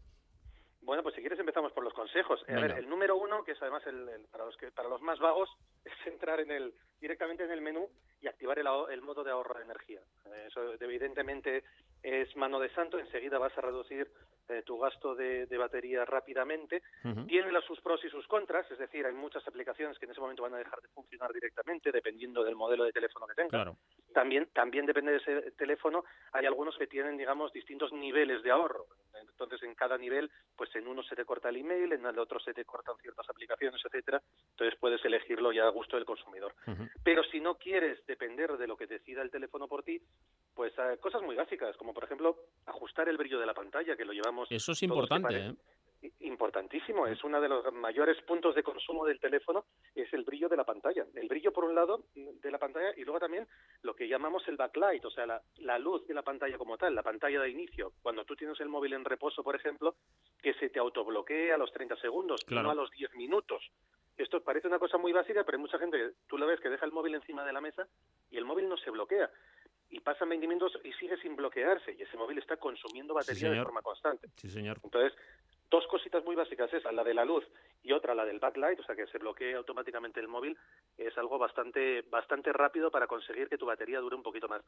Bueno, 0.90 1.04
pues 1.04 1.14
si 1.14 1.20
quieres 1.20 1.38
empezamos 1.38 1.70
por 1.70 1.84
los 1.84 1.94
consejos. 1.94 2.42
A 2.48 2.58
ver, 2.58 2.72
el 2.72 2.88
número 2.88 3.14
uno, 3.14 3.44
que 3.44 3.52
es 3.52 3.62
además 3.62 3.86
el, 3.86 4.26
para 4.28 4.44
los 4.44 4.56
que 4.56 4.72
para 4.72 4.88
los 4.88 5.00
más 5.00 5.20
vagos, 5.20 5.48
es 5.84 5.92
entrar 6.04 6.40
en 6.40 6.50
el 6.50 6.74
directamente 7.00 7.44
en 7.44 7.52
el 7.52 7.60
menú 7.60 7.88
y 8.20 8.26
activar 8.26 8.58
el, 8.58 8.66
el 8.90 9.00
modo 9.00 9.22
de 9.22 9.30
ahorro 9.30 9.54
de 9.54 9.66
energía. 9.66 10.00
Eh, 10.26 10.46
eso 10.48 10.74
evidentemente 10.80 11.62
es 12.02 12.34
mano 12.34 12.58
de 12.58 12.70
santo. 12.70 12.98
Enseguida 12.98 13.38
vas 13.38 13.56
a 13.56 13.60
reducir 13.60 14.10
eh, 14.48 14.62
tu 14.66 14.80
gasto 14.80 15.14
de, 15.14 15.46
batería 15.56 16.04
rápidamente. 16.04 16.82
Tiene 17.28 17.52
sus 17.62 17.80
pros 17.80 18.04
y 18.04 18.08
sus 18.08 18.26
contras, 18.26 18.68
es 18.72 18.78
decir, 18.78 19.06
hay 19.06 19.14
muchas 19.14 19.46
aplicaciones 19.46 19.96
que 19.96 20.06
en 20.06 20.10
ese 20.10 20.20
momento 20.20 20.42
van 20.42 20.54
a 20.54 20.58
dejar 20.58 20.80
de 20.80 20.88
funcionar 20.88 21.32
directamente 21.32 21.92
dependiendo 21.92 22.42
del 22.42 22.56
modelo 22.56 22.82
de 22.82 22.90
teléfono 22.90 23.28
que 23.28 23.34
tengas. 23.34 23.50
Claro. 23.50 23.76
También, 24.12 24.48
también 24.52 24.86
depende 24.86 25.12
de 25.12 25.18
ese 25.18 25.52
teléfono, 25.52 26.04
hay 26.32 26.46
algunos 26.46 26.76
que 26.76 26.88
tienen, 26.88 27.16
digamos, 27.16 27.52
distintos 27.52 27.92
niveles 27.92 28.42
de 28.42 28.50
ahorro. 28.50 28.86
Entonces, 29.14 29.62
en 29.62 29.74
cada 29.74 29.96
nivel, 29.98 30.30
pues 30.56 30.74
en 30.76 30.86
uno 30.86 31.02
se 31.02 31.16
te 31.16 31.24
corta 31.24 31.48
el 31.48 31.56
email, 31.56 31.92
en 31.92 32.04
el 32.04 32.18
otro 32.18 32.38
se 32.40 32.52
te 32.52 32.64
cortan 32.64 32.96
ciertas 32.98 33.28
aplicaciones, 33.28 33.80
etcétera. 33.84 34.22
Entonces 34.50 34.78
puedes 34.78 35.04
elegirlo 35.04 35.52
ya 35.52 35.64
a 35.66 35.70
gusto 35.70 35.96
del 35.96 36.04
consumidor. 36.04 36.54
Pero 37.02 37.22
si 37.24 37.40
no 37.40 37.56
quieres 37.56 38.04
depender 38.06 38.56
de 38.56 38.66
lo 38.66 38.76
que 38.76 38.86
decida 38.86 39.22
el 39.22 39.30
teléfono 39.30 39.68
por 39.68 39.82
ti, 39.82 40.00
pues 40.54 40.72
eh, 40.78 40.98
cosas 41.00 41.22
muy 41.22 41.36
básicas, 41.36 41.76
como 41.76 41.94
por 41.94 42.04
ejemplo 42.04 42.36
ajustar 42.66 43.08
el 43.08 43.16
brillo 43.16 43.38
de 43.38 43.46
la 43.46 43.54
pantalla, 43.54 43.96
que 43.96 44.04
lo 44.04 44.12
llevamos. 44.12 44.50
Eso 44.50 44.72
es 44.72 44.82
importante, 44.82 45.36
¿eh? 45.36 45.54
Importantísimo. 46.20 47.06
Es 47.06 47.22
uno 47.24 47.40
de 47.40 47.48
los 47.48 47.72
mayores 47.72 48.20
puntos 48.22 48.54
de 48.54 48.62
consumo 48.62 49.04
del 49.04 49.20
teléfono, 49.20 49.64
es 49.94 50.12
el 50.12 50.24
brillo 50.24 50.48
de 50.48 50.56
la 50.56 50.64
pantalla. 50.64 51.06
El 51.14 51.28
brillo 51.28 51.52
por 51.52 51.64
un 51.64 51.74
lado 51.74 52.04
de 52.14 52.50
la 52.50 52.58
pantalla 52.58 52.92
y 52.96 53.04
luego 53.04 53.20
también 53.20 53.46
lo 53.82 53.94
que 53.94 54.08
llamamos 54.08 54.46
el 54.48 54.56
backlight, 54.56 55.04
o 55.04 55.10
sea, 55.10 55.26
la, 55.26 55.78
luz 55.78 56.06
de 56.06 56.14
la 56.14 56.22
pantalla 56.22 56.58
como 56.58 56.76
tal, 56.76 56.94
la 56.94 57.02
pantalla 57.02 57.40
de 57.40 57.50
inicio. 57.50 57.92
Cuando 58.02 58.24
tú 58.24 58.36
tienes 58.36 58.58
el 58.60 58.68
móvil 58.68 58.92
en 58.94 59.04
reposo, 59.04 59.42
por 59.42 59.56
ejemplo, 59.56 59.96
que 60.42 60.54
se 60.54 60.70
te 60.70 60.78
autobloquee 60.78 61.52
a 61.52 61.58
los 61.58 61.72
30 61.72 61.96
segundos, 61.96 62.44
no 62.48 62.70
a 62.70 62.74
los 62.74 62.90
10 62.90 63.14
minutos. 63.14 63.70
Esto 64.16 64.42
parece 64.42 64.68
una 64.68 64.78
cosa 64.78 64.98
muy 64.98 65.12
básica, 65.12 65.44
pero 65.44 65.56
hay 65.56 65.62
mucha 65.62 65.78
gente, 65.78 66.12
tú 66.26 66.36
lo 66.36 66.46
ves, 66.46 66.60
que 66.60 66.68
deja 66.68 66.84
el 66.84 66.92
móvil 66.92 67.14
encima 67.14 67.44
de 67.44 67.52
la 67.54 67.60
mesa 67.62 67.86
y 68.30 68.36
el 68.36 68.44
móvil 68.44 68.68
no 68.68 68.76
se 68.76 68.90
bloquea 68.90 69.30
y 69.90 70.00
pasan 70.00 70.28
20 70.28 70.46
minutos 70.46 70.72
y 70.84 70.92
sigue 70.92 71.16
sin 71.18 71.34
bloquearse 71.36 71.92
y 71.98 72.02
ese 72.02 72.16
móvil 72.16 72.38
está 72.38 72.56
consumiendo 72.56 73.12
batería 73.12 73.50
de 73.50 73.62
forma 73.62 73.82
constante. 73.82 74.28
Sí, 74.36 74.48
señor. 74.48 74.78
Entonces, 74.84 75.12
dos 75.70 75.86
cositas 75.86 76.24
muy 76.24 76.34
básicas, 76.34 76.72
esa, 76.72 76.92
la 76.92 77.04
de 77.04 77.14
la 77.14 77.24
luz 77.24 77.44
y 77.82 77.92
otra, 77.92 78.14
la 78.14 78.24
del 78.24 78.40
backlight, 78.40 78.80
o 78.80 78.82
sea, 78.82 78.96
que 78.96 79.06
se 79.06 79.18
bloquee 79.18 79.54
automáticamente 79.54 80.20
el 80.20 80.28
móvil, 80.28 80.58
es 80.98 81.16
algo 81.16 81.38
bastante, 81.38 82.02
bastante 82.02 82.52
rápido 82.52 82.90
para 82.90 83.06
conseguir 83.06 83.48
que 83.48 83.56
tu 83.56 83.66
batería 83.66 84.00
dure 84.00 84.16
un 84.16 84.22
poquito 84.22 84.48
más. 84.48 84.62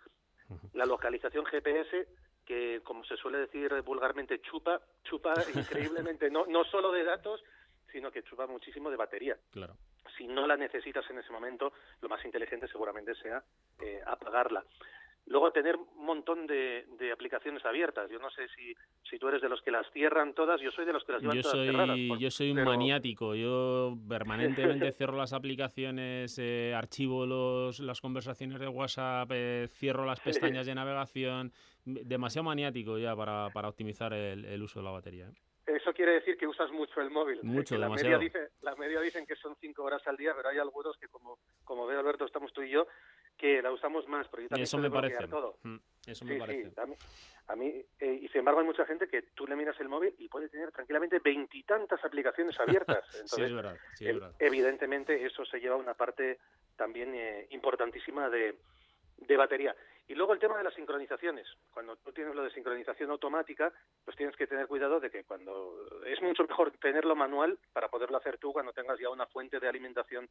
La 0.72 0.86
localización 0.86 1.44
GPS, 1.44 2.06
que 2.46 2.80
como 2.84 3.04
se 3.04 3.16
suele 3.16 3.38
decir 3.38 3.72
vulgarmente, 3.82 4.40
chupa, 4.40 4.80
chupa 5.04 5.34
increíblemente, 5.54 6.30
no, 6.30 6.46
no 6.46 6.64
solo 6.64 6.92
de 6.92 7.04
datos, 7.04 7.42
sino 7.90 8.10
que 8.10 8.22
chupa 8.22 8.46
muchísimo 8.46 8.90
de 8.90 8.96
batería. 8.96 9.36
Claro. 9.50 9.74
Si 10.16 10.26
no 10.26 10.46
la 10.46 10.56
necesitas 10.56 11.08
en 11.10 11.18
ese 11.18 11.32
momento, 11.32 11.72
lo 12.00 12.08
más 12.08 12.24
inteligente 12.24 12.68
seguramente 12.68 13.14
sea 13.16 13.42
eh, 13.80 14.00
apagarla. 14.06 14.64
Luego 15.32 15.50
tener 15.50 15.76
un 15.76 16.04
montón 16.04 16.46
de, 16.46 16.84
de, 16.98 17.10
aplicaciones 17.10 17.64
abiertas. 17.64 18.10
Yo 18.10 18.18
no 18.18 18.28
sé 18.28 18.48
si, 18.54 18.74
si 19.08 19.18
tú 19.18 19.28
eres 19.28 19.40
de 19.40 19.48
los 19.48 19.62
que 19.62 19.70
las 19.70 19.90
cierran 19.90 20.34
todas, 20.34 20.60
yo 20.60 20.70
soy 20.70 20.84
de 20.84 20.92
los 20.92 21.02
que 21.04 21.12
las 21.12 21.22
llevan 21.22 21.36
yo 21.36 21.42
todas 21.42 21.56
soy, 21.56 21.66
cerradas. 21.68 21.98
yo 22.18 22.30
soy 22.30 22.50
un 22.50 22.62
maniático, 22.62 23.34
yo 23.34 23.96
permanentemente 24.06 24.92
cierro 24.92 25.16
las 25.16 25.32
aplicaciones, 25.32 26.38
eh, 26.38 26.74
archivo 26.76 27.24
los, 27.24 27.80
las 27.80 28.02
conversaciones 28.02 28.60
de 28.60 28.68
WhatsApp, 28.68 29.30
eh, 29.32 29.68
cierro 29.70 30.04
las 30.04 30.20
pestañas 30.20 30.66
de 30.66 30.74
navegación, 30.74 31.50
demasiado 31.86 32.44
maniático 32.44 32.98
ya 32.98 33.16
para, 33.16 33.48
para 33.54 33.70
optimizar 33.70 34.12
el, 34.12 34.44
el 34.44 34.62
uso 34.62 34.80
de 34.80 34.84
la 34.84 34.90
batería. 34.90 35.28
¿eh? 35.28 35.52
Eso 35.64 35.92
quiere 35.94 36.12
decir 36.12 36.36
que 36.36 36.46
usas 36.46 36.70
mucho 36.72 37.00
el 37.00 37.10
móvil. 37.10 37.38
Mucho, 37.42 37.78
la 37.78 37.86
demasiado. 37.86 38.18
media, 38.18 38.30
dice, 38.30 38.52
la 38.60 38.74
media 38.74 39.00
dicen 39.00 39.24
que 39.24 39.36
son 39.36 39.56
cinco 39.60 39.84
horas 39.84 40.06
al 40.06 40.16
día, 40.16 40.32
pero 40.36 40.48
hay 40.48 40.58
algunos 40.58 40.96
que, 40.98 41.08
como, 41.08 41.38
como 41.64 41.86
ve 41.86 41.96
Alberto, 41.96 42.24
estamos 42.24 42.52
tú 42.52 42.62
y 42.62 42.70
yo, 42.70 42.86
que 43.42 43.60
la 43.60 43.72
usamos 43.72 44.06
más. 44.06 44.28
Pero 44.28 44.44
yo 44.44 44.48
también 44.48 44.62
eso 44.62 44.78
me 44.78 44.88
parece. 44.88 45.26
Todo. 45.26 45.58
Mm, 45.64 45.76
eso 46.06 46.24
me 46.24 46.34
sí, 46.34 46.38
parece. 46.38 46.70
Sí, 46.70 46.80
a 46.80 46.86
mí, 46.86 46.94
a 47.48 47.56
mí 47.56 47.84
eh, 47.98 48.18
y 48.22 48.28
sin 48.28 48.38
embargo 48.38 48.60
hay 48.60 48.66
mucha 48.66 48.86
gente 48.86 49.08
que 49.08 49.22
tú 49.34 49.48
le 49.48 49.56
miras 49.56 49.78
el 49.80 49.88
móvil 49.88 50.14
y 50.18 50.28
puede 50.28 50.48
tener 50.48 50.70
tranquilamente 50.70 51.18
veintitantas 51.18 52.02
aplicaciones 52.04 52.58
abiertas. 52.60 53.04
Entonces, 53.14 53.36
sí, 53.36 53.42
es 53.42 53.52
verdad. 53.52 53.76
Sí, 53.96 54.06
es 54.06 54.14
verdad. 54.14 54.32
Evidentemente 54.38 55.26
eso 55.26 55.44
se 55.44 55.58
lleva 55.58 55.74
una 55.74 55.94
parte 55.94 56.38
también 56.76 57.16
eh, 57.16 57.48
importantísima 57.50 58.30
de, 58.30 58.58
de 59.16 59.36
batería. 59.36 59.74
Y 60.12 60.14
luego 60.14 60.34
el 60.34 60.38
tema 60.38 60.58
de 60.58 60.64
las 60.64 60.74
sincronizaciones. 60.74 61.46
Cuando 61.72 61.96
tú 61.96 62.12
tienes 62.12 62.34
lo 62.34 62.42
de 62.42 62.50
sincronización 62.50 63.10
automática, 63.10 63.72
pues 64.04 64.14
tienes 64.14 64.36
que 64.36 64.46
tener 64.46 64.66
cuidado 64.66 65.00
de 65.00 65.10
que 65.10 65.24
cuando 65.24 65.74
es 66.04 66.20
mucho 66.20 66.44
mejor 66.44 66.70
tenerlo 66.72 67.16
manual 67.16 67.58
para 67.72 67.88
poderlo 67.88 68.18
hacer 68.18 68.36
tú 68.36 68.52
cuando 68.52 68.74
tengas 68.74 68.98
ya 69.00 69.08
una 69.08 69.24
fuente 69.24 69.58
de 69.58 69.66
alimentación 69.66 70.28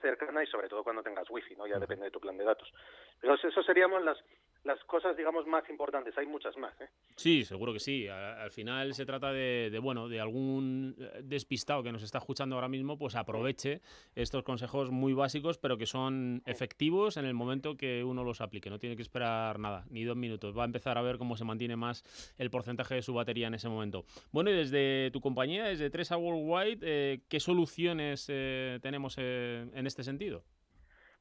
cercana 0.00 0.42
y 0.42 0.48
sobre 0.48 0.68
todo 0.68 0.82
cuando 0.82 1.04
tengas 1.04 1.30
wifi, 1.30 1.54
¿no? 1.54 1.68
Ya 1.68 1.78
depende 1.78 2.06
de 2.06 2.10
tu 2.10 2.18
plan 2.18 2.36
de 2.36 2.42
datos. 2.42 2.72
Pero 3.20 3.34
eso 3.34 3.62
seríamos 3.62 4.02
las 4.02 4.18
las 4.64 4.82
cosas, 4.84 5.16
digamos, 5.16 5.46
más 5.46 5.68
importantes. 5.70 6.16
Hay 6.18 6.26
muchas 6.26 6.56
más. 6.56 6.78
¿eh? 6.80 6.88
Sí, 7.16 7.44
seguro 7.44 7.72
que 7.72 7.80
sí. 7.80 8.08
Al, 8.08 8.40
al 8.40 8.50
final 8.50 8.94
se 8.94 9.06
trata 9.06 9.32
de, 9.32 9.70
de, 9.70 9.78
bueno, 9.78 10.08
de 10.08 10.20
algún 10.20 10.96
despistado 11.22 11.82
que 11.82 11.92
nos 11.92 12.02
está 12.02 12.18
escuchando 12.18 12.56
ahora 12.56 12.68
mismo, 12.68 12.98
pues 12.98 13.16
aproveche 13.16 13.80
estos 14.14 14.42
consejos 14.42 14.90
muy 14.90 15.14
básicos, 15.14 15.58
pero 15.58 15.78
que 15.78 15.86
son 15.86 16.42
efectivos 16.46 17.16
en 17.16 17.24
el 17.24 17.34
momento 17.34 17.76
que 17.76 18.04
uno 18.04 18.24
los 18.24 18.40
aplique. 18.40 18.70
No 18.70 18.78
tiene 18.78 18.96
que 18.96 19.02
esperar 19.02 19.58
nada, 19.58 19.84
ni 19.90 20.04
dos 20.04 20.16
minutos. 20.16 20.56
Va 20.56 20.62
a 20.62 20.66
empezar 20.66 20.98
a 20.98 21.02
ver 21.02 21.18
cómo 21.18 21.36
se 21.36 21.44
mantiene 21.44 21.76
más 21.76 22.04
el 22.38 22.50
porcentaje 22.50 22.96
de 22.96 23.02
su 23.02 23.14
batería 23.14 23.46
en 23.46 23.54
ese 23.54 23.68
momento. 23.68 24.04
Bueno, 24.32 24.50
y 24.50 24.54
desde 24.54 25.10
tu 25.10 25.20
compañía, 25.20 25.64
desde 25.64 25.90
Tresa 25.90 26.16
Worldwide, 26.16 26.78
eh, 26.82 27.20
¿qué 27.28 27.40
soluciones 27.40 28.26
eh, 28.28 28.78
tenemos 28.82 29.16
eh, 29.18 29.66
en 29.74 29.86
este 29.86 30.04
sentido? 30.04 30.44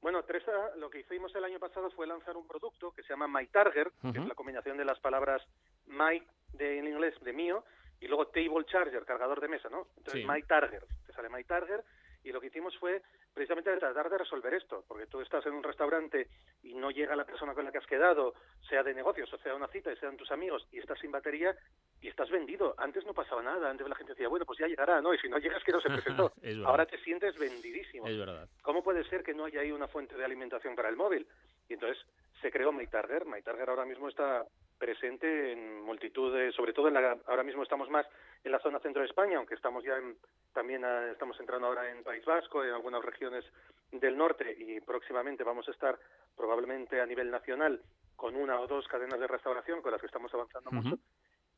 Bueno, 0.02 0.24
Tresa, 0.24 0.76
lo 0.78 0.90
que 0.90 1.00
hicimos 1.00 1.36
el 1.36 1.44
año 1.44 1.60
pasado 1.60 1.90
fue 1.92 2.08
lanzar 2.08 2.38
un 2.38 2.48
producto 2.48 2.92
que 2.92 3.04
se 3.04 3.10
llama 3.10 3.28
MyTarget, 3.28 3.88
uh 3.88 3.92
-huh. 4.08 4.14
que 4.14 4.20
es 4.20 4.28
la 4.28 4.36
combinación 4.36 4.78
de 4.78 4.86
las 4.86 5.00
palabras 5.00 5.42
My 5.88 6.24
de, 6.54 6.80
en 6.80 6.88
inglés 6.88 7.14
de 7.22 7.34
mío 7.34 7.64
y 8.00 8.08
luego 8.08 8.28
Table 8.28 8.66
Charger, 8.66 9.04
cargador 9.06 9.42
de 9.42 9.50
mesa, 9.50 9.70
¿no? 9.70 9.88
Entonces, 9.98 10.22
sí. 10.22 10.28
MyTarget, 10.28 10.84
te 11.06 11.14
sale 11.14 11.30
MyTarget 11.30 11.84
y 12.24 12.32
lo 12.32 12.40
que 12.40 12.48
hicimos 12.48 12.78
fue 12.78 13.02
precisamente 13.40 13.78
tratar 13.78 14.10
de 14.10 14.18
resolver 14.18 14.54
esto, 14.54 14.84
porque 14.86 15.08
tú 15.08 15.22
estás 15.22 15.46
en 15.46 15.54
un 15.54 15.64
restaurante 15.64 16.28
y 16.62 16.74
no 16.74 16.92
llega 16.92 17.16
la 17.16 17.24
persona 17.24 17.54
con 17.54 17.64
la 17.64 17.72
que 17.72 17.78
has 17.78 17.86
quedado, 17.86 18.34
sea 18.68 18.84
de 18.84 18.94
negocios 18.94 19.32
o 19.34 19.38
sea 19.38 19.56
una 19.56 19.70
cita 19.70 19.94
y 19.94 19.96
sean 19.96 20.18
tus 20.18 20.30
amigos 20.30 20.68
y 20.74 20.80
estás 20.80 21.00
sin 21.00 21.10
batería 21.10 21.56
y 22.02 22.10
estás 22.10 22.30
vendido. 22.30 22.76
Antes 22.78 23.06
no 23.06 23.14
pasaba 23.14 23.42
nada, 23.42 23.70
antes 23.70 23.88
la 23.88 23.96
gente 23.96 24.12
decía, 24.12 24.28
bueno, 24.28 24.46
pues 24.46 24.60
ya 24.60 24.68
llegará, 24.68 25.00
¿no? 25.00 25.14
Y 25.14 25.18
si 25.20 25.30
no 25.30 25.38
llegas, 25.38 25.64
que 25.64 25.72
no 25.72 25.80
se 25.80 25.88
presentó. 25.88 26.34
Ahora 26.66 26.86
te 26.86 26.98
sientes 26.98 27.40
vendidísimo. 27.40 28.10
Es 28.10 28.18
verdad. 28.18 28.50
¿Cómo 28.62 28.84
puede 28.84 29.06
ser 29.06 29.24
que 29.24 29.34
no 29.34 29.46
haya 29.46 29.62
ahí 29.62 29.72
una 29.72 29.88
fuente 29.88 30.18
de 30.18 30.26
alimentación 30.26 30.76
para 30.76 30.90
el 30.90 30.98
móvil? 30.98 31.26
Y 31.70 31.76
entonces 31.76 32.06
se 32.42 32.52
creó 32.52 32.74
MyTarget. 32.74 33.24
MyTarget 33.24 33.70
ahora 33.70 33.86
mismo 33.86 34.10
está 34.10 34.46
presente 34.80 35.52
en 35.52 35.82
multitud 35.84 36.34
de, 36.34 36.52
sobre 36.54 36.74
todo 36.74 36.88
en 36.88 36.96
la, 36.96 37.18
ahora 37.28 37.44
mismo 37.44 37.62
estamos 37.62 37.90
más 37.90 38.08
en 38.44 38.52
la 38.52 38.60
zona 38.60 38.80
centro 38.80 39.02
de 39.02 39.08
España, 39.08 39.38
aunque 39.38 39.56
estamos 39.56 39.84
ya 39.84 39.98
en, 39.98 40.18
también 40.54 40.84
a, 40.86 41.12
estamos 41.12 41.40
entrando 41.40 41.68
ahora 41.68 41.92
en 41.92 42.04
País 42.04 42.26
Vasco, 42.26 42.64
en 42.64 42.72
algunas 42.72 43.04
regiones 43.04 43.46
del 43.92 44.18
norte 44.18 44.56
y 44.58 44.80
próximamente 44.80 45.44
vamos 45.44 45.68
a 45.68 45.72
estar 45.72 46.00
probablemente 46.36 47.02
a 47.02 47.06
nivel 47.06 47.30
nacional 47.30 47.82
con 48.16 48.36
una 48.36 48.60
o 48.60 48.68
dos 48.68 48.88
cadenas 48.88 49.20
de 49.20 49.28
restauración 49.28 49.82
con 49.82 49.92
las 49.92 50.02
que 50.02 50.08
estamos 50.08 50.34
avanzando 50.34 50.70
uh 50.70 50.74
-huh. 50.74 50.84
mucho. 50.84 51.04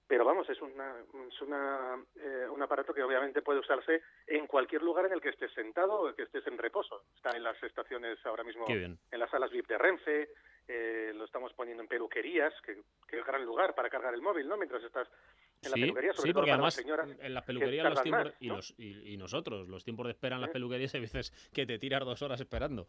Pero 0.08 0.26
vamos, 0.26 0.50
es, 0.50 0.62
una, 0.62 0.94
es 1.30 1.42
una, 1.42 2.04
eh, 2.18 2.46
un 2.52 2.62
aparato 2.62 2.94
que 2.94 3.02
obviamente 3.02 3.42
puede 3.42 3.60
usarse 3.60 4.02
en 4.28 4.46
cualquier 4.46 4.82
lugar 4.82 5.06
en 5.06 5.14
el 5.14 5.22
que 5.22 5.30
estés 5.30 5.54
sentado 5.54 6.02
o 6.02 6.14
que 6.14 6.24
estés 6.24 6.46
en 6.48 6.58
reposo. 6.58 7.04
Está 7.16 7.30
en 7.38 7.44
las 7.44 7.62
estaciones 7.64 8.20
ahora 8.26 8.44
mismo, 8.44 8.66
en 8.68 9.00
las 9.20 9.30
salas 9.30 9.52
VIP 9.52 9.68
de 9.70 9.78
Renfe, 9.78 10.30
eh, 10.68 11.12
lo 11.16 11.26
estamos 11.26 11.54
poniendo 11.54 11.84
en 11.84 11.90
peluquerías, 11.90 12.54
que, 12.62 12.82
que 13.08 13.20
es 13.20 13.26
gran 13.26 13.44
lugar 13.46 13.76
para 13.76 13.90
cargar 13.90 14.14
el 14.14 14.22
móvil, 14.22 14.48
¿no? 14.48 14.58
Mientras 14.58 14.84
estás 14.84 15.08
en 15.62 15.72
la 15.72 15.76
peluquería, 15.76 16.14
sobre 16.14 16.28
sí, 16.28 16.34
todo 16.34 16.42
porque 16.42 16.52
para 16.52 16.54
además 16.56 16.76
las 16.76 16.84
señoras 16.84 17.10
en 17.20 17.34
las 17.34 17.44
peluquerías 17.44 17.90
los 17.90 18.04
tiempos 18.04 18.26
más, 18.26 18.34
y, 18.40 18.48
¿no? 18.48 18.56
los, 18.56 18.74
y, 18.78 19.14
y, 19.14 19.18
nosotros, 19.18 19.68
los 19.68 19.84
tiempos 19.84 20.06
de 20.08 20.12
espera 20.12 20.36
en 20.36 20.42
las 20.42 20.50
¿Eh? 20.50 20.54
peluquerías 20.54 20.94
hay 20.96 21.02
veces 21.02 21.32
que 21.54 21.66
te 21.66 21.78
tiras 21.78 22.04
dos 22.04 22.22
horas 22.22 22.40
esperando. 22.40 22.86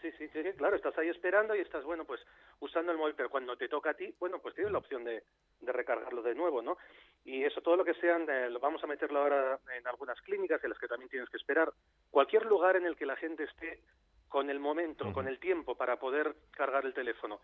Sí, 0.00 0.10
sí, 0.16 0.28
sí, 0.32 0.42
claro, 0.56 0.76
estás 0.76 0.96
ahí 0.96 1.08
esperando 1.08 1.54
y 1.54 1.60
estás, 1.60 1.84
bueno, 1.84 2.04
pues 2.04 2.20
usando 2.60 2.90
el 2.90 2.98
móvil, 2.98 3.14
pero 3.14 3.28
cuando 3.28 3.56
te 3.56 3.68
toca 3.68 3.90
a 3.90 3.94
ti, 3.94 4.14
bueno, 4.18 4.38
pues 4.40 4.54
tienes 4.54 4.72
la 4.72 4.78
opción 4.78 5.04
de, 5.04 5.22
de 5.60 5.72
recargarlo 5.72 6.22
de 6.22 6.34
nuevo, 6.34 6.62
¿no? 6.62 6.78
Y 7.24 7.44
eso, 7.44 7.60
todo 7.60 7.76
lo 7.76 7.84
que 7.84 7.94
sean, 7.94 8.28
eh, 8.28 8.48
lo 8.48 8.60
vamos 8.60 8.82
a 8.82 8.86
meterlo 8.86 9.20
ahora 9.20 9.58
en 9.76 9.86
algunas 9.86 10.20
clínicas 10.22 10.62
en 10.64 10.70
las 10.70 10.78
que 10.78 10.88
también 10.88 11.10
tienes 11.10 11.28
que 11.28 11.36
esperar. 11.36 11.70
Cualquier 12.10 12.46
lugar 12.46 12.76
en 12.76 12.86
el 12.86 12.96
que 12.96 13.06
la 13.06 13.16
gente 13.16 13.44
esté 13.44 13.82
con 14.30 14.48
el 14.48 14.60
momento, 14.60 15.04
uh 15.04 15.08
-huh. 15.08 15.12
con 15.12 15.28
el 15.28 15.38
tiempo 15.38 15.76
para 15.76 15.98
poder 15.98 16.34
cargar 16.52 16.86
el 16.86 16.94
teléfono 16.94 17.40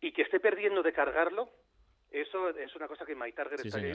y 0.00 0.12
que 0.12 0.22
esté 0.22 0.38
perdiendo 0.38 0.84
de 0.84 0.92
cargarlo, 0.92 1.50
eso 2.10 2.48
es 2.50 2.74
una 2.74 2.88
cosa 2.88 3.04
que 3.04 3.14
MyTarget 3.14 3.60
Sí, 3.60 3.68
está 3.68 3.80
ahí 3.80 3.92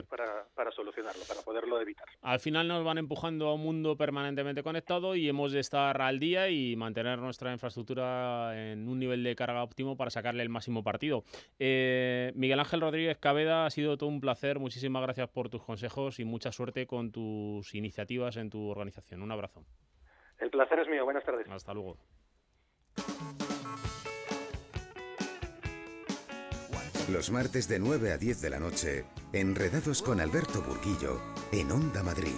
para 0.54 0.70
solucionarlo, 0.70 1.22
para 1.26 1.40
poderlo 1.42 1.80
evitar. 1.80 2.06
Al 2.22 2.38
final 2.38 2.68
nos 2.68 2.84
van 2.84 2.98
empujando 2.98 3.48
a 3.48 3.54
un 3.54 3.62
mundo 3.62 3.96
permanentemente 3.96 4.62
conectado 4.62 5.16
y 5.16 5.28
hemos 5.28 5.50
de 5.52 5.60
estar 5.60 6.00
al 6.00 6.20
día 6.20 6.48
y 6.48 6.76
mantener 6.76 7.18
nuestra 7.18 7.50
infraestructura 7.52 8.52
en 8.70 8.88
un 8.88 9.00
nivel 9.00 9.24
de 9.24 9.34
carga 9.34 9.64
óptimo 9.64 9.96
para 9.96 10.10
sacarle 10.10 10.42
el 10.42 10.48
máximo 10.48 10.84
partido. 10.84 11.24
Eh, 11.58 12.30
Miguel 12.36 12.60
Ángel 12.60 12.82
Rodríguez 12.82 13.18
Cabeda, 13.18 13.66
ha 13.66 13.70
sido 13.70 13.96
todo 13.96 14.10
un 14.10 14.20
placer. 14.20 14.60
Muchísimas 14.60 15.02
gracias 15.02 15.28
por 15.28 15.48
tus 15.48 15.64
consejos 15.64 16.20
y 16.20 16.24
mucha 16.24 16.52
suerte 16.52 16.86
con 16.86 17.10
tus 17.10 17.74
iniciativas 17.74 18.36
en 18.36 18.48
tu 18.48 18.68
organización. 18.68 19.22
Un 19.22 19.32
abrazo. 19.32 19.64
El 20.38 20.50
placer 20.50 20.78
es 20.78 20.88
mío. 20.88 21.04
Buenas 21.04 21.24
tardes. 21.24 21.48
Hasta 21.48 21.74
luego. 21.74 21.96
Los 27.10 27.30
martes 27.30 27.68
de 27.68 27.78
9 27.78 28.12
a 28.12 28.18
10 28.18 28.40
de 28.40 28.50
la 28.50 28.58
noche, 28.58 29.04
enredados 29.32 30.02
con 30.02 30.20
Alberto 30.20 30.62
Burguillo 30.62 31.20
en 31.52 31.70
Onda 31.70 32.02
Madrid, 32.02 32.32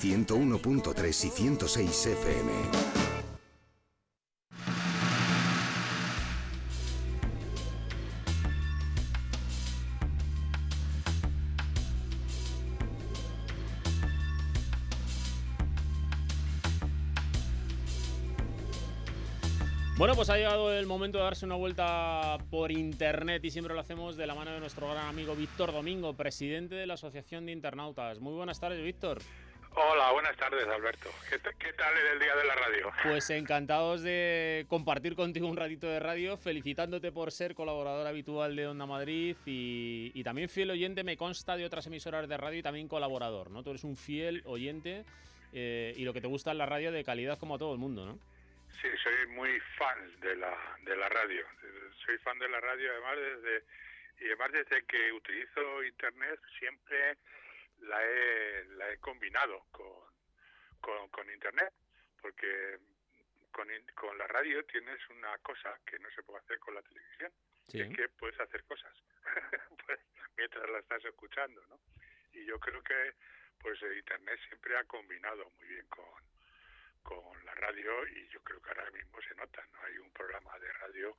101.3 0.00 1.08
y 1.26 1.28
106 1.28 2.06
FM. 2.06 3.19
Bueno, 20.00 20.14
pues 20.14 20.30
ha 20.30 20.38
llegado 20.38 20.72
el 20.72 20.86
momento 20.86 21.18
de 21.18 21.24
darse 21.24 21.44
una 21.44 21.56
vuelta 21.56 22.38
por 22.50 22.72
internet 22.72 23.44
y 23.44 23.50
siempre 23.50 23.74
lo 23.74 23.80
hacemos 23.80 24.16
de 24.16 24.26
la 24.26 24.34
mano 24.34 24.50
de 24.50 24.58
nuestro 24.58 24.88
gran 24.88 25.08
amigo 25.08 25.36
Víctor 25.36 25.72
Domingo, 25.72 26.14
presidente 26.14 26.74
de 26.74 26.86
la 26.86 26.94
Asociación 26.94 27.44
de 27.44 27.52
Internautas. 27.52 28.18
Muy 28.18 28.32
buenas 28.32 28.58
tardes, 28.58 28.82
Víctor. 28.82 29.18
Hola, 29.74 30.10
buenas 30.12 30.34
tardes, 30.38 30.66
Alberto. 30.68 31.10
¿Qué, 31.28 31.36
¿Qué, 31.36 31.74
tal 31.74 31.92
en 31.98 32.14
el 32.14 32.18
día 32.18 32.34
de 32.34 32.44
la 32.46 32.54
radio? 32.54 32.90
Pues 33.02 33.28
encantados 33.28 34.00
de 34.00 34.64
compartir 34.68 35.14
contigo 35.14 35.46
un 35.46 35.58
ratito 35.58 35.86
de 35.86 36.00
radio, 36.00 36.38
felicitándote 36.38 37.12
por 37.12 37.30
ser 37.30 37.54
colaborador 37.54 38.06
habitual 38.06 38.56
de 38.56 38.68
Onda 38.68 38.86
Madrid 38.86 39.36
y, 39.44 40.12
y 40.14 40.24
también 40.24 40.48
fiel 40.48 40.70
oyente, 40.70 41.04
me 41.04 41.18
consta, 41.18 41.58
de 41.58 41.66
otras 41.66 41.86
emisoras 41.88 42.26
de 42.26 42.38
radio 42.38 42.60
y 42.60 42.62
también 42.62 42.88
colaborador, 42.88 43.50
¿no? 43.50 43.62
Tú 43.62 43.68
eres 43.68 43.84
un 43.84 43.98
fiel 43.98 44.42
oyente 44.46 45.04
eh, 45.52 45.92
y 45.94 46.04
lo 46.04 46.14
que 46.14 46.22
te 46.22 46.26
gusta 46.26 46.52
es 46.52 46.56
la 46.56 46.64
radio 46.64 46.90
de 46.90 47.04
calidad 47.04 47.38
como 47.38 47.56
a 47.56 47.58
todo 47.58 47.74
el 47.74 47.78
mundo, 47.78 48.06
¿no? 48.06 48.18
Sí, 48.80 48.88
soy 49.02 49.26
muy 49.28 49.60
fan 49.78 50.20
de 50.20 50.36
la, 50.36 50.56
de 50.82 50.96
la 50.96 51.08
radio. 51.08 51.46
Soy 52.04 52.16
fan 52.18 52.38
de 52.38 52.48
la 52.48 52.60
radio 52.60 52.92
además 52.92 53.16
desde 53.16 53.64
y 54.20 54.26
además 54.26 54.52
desde 54.52 54.84
que 54.84 55.12
utilizo 55.12 55.82
internet 55.82 56.40
siempre 56.58 57.16
la 57.78 58.04
he, 58.04 58.64
la 58.76 58.90
he 58.90 58.98
combinado 58.98 59.64
con, 59.70 59.86
con, 60.80 61.08
con 61.08 61.30
internet 61.30 61.72
porque 62.20 62.78
con, 63.50 63.68
con 63.94 64.18
la 64.18 64.26
radio 64.26 64.64
tienes 64.66 64.98
una 65.08 65.36
cosa 65.38 65.78
que 65.86 65.98
no 65.98 66.10
se 66.10 66.22
puede 66.22 66.40
hacer 66.40 66.58
con 66.58 66.74
la 66.74 66.82
televisión 66.82 67.32
sí. 67.68 67.80
es 67.80 67.96
que 67.96 68.08
puedes 68.10 68.38
hacer 68.40 68.62
cosas 68.64 68.92
pues, 69.86 69.98
mientras 70.36 70.68
la 70.68 70.78
estás 70.80 71.04
escuchando 71.04 71.64
¿no? 71.68 71.80
y 72.32 72.44
yo 72.44 72.60
creo 72.60 72.82
que 72.82 73.14
pues 73.58 73.80
el 73.82 73.96
internet 73.96 74.38
siempre 74.48 74.76
ha 74.76 74.84
combinado 74.84 75.50
muy 75.56 75.66
bien 75.66 75.86
con 75.86 76.04
con 77.02 77.44
la 77.44 77.54
radio 77.54 78.06
y 78.08 78.28
yo 78.28 78.40
creo 78.42 78.60
que 78.60 78.70
ahora 78.70 78.90
mismo 78.90 79.20
se 79.22 79.34
nota, 79.34 79.64
no 79.72 79.82
hay 79.82 79.98
un 79.98 80.10
programa 80.12 80.58
de 80.58 80.72
radio 80.74 81.16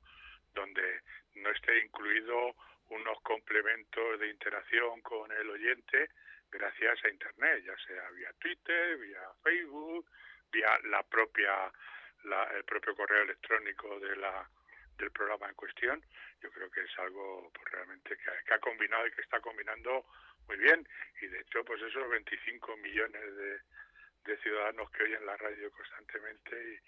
donde 0.54 1.00
no 1.36 1.50
esté 1.50 1.78
incluido 1.78 2.54
unos 2.88 3.20
complementos 3.22 4.20
de 4.20 4.28
interacción 4.28 5.00
con 5.00 5.30
el 5.32 5.50
oyente 5.50 6.10
gracias 6.50 7.02
a 7.04 7.08
Internet, 7.08 7.64
ya 7.64 7.76
sea 7.86 8.10
vía 8.10 8.30
Twitter, 8.38 8.98
vía 8.98 9.22
Facebook, 9.42 10.06
vía 10.52 10.78
la 10.84 11.02
propia 11.02 11.72
el 12.54 12.64
propio 12.64 12.94
correo 12.94 13.22
electrónico 13.22 13.98
de 13.98 14.16
la 14.16 14.48
del 14.98 15.10
programa 15.10 15.48
en 15.48 15.54
cuestión. 15.54 16.04
Yo 16.40 16.50
creo 16.52 16.70
que 16.70 16.82
es 16.82 16.98
algo 16.98 17.50
pues, 17.52 17.72
realmente 17.72 18.16
que, 18.16 18.54
ha 18.54 18.58
combinado 18.58 19.06
y 19.06 19.12
que 19.12 19.22
está 19.22 19.40
combinando 19.40 20.06
muy 20.46 20.56
bien. 20.58 20.86
Y 21.20 21.26
de 21.26 21.40
hecho, 21.40 21.64
pues 21.64 21.82
esos 21.82 22.08
25 22.08 22.76
millones 22.76 23.36
de, 23.36 23.60
de 24.24 24.36
ciudadanos 24.38 24.90
que 24.90 25.04
oyen 25.04 25.26
la 25.26 25.36
radio 25.36 25.70
constantemente 25.70 26.80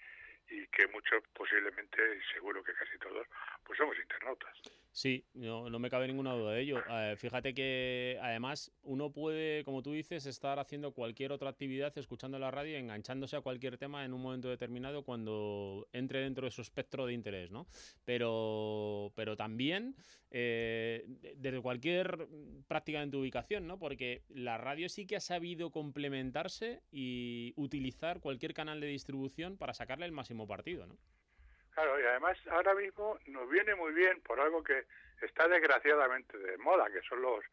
y, 0.49 0.57
y 0.57 0.66
que 0.68 0.87
muchos 0.89 1.22
posiblemente, 1.32 2.20
seguro 2.32 2.62
que 2.62 2.74
casi 2.74 2.99
todos, 2.99 3.26
pues 3.64 3.78
somos 3.78 3.99
internautas. 3.99 4.84
Sí, 4.95 5.26
no, 5.34 5.68
no, 5.68 5.80
me 5.80 5.90
cabe 5.90 6.07
ninguna 6.07 6.34
duda 6.34 6.53
de 6.53 6.61
ello. 6.61 6.78
Eh, 6.88 7.16
fíjate 7.16 7.53
que 7.53 8.16
además 8.22 8.70
uno 8.84 9.11
puede, 9.11 9.64
como 9.64 9.82
tú 9.82 9.90
dices, 9.90 10.24
estar 10.24 10.61
haciendo 10.61 10.92
cualquier 10.92 11.32
otra 11.32 11.51
actividad, 11.51 11.92
escuchando 11.99 12.38
la 12.38 12.53
radio, 12.53 12.78
enganchándose 12.78 13.34
a 13.34 13.40
cualquier 13.40 13.76
tema 13.76 14.05
en 14.05 14.12
un 14.12 14.22
momento 14.22 14.49
determinado 14.49 15.03
cuando 15.03 15.88
entre 15.92 16.20
dentro 16.20 16.45
de 16.45 16.53
su 16.53 16.62
espectro 16.62 17.07
de 17.07 17.12
interés, 17.12 17.51
¿no? 17.51 17.66
Pero, 18.05 19.11
pero 19.16 19.36
también 19.36 19.97
eh, 20.30 21.05
desde 21.38 21.61
cualquier 21.61 22.28
prácticamente 22.68 23.16
ubicación, 23.16 23.66
¿no? 23.66 23.80
Porque 23.80 24.22
la 24.28 24.59
radio 24.59 24.88
sí 24.88 25.07
que 25.07 25.16
ha 25.16 25.20
sabido 25.20 25.72
complementarse 25.72 26.82
y 26.92 27.53
utilizar 27.57 28.20
cualquier 28.20 28.55
canal 28.55 28.80
de 28.80 28.86
distribución 28.86 29.57
para 29.57 29.74
sacarle 29.74 30.07
el 30.07 30.12
máximo 30.12 30.47
partido, 30.47 30.86
¿no? 30.86 30.97
Claro, 31.74 32.00
y 32.00 32.04
además 32.04 32.38
ahora 32.50 32.74
mismo 32.74 33.18
nos 33.26 33.48
viene 33.50 33.74
muy 33.74 33.92
bien 33.92 34.20
por 34.20 34.40
algo 34.40 34.62
que 34.62 34.84
está 35.20 35.48
desgraciadamente 35.48 36.38
de 36.38 36.56
moda, 36.58 36.90
que 36.90 37.02
son 37.02 37.20
los 37.22 37.44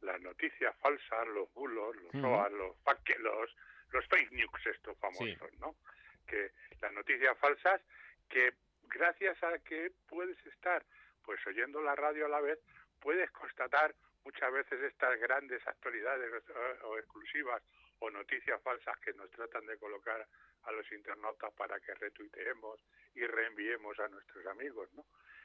las 0.00 0.20
noticias 0.20 0.76
falsas, 0.78 1.26
los 1.28 1.52
bulos, 1.54 1.96
los 1.96 2.14
uh 2.14 2.50
los, 2.50 2.76
los, 3.18 3.56
los 3.90 4.06
fake 4.06 4.32
news 4.32 4.66
estos 4.66 4.96
famosos, 4.98 5.52
¿no? 5.58 5.74
Que 6.26 6.52
las 6.80 6.92
noticias 6.92 7.36
falsas 7.38 7.80
que 8.28 8.52
gracias 8.84 9.42
a 9.42 9.58
que 9.58 9.92
puedes 10.08 10.38
estar 10.46 10.84
pues 11.24 11.44
oyendo 11.46 11.80
la 11.82 11.94
radio 11.94 12.26
a 12.26 12.28
la 12.28 12.40
vez, 12.40 12.58
puedes 13.00 13.30
constatar 13.32 13.94
muchas 14.24 14.52
veces 14.52 14.80
estas 14.82 15.18
grandes 15.20 15.66
actualidades 15.66 16.42
o 16.82 16.98
exclusivas 16.98 17.62
o 18.00 18.10
noticias 18.10 18.60
falsas 18.62 18.96
que 19.00 19.12
nos 19.14 19.30
tratan 19.30 19.66
de 19.66 19.76
colocar 19.78 20.26
a 20.64 20.72
los 20.72 20.90
internautas 20.92 21.52
para 21.54 21.78
que 21.80 21.94
retuiteemos 21.94 22.80
y 23.18 23.26
reenviemos 23.26 23.98
a 23.98 24.08
nuestros 24.08 24.46
amigos, 24.46 24.88
¿no? 24.94 25.04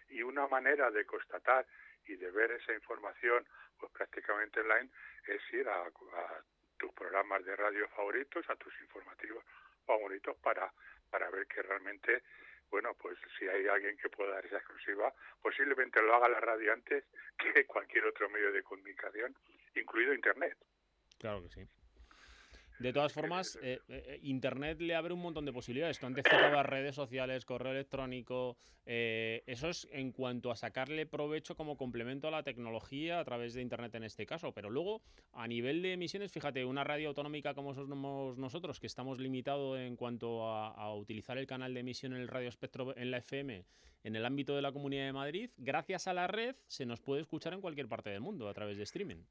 Y 0.10 0.22
una 0.22 0.48
manera 0.48 0.92
de 0.92 1.06
constatar 1.06 1.66
y 2.06 2.16
de 2.16 2.30
ver 2.30 2.52
esa 2.52 2.74
información, 2.74 3.46
pues 3.80 3.92
prácticamente 3.92 4.60
online, 4.60 4.90
es 5.28 5.42
ir 5.54 5.68
a, 5.68 5.90
tus 6.78 6.92
programas 6.94 7.44
de 7.46 7.56
radio 7.56 7.88
favoritos, 7.90 8.48
a 8.50 8.56
tus 8.56 8.74
informativos 8.82 9.44
favoritos 9.86 10.36
para, 10.38 10.72
para 11.10 11.30
ver 11.30 11.48
que 11.48 11.62
realmente, 11.62 12.24
bueno, 12.70 12.94
pues 12.96 13.18
si 13.40 13.48
hay 13.48 13.68
alguien 13.68 13.98
que 13.98 14.10
pueda 14.10 14.34
dar 14.34 14.46
esa 14.46 14.58
exclusiva, 14.58 15.14
posiblemente 15.42 16.02
lo 16.02 16.14
haga 16.14 16.28
la 16.28 16.42
radio 16.42 16.74
antes 16.74 17.06
que 17.38 17.66
cualquier 17.66 18.06
otro 18.06 18.30
medio 18.30 18.52
de 18.52 18.64
comunicación, 18.64 19.36
incluido 19.76 20.14
Internet. 20.14 20.58
Claro 21.18 21.42
que 21.42 21.50
sí. 21.50 21.83
De 22.84 22.92
todas 22.92 23.14
formas, 23.14 23.58
eh, 23.64 23.80
eh, 23.88 24.04
eh, 24.08 24.20
Internet 24.24 24.82
le 24.82 24.94
abre 24.94 25.14
un 25.14 25.22
montón 25.22 25.46
de 25.46 25.54
posibilidades. 25.54 26.00
Tú 26.00 26.06
antes 26.06 26.26
citabas 26.30 26.66
redes 26.66 26.94
sociales, 26.94 27.46
correo 27.46 27.72
electrónico. 27.72 28.58
eso 28.86 29.70
es 29.70 29.88
en 29.94 30.12
cuanto 30.12 30.52
a 30.52 30.58
sacarle 30.58 31.06
provecho 31.06 31.56
como 31.56 31.78
complemento 31.78 32.28
a 32.28 32.32
la 32.32 32.44
tecnología 32.44 33.22
a 33.22 33.24
través 33.24 33.54
de 33.54 33.62
Internet 33.62 33.96
en 33.96 34.04
este 34.04 34.26
caso. 34.26 34.52
Pero 34.52 34.70
luego, 34.70 35.02
a 35.32 35.48
nivel 35.48 35.82
de 35.82 35.94
emisiones, 35.94 36.34
fíjate, 36.34 36.66
una 36.66 36.84
radio 36.84 37.08
autonómica 37.08 37.54
como 37.54 37.74
somos 37.74 38.38
nosotros, 38.38 38.82
que 38.82 38.88
estamos 38.88 39.18
limitados 39.18 39.80
en 39.80 39.96
cuanto 39.96 40.50
a, 40.50 40.68
a 40.68 40.94
utilizar 40.94 41.38
el 41.38 41.48
canal 41.48 41.74
de 41.74 41.80
emisión 41.80 42.12
en 42.12 42.20
el 42.20 42.28
radio 42.28 42.50
espectro 42.50 42.98
en 42.98 43.12
la 43.12 43.20
FM 43.20 43.64
en 44.04 44.18
el 44.18 44.26
ámbito 44.26 44.58
de 44.58 44.62
la 44.62 44.74
Comunidad 44.74 45.06
de 45.06 45.14
Madrid, 45.14 45.50
gracias 45.56 46.08
a 46.08 46.14
la 46.14 46.28
red 46.28 46.58
se 46.68 46.86
nos 46.86 47.00
puede 47.00 47.22
escuchar 47.22 47.54
en 47.54 47.62
cualquier 47.62 47.88
parte 47.88 48.10
del 48.10 48.20
mundo 48.20 48.50
a 48.50 48.54
través 48.54 48.76
de 48.76 48.84
streaming. 48.84 49.24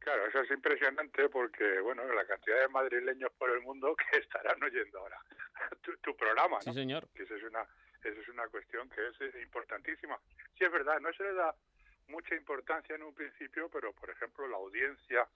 Claro, 0.00 0.26
eso 0.26 0.40
es 0.40 0.50
impresionante 0.50 1.28
porque, 1.28 1.78
bueno, 1.80 2.02
la 2.12 2.24
cantidad 2.26 2.60
de 2.60 2.68
madrileños 2.68 3.30
por 3.32 3.50
el 3.50 3.60
mundo 3.60 3.94
que 4.10 4.18
estarán 4.18 4.62
oyendo 4.62 4.98
ahora 4.98 5.18
tu, 6.02 6.16
programa, 6.16 6.56
¿no? 6.56 6.72
Sí, 6.72 6.72
señor. 6.72 7.06
Que 7.14 7.22
eso 7.22 7.36
es 7.36 7.42
una, 7.44 7.62
eso 8.02 8.20
es 8.20 8.28
una 8.28 8.48
cuestión 8.48 8.88
que 8.88 9.08
es 9.08 9.34
importantísima. 9.42 10.18
Sí, 10.58 10.64
es 10.64 10.72
verdad, 10.72 11.00
no 11.00 11.12
se 11.12 11.22
le 11.22 11.34
da 11.34 11.54
mucha 12.08 12.34
importancia 12.34 12.94
en 12.94 13.02
un 13.02 13.14
principio, 13.14 13.68
pero, 13.70 13.92
por 13.92 14.10
ejemplo, 14.10 14.48
la 14.48 14.56
audiencia 14.56 15.28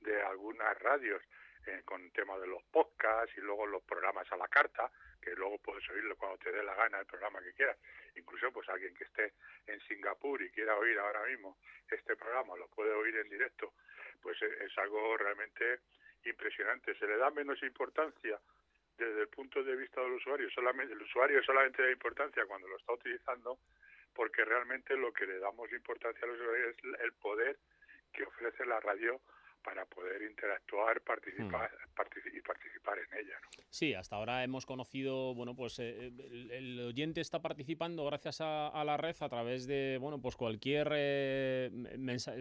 de 0.00 0.22
algunas 0.22 0.78
radios 0.78 1.22
eh, 1.66 1.82
con 1.84 2.02
el 2.02 2.12
tema 2.12 2.38
de 2.38 2.46
los 2.46 2.62
podcasts 2.64 3.36
y 3.36 3.40
luego 3.40 3.66
los 3.66 3.82
programas 3.82 4.30
a 4.32 4.36
la 4.36 4.48
carta, 4.48 4.90
que 5.20 5.34
luego 5.34 5.58
puedes 5.58 5.88
oírlo 5.90 6.16
cuando 6.16 6.38
te 6.38 6.50
dé 6.50 6.62
la 6.62 6.74
gana 6.74 7.00
el 7.00 7.06
programa 7.06 7.42
que 7.42 7.52
quieras. 7.52 7.78
Incluso 8.16 8.50
pues 8.52 8.68
alguien 8.68 8.94
que 8.94 9.04
esté 9.04 9.34
en 9.66 9.80
Singapur 9.82 10.42
y 10.42 10.50
quiera 10.50 10.76
oír 10.76 10.98
ahora 10.98 11.24
mismo 11.26 11.58
este 11.90 12.16
programa, 12.16 12.56
lo 12.56 12.68
puede 12.68 12.92
oír 12.92 13.16
en 13.16 13.28
directo 13.28 13.72
pues 14.22 14.40
e, 14.40 14.64
es 14.64 14.78
algo 14.78 15.16
realmente 15.16 15.80
impresionante. 16.24 16.94
Se 16.94 17.06
le 17.06 17.16
da 17.16 17.30
menos 17.30 17.62
importancia 17.62 18.40
desde 18.96 19.22
el 19.22 19.28
punto 19.28 19.62
de 19.64 19.74
vista 19.74 20.00
del 20.00 20.12
usuario, 20.12 20.48
solamente 20.50 20.94
el 20.94 21.02
usuario 21.02 21.42
solamente 21.42 21.82
da 21.82 21.90
importancia 21.90 22.46
cuando 22.46 22.68
lo 22.68 22.76
está 22.76 22.92
utilizando, 22.92 23.58
porque 24.14 24.44
realmente 24.44 24.96
lo 24.96 25.12
que 25.12 25.26
le 25.26 25.38
damos 25.38 25.72
importancia 25.72 26.24
al 26.24 26.34
usuario 26.34 26.68
es 26.70 26.76
el 27.00 27.12
poder 27.14 27.58
que 28.12 28.22
ofrece 28.24 28.64
la 28.64 28.78
radio 28.80 29.20
para 29.62 29.84
poder 29.86 30.22
interactuar 30.22 31.00
participar, 31.02 31.70
hmm. 31.70 32.36
y 32.36 32.40
participar 32.40 32.98
en 32.98 33.18
ella. 33.18 33.38
Sí, 33.70 33.94
hasta 33.94 34.16
ahora 34.16 34.44
hemos 34.44 34.66
conocido, 34.66 35.34
bueno, 35.34 35.54
pues 35.54 35.78
eh, 35.78 36.12
el, 36.50 36.80
oyente 36.80 37.20
está 37.20 37.40
participando 37.40 38.04
gracias 38.04 38.40
a, 38.40 38.82
la 38.84 38.96
red 38.96 39.16
a 39.20 39.28
través 39.28 39.66
de, 39.66 39.98
bueno, 40.00 40.20
pues 40.20 40.36
cualquier 40.36 40.92
eh, 40.94 41.70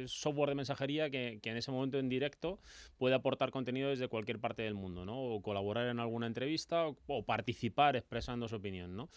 software 0.08 0.50
de 0.50 0.56
mensajería 0.56 1.10
que, 1.10 1.40
que, 1.42 1.50
en 1.50 1.58
ese 1.58 1.72
momento 1.72 2.00
en 2.00 2.10
directo 2.10 2.60
puede 2.98 3.16
aportar 3.16 3.52
contenido 3.52 3.90
desde 3.90 4.08
cualquier 4.08 4.40
parte 4.40 4.64
del 4.64 4.74
mundo, 4.74 5.06
¿no? 5.06 5.22
O 5.22 5.42
colaborar 5.42 5.88
en 5.88 6.00
alguna 6.00 6.28
entrevista 6.28 6.88
o, 6.88 6.98
o 7.08 7.26
participar 7.26 7.96
expresando 7.96 8.48
su 8.48 8.56
opinión, 8.56 8.96
¿no? 8.96 9.10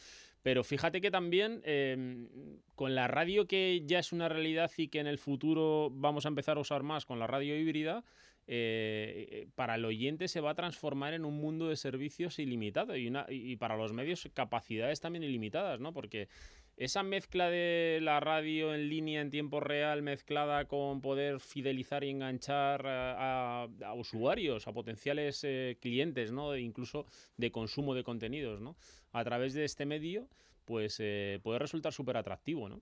Pero 0.44 0.62
fíjate 0.62 1.00
que 1.00 1.10
también 1.10 1.62
em, 1.64 2.28
con 2.74 2.94
la 2.94 3.08
radio 3.08 3.46
que 3.46 3.82
ya 3.86 3.98
es 3.98 4.12
una 4.12 4.28
realidad 4.28 4.70
y 4.76 4.88
que 4.88 5.00
en 5.00 5.06
el 5.06 5.16
futuro 5.16 5.88
vamos 5.90 6.26
a 6.26 6.28
empezar 6.28 6.58
a 6.58 6.60
usar 6.60 6.82
más 6.82 7.06
con 7.06 7.18
la 7.18 7.26
radio 7.26 7.58
híbrida, 7.58 8.04
eh, 8.46 9.26
eh, 9.30 9.46
para 9.54 9.76
el 9.76 9.86
oyente 9.86 10.28
se 10.28 10.42
va 10.42 10.50
a 10.50 10.54
transformar 10.54 11.14
en 11.14 11.24
un 11.24 11.38
mundo 11.38 11.70
de 11.70 11.76
servicios 11.76 12.38
ilimitado 12.38 12.94
y, 12.94 13.56
para 13.56 13.78
los 13.78 13.94
medios 13.94 14.28
capacidades 14.34 15.00
también 15.00 15.22
ilimitadas, 15.22 15.80
¿no? 15.80 15.94
Porque 15.94 16.28
esa 16.76 17.02
mezcla 17.02 17.48
de 17.48 18.00
la 18.02 18.20
radio 18.20 18.74
en 18.74 18.90
línea 18.90 19.22
en 19.22 19.30
tiempo 19.30 19.60
real 19.60 20.02
mezclada 20.02 20.66
con 20.66 21.00
poder 21.00 21.40
fidelizar 21.40 22.04
y 22.04 22.10
enganchar 22.10 22.84
a, 22.86 23.66
usuarios, 23.96 24.68
a 24.68 24.72
potenciales 24.74 25.42
eh, 25.44 25.78
clientes, 25.80 26.32
¿no? 26.32 26.54
incluso 26.54 27.06
de 27.38 27.50
consumo 27.50 27.94
de 27.94 28.04
contenidos, 28.04 28.60
¿no? 28.60 28.76
A 29.14 29.24
través 29.24 29.54
de 29.54 29.64
este 29.64 29.86
medio, 29.86 30.28
pues 30.66 30.98
eh, 31.00 31.40
puede 31.42 31.58
resultar 31.58 31.92
súper 31.92 32.16
atractivo, 32.16 32.68
¿no? 32.68 32.80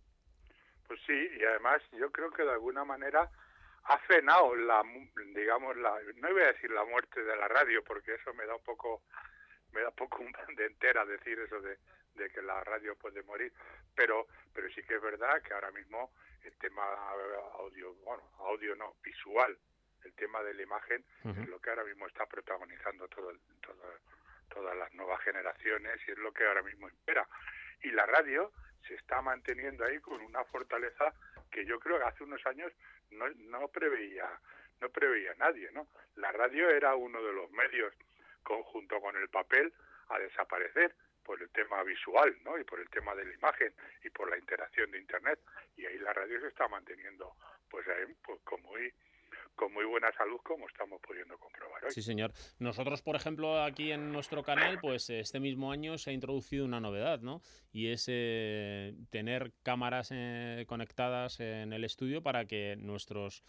Pues 0.89 1.01
sí, 1.07 1.29
y 1.39 1.45
además 1.45 1.81
yo 1.93 2.11
creo 2.11 2.31
que 2.31 2.43
de 2.43 2.53
alguna 2.53 2.85
manera 2.85 3.31
ha 3.85 3.99
frenado 3.99 4.55
la, 4.57 4.83
digamos, 5.35 5.77
la, 5.77 5.97
no 6.17 6.33
voy 6.33 6.43
a 6.43 6.53
decir 6.53 6.71
la 6.71 6.85
muerte 6.85 7.23
de 7.23 7.37
la 7.37 7.49
radio, 7.49 7.85
porque 7.85 8.15
eso 8.15 8.35
me 8.35 8.47
da 8.47 8.57
un 8.57 8.63
poco, 8.63 9.03
me 9.73 9.83
da 9.83 9.91
un 9.91 9.95
poco 9.95 10.19
un 10.23 10.33
de 10.57 10.67
entera 10.67 11.05
decir 11.05 11.39
eso 11.39 11.61
de 11.61 11.79
de 12.15 12.31
que 12.31 12.43
la 12.43 12.63
radio 12.65 12.95
puede 12.97 13.23
morir, 13.23 13.53
pero 13.95 14.27
pero 14.53 14.69
sí 14.71 14.83
que 14.83 14.97
es 14.97 15.03
verdad 15.03 15.43
que 15.43 15.55
ahora 15.55 15.71
mismo 15.71 16.13
el 16.45 16.53
tema 16.59 16.83
audio, 17.59 17.95
bueno, 18.05 18.23
audio 18.39 18.75
no, 18.77 18.97
visual, 19.03 19.57
el 20.05 20.13
tema 20.15 20.43
de 20.43 20.55
la 20.55 20.63
imagen 20.63 21.05
es 21.25 21.49
lo 21.49 21.61
que 21.61 21.71
ahora 21.71 21.85
mismo 21.85 22.07
está 22.07 22.27
protagonizando 22.27 23.09
todo, 23.09 23.33
todas 24.53 24.77
las 24.77 24.93
nuevas 24.95 25.21
generaciones 25.23 26.01
y 26.07 26.13
es 26.13 26.19
lo 26.19 26.33
que 26.33 26.45
ahora 26.45 26.63
mismo 26.63 26.89
impera. 26.89 27.27
Y 27.83 27.91
la 27.91 28.07
radio 28.07 28.53
se 28.87 28.95
está 28.95 29.23
manteniendo 29.23 29.85
ahí 29.85 29.99
con 30.01 30.21
una 30.21 30.45
fortaleza 30.45 31.13
que 31.51 31.65
yo 31.65 31.79
creo 31.79 31.99
que 31.99 32.05
hace 32.05 32.25
unos 32.25 32.45
años 32.47 32.73
no, 33.11 33.29
no 33.31 33.69
preveía 33.69 34.29
no 34.81 34.91
preveía 34.91 35.33
nadie, 35.35 35.71
¿no? 35.73 35.87
La 36.17 36.33
radio 36.33 36.69
era 36.69 36.97
uno 36.97 37.23
de 37.23 37.33
los 37.33 37.51
medios 37.53 37.95
conjunto 38.43 39.01
con 39.01 39.17
el 39.17 39.29
papel 39.29 39.73
a 40.09 40.19
desaparecer 40.19 40.93
por 41.23 41.41
el 41.41 41.49
tema 41.51 41.83
visual, 41.85 42.37
¿no? 42.45 42.59
Y 42.59 42.65
por 42.65 42.81
el 42.81 42.91
tema 42.91 43.15
de 43.15 43.25
la 43.25 43.33
imagen 43.33 43.73
y 44.03 44.11
por 44.11 44.29
la 44.29 44.37
interacción 44.37 44.91
de 44.91 44.99
Internet. 44.99 45.39
Y 45.77 45.87
ahí 45.87 45.99
la 45.99 46.13
radio 46.13 46.41
se 46.41 46.49
está 46.49 46.67
manteniendo, 46.67 47.37
pues, 47.71 47.87
ahí, 47.89 48.13
pues 48.25 48.41
con 48.43 48.61
muy 48.63 48.93
con 49.55 49.73
muy 49.73 49.85
buena 49.85 50.11
salud 50.13 50.41
como 50.43 50.67
estamos 50.69 51.01
pudiendo 51.07 51.39
comprobar 51.39 51.85
hoy. 51.85 51.91
Sí, 51.91 52.03
señor. 52.03 52.33
Nosotros, 52.59 53.03
por 53.03 53.17
ejemplo, 53.17 53.63
aquí 53.63 53.93
en 53.93 54.13
nuestro 54.13 54.43
canal, 54.43 54.79
pues 54.81 55.11
este 55.11 55.41
mismo 55.41 55.73
año 55.73 55.99
se 55.99 56.11
ha 56.11 56.13
introducido 56.13 56.65
una 56.65 56.81
novedad, 56.81 57.21
¿no? 57.21 57.43
Y 57.73 57.89
es 57.89 58.07
eh, 58.09 58.95
tener 59.11 59.53
cámaras 59.63 60.11
eh, 60.13 60.65
conectadas 60.67 61.41
en 61.41 61.73
el 61.73 61.85
estudio 61.85 62.23
para 62.23 62.47
que 62.47 62.77
nuestros 62.77 63.45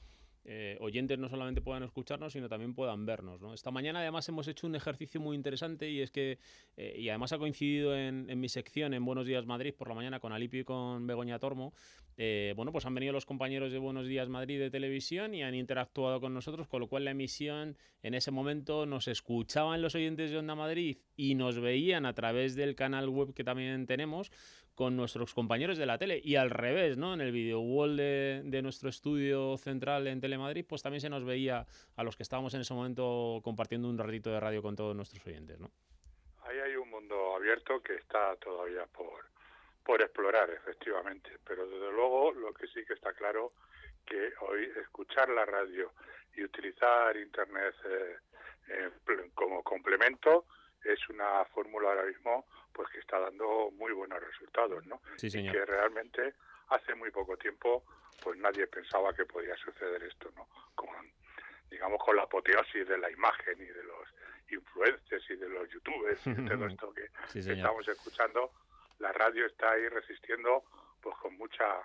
eh, 0.45 0.77
oyentes 0.81 1.17
no 1.17 1.29
solamente 1.29 1.61
puedan 1.61 1.83
escucharnos, 1.83 2.33
sino 2.33 2.49
también 2.49 2.73
puedan 2.73 3.05
vernos. 3.05 3.41
¿no? 3.41 3.53
Esta 3.53 3.71
mañana 3.71 3.99
además 3.99 4.27
hemos 4.27 4.47
hecho 4.47 4.67
un 4.67 4.75
ejercicio 4.75 5.21
muy 5.21 5.37
interesante 5.37 5.89
y 5.89 6.01
es 6.01 6.11
que, 6.11 6.37
eh, 6.75 6.95
y 6.97 7.07
además 7.09 7.31
ha 7.31 7.37
coincidido 7.37 7.95
en, 7.95 8.27
mi 8.39 8.49
sección 8.49 8.93
en 8.93 9.05
Buenos 9.05 9.25
Días 9.25 9.45
Madrid 9.45 9.73
por 9.73 9.87
la 9.87 9.95
mañana 9.95 10.19
con 10.19 10.33
Alipio 10.33 10.61
y 10.61 10.63
con 10.65 11.07
Begoña 11.07 11.39
Tormo, 11.39 11.73
eh, 12.17 12.53
bueno, 12.55 12.71
pues 12.71 12.85
han 12.85 12.93
venido 12.93 13.13
los 13.13 13.25
compañeros 13.25 13.71
de 13.71 13.79
Buenos 13.79 14.05
Días 14.05 14.27
Madrid 14.27 14.59
de 14.59 14.69
televisión 14.69 15.33
y 15.33 15.43
han 15.43 15.55
interactuado 15.55 16.19
con 16.19 16.33
nosotros, 16.33 16.67
con 16.67 16.81
lo 16.81 16.87
cual 16.87 17.05
la 17.05 17.11
emisión 17.11 17.77
en 18.03 18.13
ese 18.13 18.31
momento 18.31 18.85
nos 18.85 19.07
escuchaban 19.07 19.81
los 19.81 19.95
oyentes 19.95 20.29
de 20.29 20.37
Onda 20.37 20.55
Madrid 20.55 20.97
y 21.15 21.35
nos 21.35 21.59
veían 21.59 22.05
a 22.05 22.13
través 22.13 22.55
del 22.55 22.75
canal 22.75 23.07
web 23.07 23.33
que 23.33 23.43
también 23.43 23.85
tenemos 23.85 24.31
con 24.75 24.95
nuestros 24.95 25.33
compañeros 25.33 25.77
de 25.77 25.85
la 25.85 25.97
tele. 25.97 26.19
Y 26.23 26.35
al 26.35 26.49
revés, 26.49 26.97
¿no? 26.97 27.13
En 27.13 27.21
el 27.21 27.31
video 27.31 27.59
wall 27.59 27.97
de, 27.97 28.61
nuestro 28.63 28.89
estudio 28.89 29.57
central 29.57 30.07
en 30.07 30.21
Telemadrid, 30.21 30.65
pues 30.67 30.81
también 30.81 31.01
se 31.01 31.09
nos 31.09 31.23
veía 31.23 31.65
a 31.95 32.03
los 32.03 32.15
que 32.15 32.23
estábamos 32.23 32.53
en 32.53 32.61
ese 32.61 32.73
momento 32.73 33.41
compartiendo 33.43 33.89
un 33.89 33.97
ratito 33.97 34.31
de 34.31 34.39
radio 34.39 34.61
con 34.61 34.75
todos 34.75 34.95
nuestros 34.95 35.25
oyentes, 35.25 35.59
¿no? 35.59 35.69
Ahí 36.43 36.57
hay 36.59 36.75
un 36.75 36.89
mundo 36.89 37.35
abierto 37.35 37.81
que 37.81 37.95
está 37.95 38.35
todavía 38.37 38.85
por, 38.87 39.25
por 39.83 40.01
explorar, 40.01 40.49
efectivamente. 40.49 41.31
Pero 41.45 41.67
desde 41.67 41.91
luego 41.91 42.31
lo 42.31 42.53
que 42.53 42.67
sí 42.67 42.85
que 42.85 42.93
está 42.93 43.13
claro 43.13 43.53
que 44.05 44.33
hoy 44.41 44.69
escuchar 44.81 45.29
la 45.29 45.45
radio 45.45 45.91
y 46.35 46.43
utilizar 46.43 47.15
Internet 47.15 47.75
eh, 47.85 48.17
eh, 48.69 48.89
como 49.33 49.63
complemento 49.63 50.45
es 50.83 51.09
una 51.09 51.45
fórmula 51.45 51.89
ahora 51.89 52.05
mismo 52.05 52.45
pues 52.71 52.89
que 52.89 52.99
está 52.99 53.19
dando 53.19 53.71
muy 53.71 53.91
buenos 53.93 54.21
resultados, 54.21 54.85
¿no? 54.85 55.01
Sí, 55.17 55.29
señor. 55.29 55.55
Y 55.55 55.57
que 55.57 55.65
realmente 55.65 56.33
hace 56.69 56.95
muy 56.95 57.11
poco 57.11 57.37
tiempo 57.37 57.83
pues 58.21 58.37
nadie 58.39 58.67
pensaba 58.67 59.13
que 59.13 59.25
podía 59.25 59.55
suceder 59.57 60.01
esto, 60.03 60.31
¿no? 60.35 60.47
Con, 60.75 60.89
digamos 61.69 61.99
con 62.03 62.15
la 62.15 62.23
apoteosis 62.23 62.87
de 62.87 62.97
la 62.97 63.11
imagen 63.11 63.61
y 63.61 63.65
de 63.65 63.83
los 63.83 64.07
influencers 64.49 65.29
y 65.29 65.35
de 65.35 65.49
los 65.49 65.69
youtubers 65.69 66.27
y 66.27 66.33
todo 66.47 66.67
esto 66.67 66.93
que, 66.93 67.09
estamos 67.33 67.87
escuchando, 67.87 68.51
la 68.99 69.11
radio 69.11 69.45
está 69.45 69.71
ahí 69.71 69.87
resistiendo 69.89 70.63
pues 71.01 71.15
con 71.17 71.35
mucha 71.37 71.81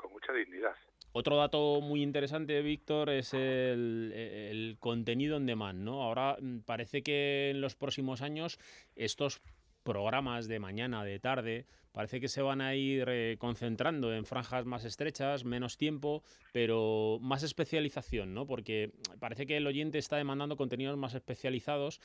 con 0.00 0.12
mucha 0.12 0.32
dignidad. 0.32 0.74
Otro 1.12 1.36
dato 1.36 1.80
muy 1.80 2.02
interesante, 2.02 2.62
Víctor, 2.62 3.10
es 3.10 3.34
el, 3.34 4.76
contenido 4.78 5.36
en 5.36 5.46
demand, 5.46 5.80
¿no? 5.82 6.02
Ahora 6.02 6.36
mm, 6.40 6.60
parece 6.60 7.02
que 7.02 7.50
en 7.50 7.60
los 7.60 7.74
próximos 7.74 8.22
años 8.22 8.58
estos 8.94 9.42
programas 9.82 10.46
de 10.46 10.60
mañana, 10.60 11.02
de 11.04 11.18
tarde, 11.18 11.66
parece 11.92 12.20
que 12.20 12.28
se 12.28 12.42
van 12.42 12.60
a 12.60 12.76
ir 12.76 13.08
eh, 13.08 13.36
concentrando 13.38 14.14
en 14.14 14.24
franjas 14.24 14.66
más 14.66 14.84
estrechas, 14.84 15.44
menos 15.44 15.76
tiempo, 15.76 16.22
pero 16.52 17.18
más 17.20 17.42
especialización, 17.42 18.32
¿no? 18.32 18.46
Porque 18.46 18.92
parece 19.18 19.46
que 19.46 19.56
el 19.56 19.66
oyente 19.66 19.98
está 19.98 20.16
demandando 20.16 20.56
contenidos 20.56 20.96
más 20.96 21.14
especializados 21.14 22.00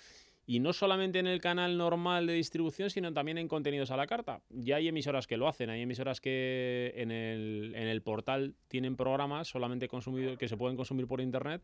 y 0.46 0.60
no 0.60 0.74
solamente 0.74 1.20
en 1.20 1.28
el 1.28 1.42
canal 1.42 1.78
normal 1.78 2.28
de 2.28 2.34
distribución, 2.34 2.90
sino 2.90 3.12
también 3.14 3.38
en 3.38 3.48
contenidos 3.48 3.92
a 3.92 3.98
la 3.98 4.06
carta. 4.06 4.42
Ya 4.50 4.76
hay 4.76 4.88
emisoras 4.88 5.26
que 5.26 5.38
lo 5.38 5.48
hacen, 5.48 5.70
hay 5.70 5.82
emisoras 5.82 6.22
que 6.22 6.94
en 6.96 7.12
el, 7.12 7.74
en 7.76 7.88
el 7.88 8.02
portal 8.02 8.56
tienen 8.68 8.96
programas 8.96 9.48
solamente 9.48 9.88
consumidos 9.88 10.38
que 10.38 10.48
se 10.48 10.58
pueden 10.58 10.78
consumir 10.78 11.08
por 11.08 11.22
internet 11.22 11.64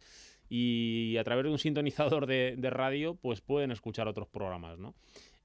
y 0.49 1.15
a 1.17 1.23
través 1.23 1.45
de 1.45 1.51
un 1.51 1.59
sintonizador 1.59 2.25
de, 2.25 2.55
radio 2.71 3.15
pues 3.15 3.41
pueden 3.41 3.71
escuchar 3.71 4.07
otros 4.07 4.27
programas, 4.27 4.79
¿no? 4.79 4.95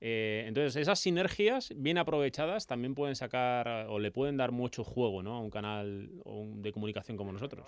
Eh, 0.01 0.45
entonces, 0.47 0.77
esas 0.77 0.99
sinergias 0.99 1.73
bien 1.75 1.99
aprovechadas 1.99 2.67
también 2.67 2.95
pueden 2.95 3.17
sacar 3.17 3.87
o 3.89 3.99
le 3.99 4.13
pueden 4.13 4.37
dar 4.37 4.53
mucho 4.53 4.85
juego 4.85 5.23
¿no? 5.23 5.35
a 5.35 5.41
un 5.41 5.51
canal 5.51 6.11
de 6.57 6.73
comunicación 6.73 7.17
como 7.17 7.33
nosotros. 7.33 7.67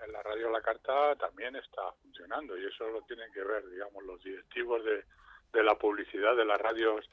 La, 0.00 0.06
la 0.08 0.22
radio 0.22 0.50
La 0.50 0.60
Carta 0.60 1.16
también 1.16 1.56
está 1.56 1.92
funcionando 2.02 2.56
y 2.56 2.66
eso 2.66 2.88
lo 2.88 3.02
tienen 3.02 3.32
que 3.32 3.42
ver, 3.42 3.68
digamos, 3.68 4.04
los 4.04 4.22
directivos 4.22 4.84
de, 4.84 5.04
de 5.52 5.62
la 5.62 5.76
publicidad 5.76 6.36
de 6.36 6.44
las 6.44 6.60
radios 6.60 7.08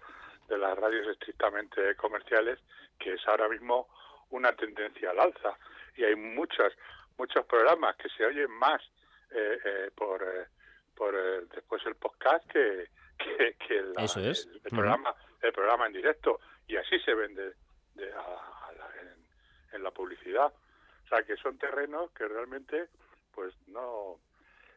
de 0.48 0.58
las 0.58 0.78
radios 0.78 1.08
estrictamente 1.08 1.96
comerciales, 1.96 2.60
que 3.00 3.14
es 3.14 3.28
ahora 3.28 3.48
mismo 3.48 3.88
una 4.30 4.54
tendencia 4.54 5.12
al 5.12 5.20
alza. 5.20 5.58
Y 5.96 6.04
hay 6.04 6.16
muchos, 6.16 6.74
muchos 7.18 7.46
programas 7.46 7.96
que 7.96 8.10
se 8.10 8.26
oyen 8.26 8.52
más 8.52 8.82
eh, 9.32 9.58
eh, 9.64 9.92
por, 9.96 10.22
por 10.96 11.48
después 11.50 11.82
el 11.86 11.96
podcast 11.96 12.46
que, 12.52 12.90
que, 13.18 13.78
el, 13.78 13.94
programa 14.70 15.16
el 15.42 15.54
programa 15.54 15.88
en 15.88 15.94
directo. 15.94 16.40
Y 16.68 16.76
así 16.76 17.00
se 17.00 17.14
vende 17.14 17.54
en, 19.72 19.84
la 19.84 19.92
publicidad 19.92 20.54
o 21.04 21.08
sea 21.08 21.24
que 21.24 21.36
son 21.38 21.58
terrenos 21.58 22.12
que 22.12 22.28
realmente 22.28 22.90
pues 23.34 23.54
no 23.68 24.20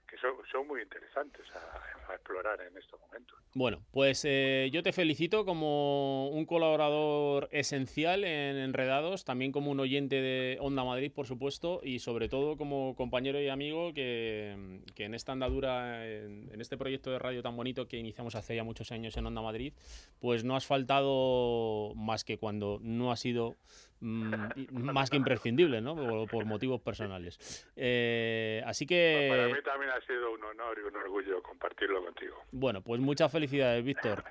que 0.07 0.17
son, 0.19 0.67
muy 0.67 0.83
interesantes 0.83 1.45
a, 1.55 2.15
explorar 2.15 2.61
en 2.61 2.77
estos 2.79 3.01
momentos. 3.01 3.37
Bueno, 3.55 3.83
pues 3.91 4.25
eh, 4.25 4.71
yo 4.73 4.83
te 4.83 4.93
felicito 4.93 5.45
como 5.45 6.29
un 6.29 6.47
colaborador 6.47 7.49
esencial 7.51 8.23
en 8.23 8.57
Enredados, 8.57 9.25
también 9.25 9.51
como 9.51 9.73
un 9.73 9.81
oyente 9.81 10.17
de 10.17 10.59
Onda 10.61 10.85
Madrid, 10.85 11.11
por 11.13 11.27
supuesto, 11.27 11.81
y 11.83 11.99
sobre 11.99 12.29
todo 12.29 12.57
como 12.57 12.95
compañero 12.95 13.41
y 13.41 13.49
amigo 13.49 13.93
que, 13.93 14.83
en 14.97 15.15
esta 15.15 15.33
andadura, 15.33 16.07
en, 16.07 16.61
este 16.61 16.77
proyecto 16.77 17.11
de 17.11 17.19
radio 17.19 17.43
tan 17.43 17.57
bonito 17.57 17.89
que 17.89 17.99
iniciamos 17.99 18.37
hace 18.37 18.55
ya 18.55 18.63
muchos 18.63 18.93
años 18.93 19.17
en 19.17 19.27
Onda 19.27 19.43
Madrid, 19.43 19.75
pues 20.21 20.45
no 20.45 20.55
has 20.55 20.67
faltado 20.67 21.93
más 21.97 22.25
que 22.25 22.39
cuando 22.39 22.79
no 22.83 23.11
ha 23.11 23.17
sido 23.17 23.57
más 24.01 25.11
que 25.11 25.17
imprescindible, 25.17 25.81
¿no? 25.81 25.97
Por, 26.27 26.45
motivos 26.45 26.81
personales. 26.81 27.67
Eh, 27.77 28.63
así 28.67 28.87
que... 28.87 29.29
Para 29.31 29.49
mí 29.49 29.63
también 29.65 29.91
ha 29.91 30.01
sido 30.07 30.33
un 30.33 30.45
honor 30.45 30.79
y 30.79 30.87
un 30.87 30.97
orgullo 30.97 31.43
compartirlo 31.43 32.05
contigo. 32.05 32.37
Bueno, 32.53 32.83
pues 32.83 33.01
muchas 33.01 33.31
felicidades, 33.33 33.85
Víctor. 33.85 34.25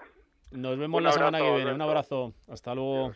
Nos 0.51 0.78
vemos 0.78 1.01
la 1.01 1.11
semana 1.11 1.39
que 1.39 1.55
viene. 1.55 1.74
Un 1.74 1.82
abrazo. 1.82 2.34
Hasta 2.47 2.74
luego. 2.74 3.13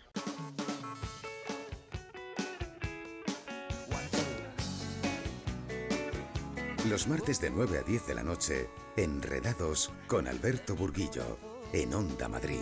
Los 6.90 7.08
martes 7.08 7.40
de 7.40 7.52
9 7.52 7.78
a 7.78 7.82
10 7.84 8.08
de 8.08 8.16
la 8.16 8.24
noche, 8.24 8.68
Enredados 8.98 9.92
con 10.08 10.28
Alberto 10.28 10.76
Burguillo, 10.76 11.38
en 11.72 11.94
Onda 11.94 12.28
Madrid. 12.28 12.62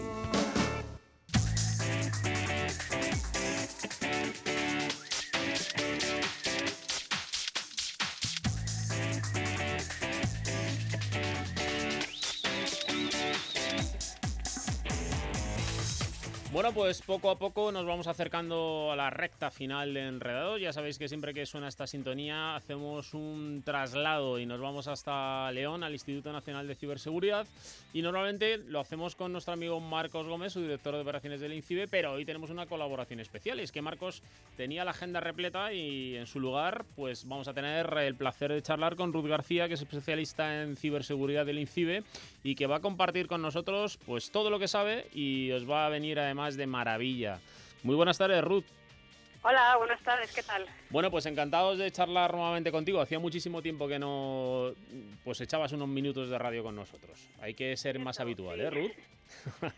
Pues 16.78 17.02
poco 17.02 17.32
a 17.32 17.40
poco 17.40 17.72
nos 17.72 17.88
vamos 17.88 18.06
acercando 18.06 18.92
a 18.92 18.96
la 18.96 19.10
recta 19.10 19.50
final 19.50 19.96
de 19.96 20.08
Enredados. 20.08 20.62
Ya 20.62 20.72
sabéis 20.72 21.00
que 21.00 21.08
siempre 21.08 21.34
que 21.34 21.48
suena 21.48 21.70
esta 21.70 21.88
sintonía 21.88 22.56
hacemos 22.56 23.16
un 23.16 23.64
traslado 23.66 24.38
y 24.38 24.46
nos 24.46 24.62
vamos 24.62 24.88
hasta 24.88 25.52
León, 25.54 25.84
al 25.84 25.94
Instituto 25.94 26.32
Nacional 26.32 26.68
de 26.68 26.76
Ciberseguridad. 26.76 27.48
Y 27.94 28.04
normalmente 28.04 28.60
lo 28.60 28.80
hacemos 28.80 29.16
con 29.16 29.32
nuestro 29.32 29.56
amigo 29.56 29.80
Marcos 29.80 30.28
Gómez, 30.28 30.54
su 30.54 30.62
director 30.62 30.94
de 30.94 31.02
operaciones 31.02 31.42
del 31.42 31.54
INCIBE, 31.54 31.88
pero 31.88 32.12
hoy 32.12 32.26
tenemos 32.26 32.52
una 32.52 32.68
colaboración 32.68 33.22
especial. 33.22 33.60
es 33.60 33.72
que 33.72 33.82
Marcos 33.82 34.22
tenía 34.56 34.86
la 34.86 34.92
agenda 34.92 35.20
repleta 35.20 35.74
y 35.74 36.16
en 36.16 36.28
su 36.28 36.40
lugar 36.40 36.86
pues 36.96 37.28
vamos 37.28 37.48
a 37.48 37.56
tener 37.56 37.92
el 37.98 38.14
placer 38.14 38.54
de 38.54 38.62
charlar 38.62 38.96
con 38.96 39.14
Ruth 39.14 39.26
García, 39.26 39.68
que 39.68 39.74
es 39.74 39.82
especialista 39.82 40.62
en 40.62 40.78
ciberseguridad 40.78 41.44
del 41.44 41.58
INCIBE 41.58 42.04
y 42.48 42.56
que 42.56 42.66
va 42.66 42.78
a 42.78 42.80
compartir 42.80 43.28
con 43.28 43.41
nosotros 43.41 44.00
pues 44.06 44.32
todo 44.32 44.50
lo 44.50 44.58
que 44.58 44.70
sabe 44.70 45.08
y 45.14 45.52
os 45.52 45.70
va 45.70 45.86
a 45.86 45.89
venir 45.89 46.18
además 46.18 46.56
de 46.56 46.66
maravilla. 46.66 47.41
Muy 47.84 47.93
buenas 47.93 48.18
tardes, 48.18 48.41
Ruth. 48.41 48.64
Hola, 49.43 49.76
buenas 49.76 50.02
tardes, 50.02 50.34
¿qué 50.34 50.43
tal? 50.43 50.66
Bueno, 50.89 51.12
pues 51.12 51.26
encantados 51.26 51.78
de 51.78 51.91
charlar 51.91 52.34
nuevamente 52.34 52.72
contigo. 52.72 53.02
Hacía 53.02 53.20
muchísimo 53.20 53.62
tiempo 53.62 53.86
que 53.86 54.00
no 54.00 54.72
pues 55.26 55.41
echabas 55.41 55.74
unos 55.74 55.89
minutos 55.89 56.30
de 56.30 56.38
radio 56.38 56.64
con 56.64 56.74
nosotros. 56.74 57.28
Hay 57.41 57.54
que 57.54 57.76
ser 57.76 58.00
más 58.00 58.22
habitual, 58.22 58.62
¿eh, 58.62 58.70
Ruth? 58.70 58.91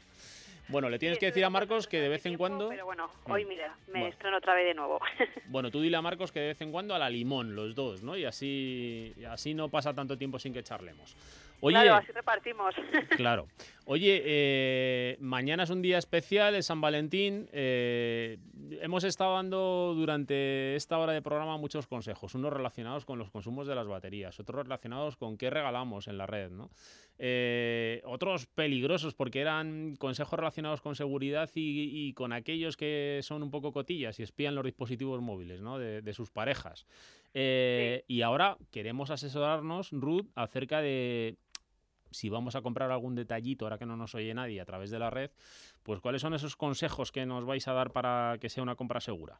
bueno, 0.69 0.89
le 0.89 0.99
tienes 0.99 1.17
que 1.17 1.25
decir 1.25 1.43
a 1.45 1.49
Marcos 1.49 1.87
que 1.87 1.99
de 1.99 2.09
vez 2.09 2.23
en 2.27 2.37
cuando... 2.37 2.69
Pero 2.69 2.85
bueno, 2.85 3.09
hoy 3.25 3.45
mm. 3.45 3.47
mira, 3.47 3.75
me 3.87 4.09
estreno 4.09 4.37
otra 4.37 4.53
vez 4.53 4.67
de 4.67 4.73
nuevo. 4.75 4.99
bueno, 5.47 5.71
tú 5.71 5.81
dile 5.81 5.97
a 5.97 6.03
Marcos 6.03 6.31
que 6.31 6.39
de 6.39 6.47
vez 6.49 6.61
en 6.61 6.71
cuando 6.71 6.93
a 6.93 6.99
la 6.99 7.09
limón, 7.09 7.55
los 7.55 7.73
dos, 7.73 8.03
¿no? 8.03 8.15
Y 8.15 8.25
así, 8.25 9.15
así 9.27 9.55
no 9.55 9.69
pasa 9.69 9.95
tanto 9.95 10.19
tiempo 10.19 10.37
sin 10.37 10.53
que 10.53 10.61
charlemos. 10.61 11.15
Oye, 11.61 11.75
claro, 11.75 11.95
así 11.95 12.11
repartimos. 12.11 12.75
Claro. 13.17 13.47
Oye, 13.91 14.21
eh, 14.23 15.17
mañana 15.19 15.63
es 15.63 15.71
un 15.71 15.81
día 15.81 15.97
especial, 15.97 16.53
es 16.53 16.67
San 16.67 16.79
Valentín. 16.79 17.49
Eh, 17.51 18.37
hemos 18.81 19.03
estado 19.03 19.33
dando 19.33 19.95
durante 19.95 20.75
esta 20.75 20.99
hora 20.99 21.11
de 21.11 21.23
programa 21.23 21.57
muchos 21.57 21.87
consejos, 21.87 22.35
unos 22.35 22.53
relacionados 22.53 23.03
con 23.03 23.17
los 23.17 23.31
consumos 23.31 23.65
de 23.65 23.73
las 23.73 23.87
baterías, 23.87 24.39
otros 24.39 24.63
relacionados 24.63 25.17
con 25.17 25.37
qué 25.37 25.49
regalamos 25.49 26.07
en 26.07 26.19
la 26.19 26.27
red, 26.27 26.51
¿no? 26.51 26.69
Eh, 27.17 28.03
otros 28.05 28.45
peligrosos 28.45 29.15
porque 29.15 29.41
eran 29.41 29.95
consejos 29.97 30.39
relacionados 30.39 30.81
con 30.81 30.95
seguridad 30.95 31.49
y, 31.55 32.13
con 32.13 32.31
aquellos 32.31 32.77
que 32.77 33.19
son 33.23 33.41
un 33.41 33.49
poco 33.49 33.73
cotillas 33.73 34.19
y 34.19 34.23
espían 34.23 34.55
los 34.55 34.63
dispositivos 34.63 35.19
móviles 35.19 35.61
¿no? 35.61 35.79
de, 35.79 36.13
sus 36.13 36.31
parejas. 36.31 36.85
Y 37.33 38.21
ahora 38.21 38.55
queremos 38.71 39.09
asesorarnos, 39.09 39.89
Ruth, 39.91 40.27
acerca 40.35 40.79
de 40.79 41.35
si 42.11 42.29
vamos 42.29 42.55
a 42.55 42.61
comprar 42.61 42.91
algún 42.91 43.15
detallito, 43.15 43.65
ahora 43.65 43.77
que 43.77 43.85
no 43.85 43.95
nos 43.95 44.15
oye 44.15 44.33
nadie, 44.33 44.61
a 44.61 44.65
través 44.65 44.91
de 44.91 44.99
la 44.99 45.09
red, 45.09 45.31
pues 45.83 45.99
cuáles 45.99 46.21
son 46.21 46.33
esos 46.33 46.55
consejos 46.55 47.11
que 47.11 47.25
nos 47.25 47.45
vais 47.45 47.67
a 47.67 47.73
dar 47.73 47.91
para 47.91 48.37
que 48.39 48.49
sea 48.49 48.63
una 48.63 48.75
compra 48.75 48.99
segura. 48.99 49.39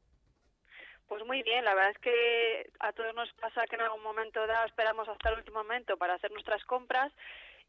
Pues 1.07 1.25
muy 1.25 1.41
bien, 1.41 1.65
la 1.65 1.73
verdad 1.73 1.91
es 1.91 1.97
que 1.97 2.69
a 2.79 2.93
todos 2.93 3.15
nos 3.15 3.33
pasa 3.33 3.65
que 3.65 3.75
en 3.75 3.81
algún 3.81 4.03
momento 4.03 4.45
dado 4.45 4.67
esperamos 4.67 5.07
hasta 5.07 5.29
el 5.29 5.39
último 5.39 5.63
momento 5.63 5.97
para 5.97 6.13
hacer 6.13 6.31
nuestras 6.31 6.63
compras 6.65 7.11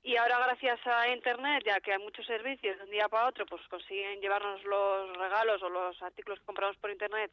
y 0.02 0.16
ahora 0.16 0.38
gracias 0.38 0.80
a 0.86 1.08
Internet, 1.08 1.62
ya 1.64 1.80
que 1.80 1.92
hay 1.92 1.98
muchos 1.98 2.26
servicios 2.26 2.76
de 2.78 2.84
un 2.84 2.90
día 2.90 3.08
para 3.08 3.28
otro, 3.28 3.44
pues 3.46 3.60
consiguen 3.68 4.20
llevarnos 4.20 4.62
los 4.64 5.16
regalos 5.16 5.62
o 5.62 5.68
los 5.68 6.00
artículos 6.02 6.38
que 6.40 6.46
compramos 6.46 6.76
por 6.78 6.90
Internet 6.90 7.30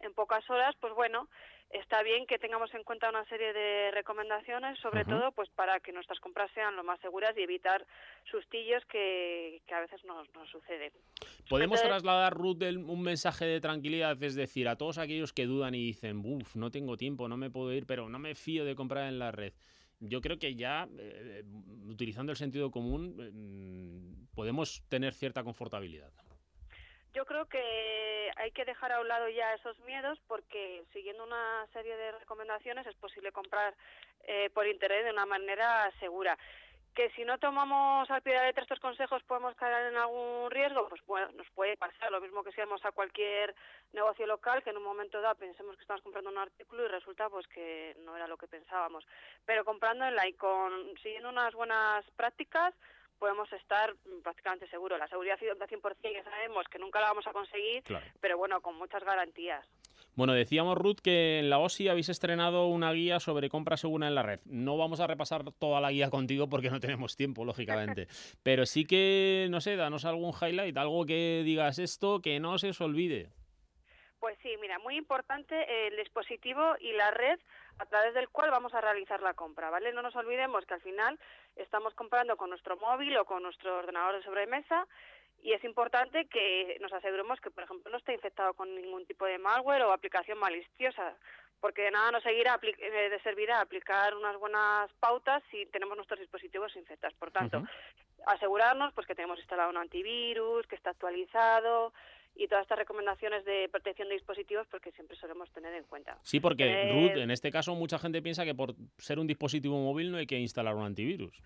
en 0.00 0.12
pocas 0.14 0.48
horas, 0.50 0.74
pues 0.80 0.94
bueno, 0.94 1.28
está 1.70 2.02
bien 2.02 2.26
que 2.26 2.38
tengamos 2.38 2.72
en 2.74 2.84
cuenta 2.84 3.08
una 3.08 3.24
serie 3.26 3.52
de 3.52 3.90
recomendaciones, 3.90 4.78
sobre 4.80 5.04
todo 5.04 5.32
pues 5.32 5.48
para 5.50 5.80
que 5.80 5.92
nuestras 5.92 6.20
compras 6.20 6.50
sean 6.54 6.76
lo 6.76 6.84
más 6.84 7.00
seguras 7.00 7.36
y 7.36 7.42
evitar 7.42 7.84
sustillos 8.30 8.84
que, 8.86 9.62
a 9.72 9.80
veces 9.80 10.04
nos, 10.04 10.32
nos 10.34 10.48
suceden. 10.50 10.92
¿Podemos 11.48 11.82
trasladar, 11.82 12.34
Ruth, 12.34 12.62
un 12.62 13.02
mensaje 13.02 13.44
de 13.46 13.60
tranquilidad? 13.60 14.22
Es 14.22 14.34
decir, 14.34 14.68
a 14.68 14.76
todos 14.76 14.98
aquellos 14.98 15.32
que 15.32 15.46
dudan 15.46 15.74
y 15.74 15.84
dicen, 15.84 16.22
uff, 16.24 16.56
no 16.56 16.70
tengo 16.70 16.96
tiempo, 16.96 17.28
no 17.28 17.36
me 17.36 17.50
puedo 17.50 17.72
ir, 17.72 17.86
pero 17.86 18.08
no 18.08 18.18
me 18.18 18.34
fío 18.34 18.64
de 18.64 18.74
comprar 18.74 19.08
en 19.08 19.18
la 19.18 19.32
red. 19.32 19.52
Yo 19.98 20.20
creo 20.20 20.38
que 20.38 20.54
ya, 20.54 20.86
eh, 20.98 21.42
utilizando 21.86 22.30
el 22.30 22.36
sentido 22.36 22.70
común, 22.70 23.16
mm, 23.16 24.34
podemos 24.34 24.82
tener 24.88 25.14
cierta 25.14 25.42
confortabilidad 25.42 26.12
yo 27.16 27.24
creo 27.24 27.46
que 27.46 28.30
hay 28.36 28.50
que 28.50 28.66
dejar 28.66 28.92
a 28.92 29.00
un 29.00 29.08
lado 29.08 29.26
ya 29.30 29.54
esos 29.54 29.78
miedos 29.80 30.18
porque 30.28 30.84
siguiendo 30.92 31.24
una 31.24 31.66
serie 31.72 31.96
de 31.96 32.12
recomendaciones 32.12 32.86
es 32.86 32.94
posible 32.96 33.32
comprar 33.32 33.74
eh, 34.24 34.50
por 34.52 34.66
internet 34.66 35.04
de 35.04 35.12
una 35.12 35.24
manera 35.24 35.90
segura. 35.98 36.36
Que 36.94 37.08
si 37.12 37.24
no 37.24 37.38
tomamos 37.38 38.10
al 38.10 38.20
pie 38.20 38.34
de 38.34 38.40
la 38.40 38.46
letra 38.46 38.64
estos 38.64 38.80
consejos 38.80 39.22
podemos 39.22 39.54
caer 39.54 39.92
en 39.92 39.96
algún 39.96 40.50
riesgo, 40.50 40.90
pues 40.90 41.00
bueno, 41.06 41.28
nos 41.32 41.48
puede 41.52 41.78
pasar 41.78 42.12
lo 42.12 42.20
mismo 42.20 42.44
que 42.44 42.52
si 42.52 42.60
vamos 42.60 42.84
a 42.84 42.92
cualquier 42.92 43.54
negocio 43.94 44.26
local 44.26 44.62
que 44.62 44.70
en 44.70 44.76
un 44.76 44.82
momento 44.82 45.22
dado 45.22 45.36
pensemos 45.36 45.74
que 45.74 45.82
estamos 45.82 46.02
comprando 46.02 46.28
un 46.28 46.36
artículo 46.36 46.84
y 46.84 46.88
resulta 46.88 47.30
pues 47.30 47.46
que 47.48 47.96
no 48.04 48.14
era 48.14 48.28
lo 48.28 48.36
que 48.36 48.46
pensábamos. 48.46 49.06
Pero 49.46 49.64
comprando 49.64 50.04
en 50.04 50.16
la 50.16 50.28
y 50.28 50.34
con 50.34 50.70
siguiendo 51.02 51.30
unas 51.30 51.54
buenas 51.54 52.04
prácticas 52.10 52.74
podemos 53.18 53.52
estar 53.52 53.94
prácticamente 54.22 54.68
seguros. 54.68 54.98
La 54.98 55.08
seguridad 55.08 55.38
100% 55.38 55.96
que 56.00 56.22
sabemos 56.22 56.66
que 56.68 56.78
nunca 56.78 57.00
la 57.00 57.08
vamos 57.08 57.26
a 57.26 57.32
conseguir, 57.32 57.82
pero 58.20 58.38
bueno, 58.38 58.60
con 58.60 58.76
muchas 58.76 59.02
garantías. 59.04 59.66
Bueno, 60.16 60.32
decíamos, 60.32 60.78
Ruth, 60.78 61.00
que 61.02 61.40
en 61.40 61.50
la 61.50 61.58
OSI 61.58 61.88
habéis 61.88 62.08
estrenado 62.08 62.68
una 62.68 62.90
guía 62.92 63.20
sobre 63.20 63.50
compra 63.50 63.76
segura 63.76 64.08
en 64.08 64.14
la 64.14 64.22
red. 64.22 64.40
No 64.46 64.78
vamos 64.78 65.00
a 65.00 65.06
repasar 65.06 65.44
toda 65.58 65.78
la 65.82 65.90
guía 65.90 66.08
contigo 66.08 66.48
porque 66.48 66.70
no 66.70 66.80
tenemos 66.80 67.16
tiempo, 67.16 67.44
lógicamente. 67.44 68.06
Pero 68.42 68.64
sí 68.64 68.86
que, 68.86 69.46
no 69.50 69.60
sé, 69.60 69.76
danos 69.76 70.06
algún 70.06 70.32
highlight, 70.32 70.76
algo 70.78 71.04
que 71.04 71.42
digas 71.44 71.78
esto, 71.78 72.22
que 72.22 72.40
no 72.40 72.56
se 72.56 72.70
os 72.70 72.80
olvide. 72.80 73.28
Pues 74.18 74.38
sí, 74.42 74.48
mira, 74.60 74.78
muy 74.78 74.96
importante 74.96 75.86
el 75.86 75.96
dispositivo 75.96 76.76
y 76.80 76.92
la 76.92 77.10
red 77.10 77.38
a 77.78 77.86
través 77.86 78.14
del 78.14 78.28
cual 78.28 78.50
vamos 78.50 78.74
a 78.74 78.80
realizar 78.80 79.20
la 79.20 79.34
compra, 79.34 79.70
¿vale? 79.70 79.92
No 79.92 80.02
nos 80.02 80.16
olvidemos 80.16 80.64
que 80.66 80.74
al 80.74 80.80
final 80.80 81.18
estamos 81.56 81.94
comprando 81.94 82.36
con 82.36 82.50
nuestro 82.50 82.76
móvil 82.76 83.16
o 83.18 83.24
con 83.24 83.42
nuestro 83.42 83.78
ordenador 83.78 84.16
de 84.16 84.22
sobremesa 84.22 84.86
y 85.42 85.52
es 85.52 85.62
importante 85.64 86.26
que 86.26 86.78
nos 86.80 86.92
aseguremos 86.92 87.40
que, 87.40 87.50
por 87.50 87.64
ejemplo, 87.64 87.90
no 87.90 87.98
esté 87.98 88.14
infectado 88.14 88.54
con 88.54 88.74
ningún 88.74 89.06
tipo 89.06 89.26
de 89.26 89.38
malware 89.38 89.82
o 89.82 89.92
aplicación 89.92 90.38
maliciosa, 90.38 91.14
porque 91.60 91.82
de 91.82 91.90
nada 91.90 92.12
nos 92.12 92.22
seguirá 92.22 92.58
eh, 92.62 93.10
de 93.10 93.20
servirá 93.20 93.60
aplicar 93.60 94.14
unas 94.14 94.36
buenas 94.38 94.92
pautas 94.94 95.42
si 95.50 95.66
tenemos 95.66 95.96
nuestros 95.96 96.20
dispositivos 96.20 96.74
infectados. 96.76 97.16
Por 97.18 97.30
tanto, 97.30 97.62
asegurarnos 98.26 98.92
pues 98.94 99.06
que 99.06 99.14
tenemos 99.14 99.38
instalado 99.38 99.70
un 99.70 99.76
antivirus, 99.76 100.66
que 100.66 100.74
está 100.74 100.90
actualizado, 100.90 101.92
y 102.36 102.48
todas 102.48 102.62
estas 102.62 102.78
recomendaciones 102.78 103.44
de 103.44 103.68
protección 103.70 104.08
de 104.08 104.14
dispositivos 104.14 104.66
porque 104.70 104.92
siempre 104.92 105.16
solemos 105.16 105.50
tener 105.50 105.74
en 105.74 105.84
cuenta. 105.84 106.18
Sí, 106.22 106.40
porque 106.40 106.90
Ruth, 106.92 107.22
en 107.22 107.30
este 107.30 107.50
caso 107.50 107.74
mucha 107.74 107.98
gente 107.98 108.22
piensa 108.22 108.44
que 108.44 108.54
por 108.54 108.74
ser 108.98 109.18
un 109.18 109.26
dispositivo 109.26 109.78
móvil 109.80 110.10
no 110.10 110.18
hay 110.18 110.26
que 110.26 110.38
instalar 110.38 110.74
un 110.74 110.84
antivirus. 110.84 111.40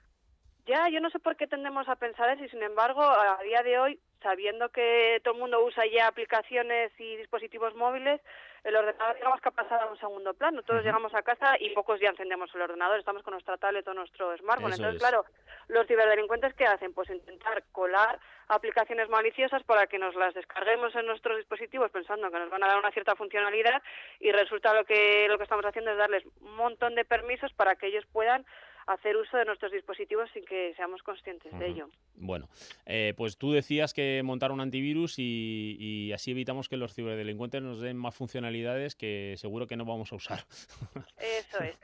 Ya, 0.70 0.88
yo 0.88 1.00
no 1.00 1.10
sé 1.10 1.18
por 1.18 1.34
qué 1.34 1.48
tendemos 1.48 1.88
a 1.88 1.96
pensar 1.96 2.30
eso 2.30 2.44
y 2.44 2.48
sin 2.48 2.62
embargo 2.62 3.02
a 3.02 3.42
día 3.42 3.60
de 3.64 3.76
hoy, 3.80 3.98
sabiendo 4.22 4.68
que 4.68 5.20
todo 5.24 5.34
el 5.34 5.40
mundo 5.40 5.64
usa 5.64 5.84
ya 5.86 6.06
aplicaciones 6.06 6.92
y 6.96 7.16
dispositivos 7.16 7.74
móviles, 7.74 8.20
el 8.62 8.76
ordenador 8.76 9.16
digamos 9.16 9.40
que 9.40 9.48
ha 9.48 9.52
pasado 9.52 9.88
a 9.88 9.90
un 9.90 9.98
segundo 9.98 10.32
plano. 10.32 10.62
Todos 10.62 10.84
llegamos 10.84 11.12
a 11.12 11.22
casa 11.22 11.56
y 11.58 11.70
pocos 11.70 11.98
ya 11.98 12.10
encendemos 12.10 12.54
el 12.54 12.62
ordenador, 12.62 13.00
estamos 13.00 13.24
con 13.24 13.32
nuestra 13.32 13.56
tablet 13.56 13.88
o 13.88 13.94
nuestro 13.94 14.36
smartphone. 14.36 14.74
Entonces, 14.74 15.00
claro, 15.00 15.24
los 15.66 15.88
ciberdelincuentes 15.88 16.54
¿qué 16.54 16.66
hacen? 16.66 16.94
Pues 16.94 17.10
intentar 17.10 17.64
colar 17.72 18.20
aplicaciones 18.46 19.08
maliciosas 19.08 19.64
para 19.64 19.88
que 19.88 19.98
nos 19.98 20.14
las 20.14 20.34
descarguemos 20.34 20.94
en 20.94 21.06
nuestros 21.06 21.36
dispositivos 21.36 21.90
pensando 21.90 22.30
que 22.30 22.38
nos 22.38 22.50
van 22.50 22.62
a 22.62 22.68
dar 22.68 22.78
una 22.78 22.92
cierta 22.92 23.16
funcionalidad 23.16 23.82
y 24.20 24.30
resulta 24.30 24.72
lo 24.72 24.84
que 24.84 25.26
lo 25.28 25.36
que 25.36 25.44
estamos 25.44 25.64
haciendo 25.64 25.90
es 25.90 25.98
darles 25.98 26.24
un 26.40 26.54
montón 26.54 26.94
de 26.94 27.04
permisos 27.04 27.52
para 27.54 27.74
que 27.74 27.88
ellos 27.88 28.06
puedan 28.12 28.46
hacer 28.92 29.16
uso 29.16 29.36
de 29.36 29.44
nuestros 29.44 29.72
dispositivos 29.72 30.28
sin 30.32 30.44
que 30.44 30.74
seamos 30.74 31.02
conscientes 31.02 31.56
de 31.58 31.66
ello. 31.66 31.88
Bueno, 32.14 32.48
eh, 32.86 33.14
pues 33.16 33.38
tú 33.38 33.52
decías 33.52 33.94
que 33.94 34.22
montar 34.24 34.52
un 34.52 34.60
antivirus 34.60 35.18
y, 35.18 35.76
y, 35.78 36.12
así 36.12 36.32
evitamos 36.32 36.68
que 36.68 36.76
los 36.76 36.94
ciberdelincuentes 36.94 37.62
nos 37.62 37.80
den 37.80 37.96
más 37.96 38.14
funcionalidades 38.14 38.96
que 38.96 39.34
seguro 39.36 39.66
que 39.66 39.76
no 39.76 39.84
vamos 39.84 40.12
a 40.12 40.16
usar. 40.16 40.40
Eso 41.18 41.58
es. 41.62 41.78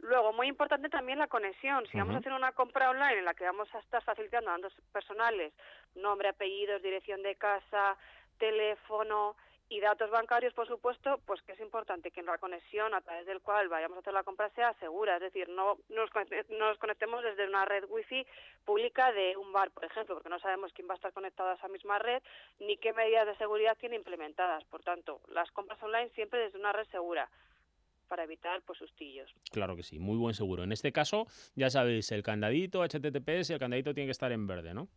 Luego, 0.00 0.32
muy 0.32 0.46
importante 0.46 0.88
también 0.88 1.18
la 1.18 1.26
conexión. 1.26 1.86
Si 1.90 1.98
vamos 1.98 2.14
a 2.14 2.18
hacer 2.18 2.32
una 2.32 2.52
compra 2.52 2.90
online 2.90 3.18
en 3.18 3.24
la 3.24 3.34
que 3.34 3.44
vamos 3.44 3.68
a 3.74 3.78
estar 3.78 4.02
facilitando 4.02 4.50
datos 4.50 4.72
personales, 4.92 5.52
nombre, 5.94 6.28
apellidos, 6.28 6.82
dirección 6.82 7.22
de 7.22 7.34
casa, 7.36 7.96
teléfono 8.38 9.36
y 9.68 9.80
datos 9.80 10.10
bancarios, 10.10 10.54
por 10.54 10.68
supuesto, 10.68 11.20
pues 11.26 11.42
que 11.42 11.52
es 11.52 11.60
importante 11.60 12.10
que 12.12 12.22
la 12.22 12.38
conexión 12.38 12.94
a 12.94 13.00
través 13.00 13.26
del 13.26 13.40
cual 13.40 13.68
vayamos 13.68 13.96
a 13.96 14.00
hacer 14.00 14.12
la 14.12 14.22
compra 14.22 14.48
sea 14.50 14.72
segura. 14.74 15.16
Es 15.16 15.22
decir, 15.22 15.48
no 15.48 15.78
nos, 15.88 16.10
nos 16.50 16.78
conectemos 16.78 17.24
desde 17.24 17.48
una 17.48 17.64
red 17.64 17.84
wifi 17.88 18.24
pública 18.64 19.12
de 19.12 19.36
un 19.36 19.52
bar, 19.52 19.70
por 19.72 19.84
ejemplo, 19.84 20.14
porque 20.14 20.28
no 20.28 20.38
sabemos 20.38 20.72
quién 20.72 20.88
va 20.88 20.94
a 20.94 20.96
estar 20.96 21.12
conectado 21.12 21.50
a 21.50 21.54
esa 21.54 21.68
misma 21.68 21.98
red 21.98 22.22
ni 22.60 22.76
qué 22.76 22.92
medidas 22.92 23.26
de 23.26 23.36
seguridad 23.36 23.76
tiene 23.78 23.96
implementadas. 23.96 24.64
Por 24.64 24.82
tanto, 24.82 25.20
las 25.28 25.50
compras 25.50 25.82
online 25.82 26.10
siempre 26.10 26.40
desde 26.40 26.58
una 26.58 26.72
red 26.72 26.86
segura 26.92 27.28
para 28.06 28.22
evitar 28.22 28.62
pues 28.62 28.78
sustillos. 28.78 29.34
Claro 29.50 29.74
que 29.74 29.82
sí, 29.82 29.98
muy 29.98 30.16
buen 30.16 30.34
seguro. 30.34 30.62
En 30.62 30.70
este 30.70 30.92
caso, 30.92 31.26
ya 31.56 31.70
sabéis, 31.70 32.12
el 32.12 32.22
candadito 32.22 32.82
HTTPS, 32.82 33.50
el 33.50 33.58
candadito 33.58 33.94
tiene 33.94 34.06
que 34.06 34.12
estar 34.12 34.30
en 34.30 34.46
verde, 34.46 34.74
¿no? 34.74 34.88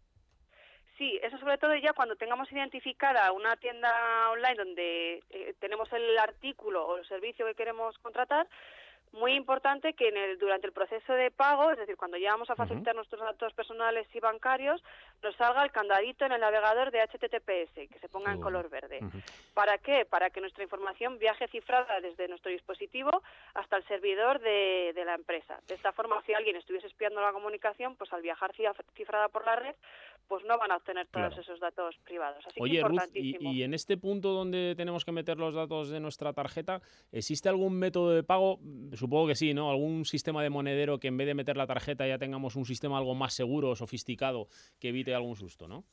Sí, 0.99 1.17
eso 1.23 1.37
sobre 1.37 1.57
todo 1.57 1.73
ya 1.75 1.93
cuando 1.93 2.17
tengamos 2.17 2.51
identificada 2.51 3.31
una 3.31 3.55
tienda 3.55 3.89
online 4.31 4.55
donde 4.55 5.23
eh, 5.29 5.55
tenemos 5.61 5.89
el 5.93 6.17
artículo 6.19 6.85
o 6.85 6.97
el 6.97 7.07
servicio 7.07 7.45
que 7.45 7.55
queremos 7.55 7.97
contratar, 7.99 8.45
muy 9.11 9.33
importante 9.33 9.93
que 9.93 10.09
en 10.09 10.17
el, 10.17 10.37
durante 10.37 10.67
el 10.67 10.73
proceso 10.73 11.13
de 11.13 11.31
pago, 11.31 11.71
es 11.71 11.77
decir, 11.77 11.97
cuando 11.97 12.17
ya 12.17 12.31
vamos 12.31 12.49
a 12.49 12.55
facilitar 12.55 12.95
nuestros 12.95 13.21
datos 13.21 13.53
personales 13.53 14.07
y 14.13 14.19
bancarios, 14.19 14.83
nos 15.23 15.35
salga 15.35 15.63
el 15.63 15.71
candadito 15.71 16.25
en 16.25 16.31
el 16.31 16.41
navegador 16.41 16.91
de 16.91 17.01
HTTPS, 17.01 17.89
que 17.89 17.99
se 17.99 18.09
ponga 18.09 18.31
en 18.31 18.39
color 18.39 18.69
verde. 18.69 18.99
¿Para 19.53 19.77
qué? 19.77 20.05
Para 20.05 20.29
que 20.29 20.41
nuestra 20.41 20.63
información 20.63 21.17
viaje 21.17 21.47
cifrada 21.47 21.99
desde 22.01 22.27
nuestro 22.27 22.51
dispositivo 22.51 23.23
hasta 23.55 23.77
el 23.77 23.83
servidor 23.87 24.39
de, 24.39 24.91
de 24.93 25.05
la 25.05 25.15
empresa. 25.15 25.59
De 25.67 25.75
esta 25.75 25.91
forma, 25.91 26.21
si 26.25 26.33
alguien 26.33 26.55
estuviese 26.55 26.87
espiando 26.87 27.21
la 27.21 27.33
comunicación, 27.33 27.95
pues 27.95 28.13
al 28.13 28.21
viajar 28.21 28.53
cifrada 28.93 29.29
por 29.29 29.45
la 29.45 29.55
red, 29.55 29.75
pues 30.29 30.45
no 30.45 30.57
van 30.59 30.71
a 30.71 30.77
obtener 30.77 31.07
todos 31.07 31.35
esos 31.39 31.59
datos 31.59 31.95
privados. 32.05 32.45
Así 32.45 32.59
Oye, 32.61 32.83
Ruth, 32.83 32.99
y, 33.15 33.63
en 33.63 33.73
este 33.73 33.97
punto 33.97 34.29
donde 34.29 34.75
tenemos 34.77 35.03
que 35.03 35.11
meter 35.11 35.37
los 35.37 35.55
datos 35.55 35.89
de 35.89 35.99
nuestra 35.99 36.33
tarjeta, 36.33 36.81
¿existe 37.11 37.49
algún 37.49 37.77
método 37.77 38.11
de 38.11 38.23
pago? 38.23 38.59
Supongo 38.99 39.27
que 39.27 39.35
sí, 39.35 39.53
¿no? 39.53 39.71
¿Algún 39.71 40.05
sistema 40.05 40.43
de 40.43 40.49
monedero 40.49 40.99
que 40.99 41.07
en 41.07 41.17
vez 41.17 41.25
de 41.25 41.33
meter 41.33 41.55
la 41.55 41.65
tarjeta 41.65 42.05
ya 42.05 42.17
tengamos 42.17 42.55
un 42.55 42.65
sistema 42.65 42.97
algo 42.97 43.15
más 43.15 43.33
seguro, 43.33 43.75
sofisticado, 43.75 44.47
que 44.79 44.89
evite 44.89 45.15
algún 45.15 45.35
susto, 45.35 45.67
¿no? 45.67 45.85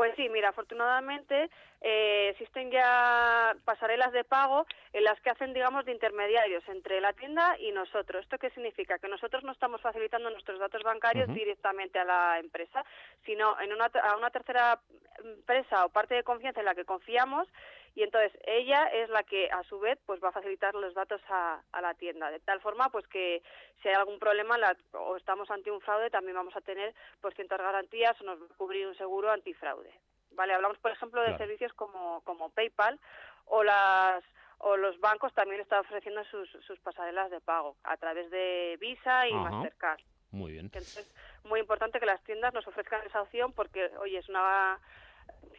Pues 0.00 0.14
sí, 0.16 0.30
mira, 0.30 0.48
afortunadamente 0.48 1.50
eh, 1.82 2.30
existen 2.30 2.70
ya 2.70 3.54
pasarelas 3.66 4.12
de 4.12 4.24
pago 4.24 4.64
en 4.94 5.04
las 5.04 5.20
que 5.20 5.28
hacen, 5.28 5.52
digamos, 5.52 5.84
de 5.84 5.92
intermediarios 5.92 6.66
entre 6.68 7.02
la 7.02 7.12
tienda 7.12 7.56
y 7.58 7.70
nosotros. 7.70 8.22
¿Esto 8.22 8.38
qué 8.38 8.48
significa? 8.50 8.98
Que 8.98 9.08
nosotros 9.08 9.44
no 9.44 9.52
estamos 9.52 9.82
facilitando 9.82 10.30
nuestros 10.30 10.58
datos 10.58 10.82
bancarios 10.82 11.28
directamente 11.34 11.98
a 11.98 12.04
la 12.04 12.38
empresa, 12.38 12.82
sino 13.26 13.60
en 13.60 13.74
una, 13.74 13.90
a 14.02 14.16
una 14.16 14.30
tercera 14.30 14.80
empresa 15.22 15.84
o 15.84 15.90
parte 15.90 16.14
de 16.14 16.22
confianza 16.22 16.60
en 16.60 16.66
la 16.66 16.74
que 16.74 16.86
confiamos 16.86 17.46
y 17.94 18.02
entonces 18.02 18.32
ella 18.46 18.86
es 18.86 19.08
la 19.10 19.22
que 19.24 19.50
a 19.50 19.62
su 19.64 19.78
vez 19.80 19.98
pues 20.06 20.22
va 20.22 20.28
a 20.28 20.32
facilitar 20.32 20.74
los 20.74 20.94
datos 20.94 21.20
a, 21.28 21.60
la 21.80 21.94
tienda. 21.94 22.30
De 22.30 22.40
tal 22.40 22.60
forma 22.60 22.88
pues 22.90 23.06
que 23.08 23.42
si 23.82 23.88
hay 23.88 23.94
algún 23.94 24.18
problema 24.18 24.56
o 24.92 25.16
estamos 25.16 25.50
ante 25.50 25.70
un 25.70 25.80
fraude 25.80 26.10
también 26.10 26.36
vamos 26.36 26.54
a 26.56 26.60
tener 26.60 26.94
pues 27.20 27.34
ciertas 27.34 27.58
garantías 27.58 28.20
o 28.20 28.24
nos 28.24 28.40
va 28.40 28.46
a 28.46 28.56
cubrir 28.56 28.86
un 28.86 28.96
seguro 28.96 29.30
antifraude. 29.30 29.92
Vale 30.32 30.54
hablamos 30.54 30.78
por 30.78 30.92
ejemplo 30.92 31.22
de 31.22 31.36
servicios 31.36 31.72
como 31.74 32.20
como 32.22 32.50
PayPal 32.50 32.98
o 33.46 33.62
las 33.64 34.22
o 34.58 34.76
los 34.76 35.00
bancos 35.00 35.32
también 35.32 35.60
están 35.60 35.80
ofreciendo 35.80 36.22
sus, 36.24 36.48
sus 36.66 36.78
pasarelas 36.80 37.30
de 37.30 37.40
pago 37.40 37.76
a 37.82 37.96
través 37.96 38.30
de 38.30 38.76
Visa 38.78 39.26
y 39.26 39.32
Mastercard. 39.32 40.00
Muy 40.32 40.52
bien. 40.52 40.66
Entonces, 40.66 41.10
muy 41.44 41.60
importante 41.60 41.98
que 41.98 42.06
las 42.06 42.22
tiendas 42.24 42.52
nos 42.54 42.66
ofrezcan 42.66 43.04
esa 43.06 43.22
opción 43.22 43.52
porque, 43.52 43.90
oye, 43.98 44.18
es 44.18 44.28
una 44.28 44.78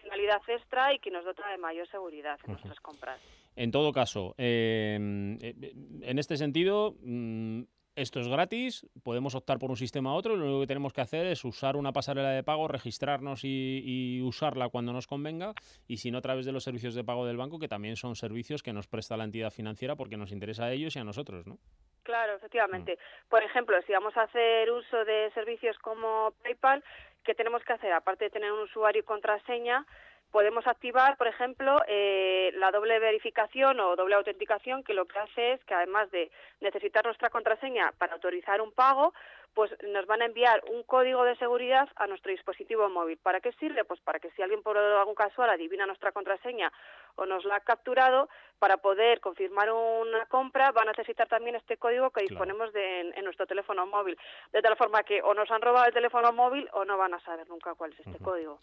finalidad 0.01 0.41
extra 0.47 0.93
y 0.93 0.99
que 0.99 1.11
nos 1.11 1.25
dota 1.25 1.47
de 1.49 1.57
mayor 1.57 1.87
seguridad 1.87 2.39
en 2.45 2.53
nuestras 2.53 2.79
compras. 2.79 3.21
En 3.55 3.71
todo 3.71 3.91
caso, 3.91 4.33
eh, 4.37 4.97
eh, 5.41 5.73
en 6.01 6.19
este 6.19 6.37
sentido, 6.37 6.95
mm, 7.01 7.63
esto 7.95 8.19
es 8.21 8.27
gratis, 8.27 8.87
podemos 9.03 9.35
optar 9.35 9.59
por 9.59 9.69
un 9.69 9.75
sistema 9.75 10.11
a 10.11 10.13
otro, 10.13 10.35
lo 10.35 10.45
único 10.45 10.61
que 10.61 10.67
tenemos 10.67 10.93
que 10.93 11.01
hacer 11.01 11.27
es 11.27 11.43
usar 11.43 11.75
una 11.75 11.91
pasarela 11.91 12.29
de 12.29 12.43
pago, 12.43 12.67
registrarnos 12.67 13.41
y, 13.43 14.21
usarla 14.23 14.69
cuando 14.69 14.93
nos 14.93 15.07
convenga, 15.07 15.53
y 15.87 15.97
si 15.97 16.09
no 16.09 16.19
a 16.19 16.21
través 16.21 16.45
de 16.45 16.51
los 16.51 16.63
servicios 16.63 16.95
de 16.95 17.03
pago 17.03 17.25
del 17.25 17.37
banco, 17.37 17.59
que 17.59 17.67
también 17.67 17.97
son 17.97 18.15
servicios 18.15 18.63
que 18.63 18.71
nos 18.71 18.87
presta 18.87 19.17
la 19.17 19.25
entidad 19.25 19.51
financiera 19.51 19.95
porque 19.95 20.15
nos 20.15 20.31
interesa 20.31 20.65
a 20.65 20.71
ellos 20.71 20.95
y 20.95 20.99
a 20.99 21.03
nosotros, 21.03 21.45
¿no? 21.47 21.57
Claro, 22.03 22.35
efectivamente. 22.35 22.93
Mm. 22.93 23.29
Por 23.29 23.43
ejemplo, 23.43 23.77
si 23.85 23.91
vamos 23.91 24.15
a 24.17 24.23
hacer 24.23 24.71
uso 24.71 25.03
de 25.05 25.29
servicios 25.33 25.77
como 25.79 26.31
PayPal, 26.43 26.83
¿qué 27.23 27.35
tenemos 27.35 27.63
que 27.63 27.73
hacer? 27.73 27.93
Aparte 27.93 28.25
de 28.25 28.31
tener 28.31 28.51
un 28.51 28.61
usuario 28.61 29.01
y 29.01 29.05
contraseña, 29.05 29.85
podemos 30.31 30.65
activar, 30.65 31.17
por 31.17 31.27
ejemplo, 31.27 31.81
eh, 31.87 32.51
la 32.55 32.71
doble 32.71 32.99
verificación 32.99 33.79
o 33.79 33.95
doble 33.95 34.15
autenticación, 34.15 34.83
que 34.83 34.93
lo 34.93 35.05
que 35.05 35.19
hace 35.19 35.53
es 35.53 35.63
que 35.65 35.73
además 35.73 36.09
de 36.11 36.31
necesitar 36.61 37.05
nuestra 37.05 37.29
contraseña 37.29 37.91
para 37.97 38.13
autorizar 38.13 38.61
un 38.61 38.71
pago, 38.71 39.13
pues 39.53 39.71
nos 39.93 40.05
van 40.05 40.21
a 40.21 40.25
enviar 40.25 40.63
un 40.71 40.83
código 40.83 41.23
de 41.23 41.35
seguridad 41.35 41.89
a 41.95 42.07
nuestro 42.07 42.31
dispositivo 42.31 42.89
móvil. 42.89 43.17
¿Para 43.17 43.41
qué 43.41 43.51
sirve? 43.53 43.83
Pues 43.83 43.99
para 44.01 44.19
que 44.19 44.31
si 44.31 44.41
alguien 44.41 44.63
por 44.63 44.77
algún 44.77 45.15
casual 45.15 45.49
adivina 45.49 45.85
nuestra 45.85 46.11
contraseña 46.11 46.71
o 47.15 47.25
nos 47.25 47.43
la 47.45 47.57
ha 47.57 47.59
capturado, 47.59 48.29
para 48.61 48.77
poder 48.77 49.19
confirmar 49.21 49.71
una 49.71 50.27
compra 50.27 50.71
va 50.71 50.83
a 50.83 50.85
necesitar 50.85 51.27
también 51.27 51.55
este 51.55 51.77
código 51.77 52.11
que 52.11 52.21
disponemos 52.21 52.71
de, 52.73 53.11
en, 53.15 53.25
nuestro 53.25 53.47
teléfono 53.47 53.87
móvil. 53.87 54.15
De 54.53 54.61
tal 54.61 54.77
forma 54.77 55.01
que 55.01 55.19
o 55.23 55.33
nos 55.33 55.49
han 55.49 55.61
robado 55.61 55.87
el 55.87 55.93
teléfono 55.93 56.31
móvil 56.31 56.67
o 56.73 56.85
no 56.85 56.95
van 56.95 57.15
a 57.15 57.19
saber 57.21 57.49
nunca 57.49 57.73
cuál 57.73 57.91
es 57.93 57.99
este 58.05 58.23
código. 58.23 58.59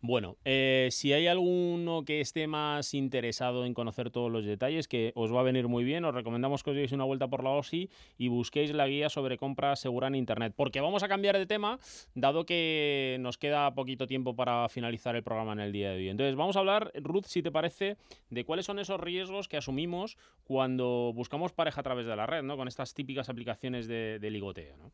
Bueno, 0.00 0.36
eh, 0.46 0.88
si 0.90 1.12
hay 1.12 1.26
alguno 1.26 2.02
que 2.04 2.22
esté 2.22 2.46
más 2.46 2.94
interesado 2.94 3.66
en 3.66 3.74
conocer 3.74 4.10
todos 4.10 4.32
los 4.32 4.46
detalles, 4.46 4.88
que 4.88 5.12
os 5.14 5.34
va 5.34 5.40
a 5.40 5.44
venir 5.44 5.68
muy 5.68 5.84
bien, 5.84 6.06
os 6.06 6.14
recomendamos 6.14 6.62
que 6.62 6.70
os 6.70 6.76
deis 6.76 6.92
una 6.92 7.04
vuelta 7.04 7.28
por 7.28 7.44
la 7.44 7.50
OSI 7.50 7.90
y 8.16 8.28
busquéis 8.28 8.72
la 8.72 8.86
guía 8.86 9.10
sobre 9.10 9.36
compra 9.36 9.76
segura 9.76 10.08
en 10.08 10.14
Internet. 10.14 10.31
Porque 10.56 10.80
vamos 10.80 11.02
a 11.02 11.08
cambiar 11.08 11.36
de 11.36 11.46
tema, 11.46 11.78
dado 12.14 12.44
que 12.44 13.16
nos 13.20 13.38
queda 13.38 13.74
poquito 13.74 14.06
tiempo 14.06 14.34
para 14.34 14.68
finalizar 14.68 15.16
el 15.16 15.22
programa 15.22 15.52
en 15.52 15.60
el 15.60 15.72
día 15.72 15.90
de 15.90 15.96
hoy. 15.96 16.08
Entonces, 16.08 16.36
vamos 16.36 16.56
a 16.56 16.60
hablar, 16.60 16.90
Ruth, 16.94 17.24
si 17.24 17.42
te 17.42 17.50
parece, 17.50 17.96
de 18.30 18.44
cuáles 18.44 18.66
son 18.66 18.78
esos 18.78 19.00
riesgos 19.00 19.48
que 19.48 19.56
asumimos 19.56 20.16
cuando 20.44 21.12
buscamos 21.14 21.52
pareja 21.52 21.80
a 21.80 21.84
través 21.84 22.06
de 22.06 22.16
la 22.16 22.26
red, 22.26 22.42
¿no? 22.42 22.56
Con 22.56 22.68
estas 22.68 22.94
típicas 22.94 23.28
aplicaciones 23.28 23.86
de, 23.86 24.18
de 24.18 24.30
ligoteo, 24.30 24.76
¿no? 24.76 24.90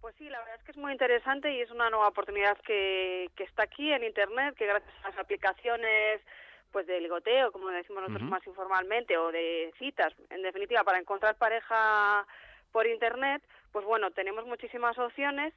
Pues 0.00 0.14
sí, 0.16 0.28
la 0.28 0.38
verdad 0.38 0.56
es 0.56 0.64
que 0.64 0.72
es 0.72 0.78
muy 0.78 0.92
interesante 0.92 1.54
y 1.54 1.60
es 1.60 1.70
una 1.70 1.90
nueva 1.90 2.08
oportunidad 2.08 2.56
que, 2.66 3.30
que 3.36 3.44
está 3.44 3.64
aquí 3.64 3.92
en 3.92 4.02
Internet, 4.02 4.54
que 4.56 4.66
gracias 4.66 4.92
a 5.04 5.10
las 5.10 5.18
aplicaciones 5.18 6.20
pues 6.72 6.86
de 6.86 7.00
ligoteo, 7.00 7.52
como 7.52 7.68
decimos 7.68 8.02
nosotros 8.02 8.30
más 8.30 8.46
informalmente, 8.46 9.16
o 9.18 9.32
de 9.32 9.72
citas, 9.78 10.12
en 10.30 10.42
definitiva, 10.42 10.84
para 10.84 10.98
encontrar 10.98 11.36
pareja 11.36 12.26
por 12.72 12.86
Internet, 12.86 13.42
pues 13.72 13.84
bueno, 13.84 14.10
tenemos 14.10 14.46
muchísimas 14.46 14.98
opciones 14.98 15.52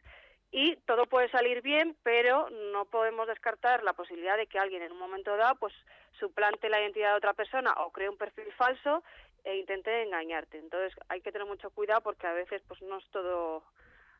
y 0.51 0.75
todo 0.85 1.07
puede 1.07 1.29
salir 1.29 1.61
bien, 1.61 1.97
pero 2.03 2.49
no 2.71 2.85
podemos 2.85 3.27
descartar 3.27 3.83
la 3.83 3.93
posibilidad 3.93 4.37
de 4.37 4.47
que 4.47 4.59
alguien 4.59 4.83
en 4.83 4.91
un 4.91 4.99
momento 4.99 5.35
dado 5.35 5.55
pues 5.55 5.73
suplante 6.19 6.69
la 6.69 6.79
identidad 6.79 7.11
de 7.11 7.17
otra 7.17 7.33
persona 7.33 7.73
o 7.77 7.91
cree 7.91 8.07
un 8.07 8.17
perfil 8.17 8.51
falso 8.53 9.03
e 9.43 9.57
intente 9.57 10.03
engañarte. 10.03 10.59
Entonces 10.59 10.93
hay 11.09 11.21
que 11.21 11.31
tener 11.31 11.47
mucho 11.47 11.71
cuidado 11.71 12.01
porque 12.01 12.27
a 12.27 12.33
veces 12.33 12.61
pues 12.67 12.81
no 12.83 12.99
es 12.99 13.05
todo 13.09 13.63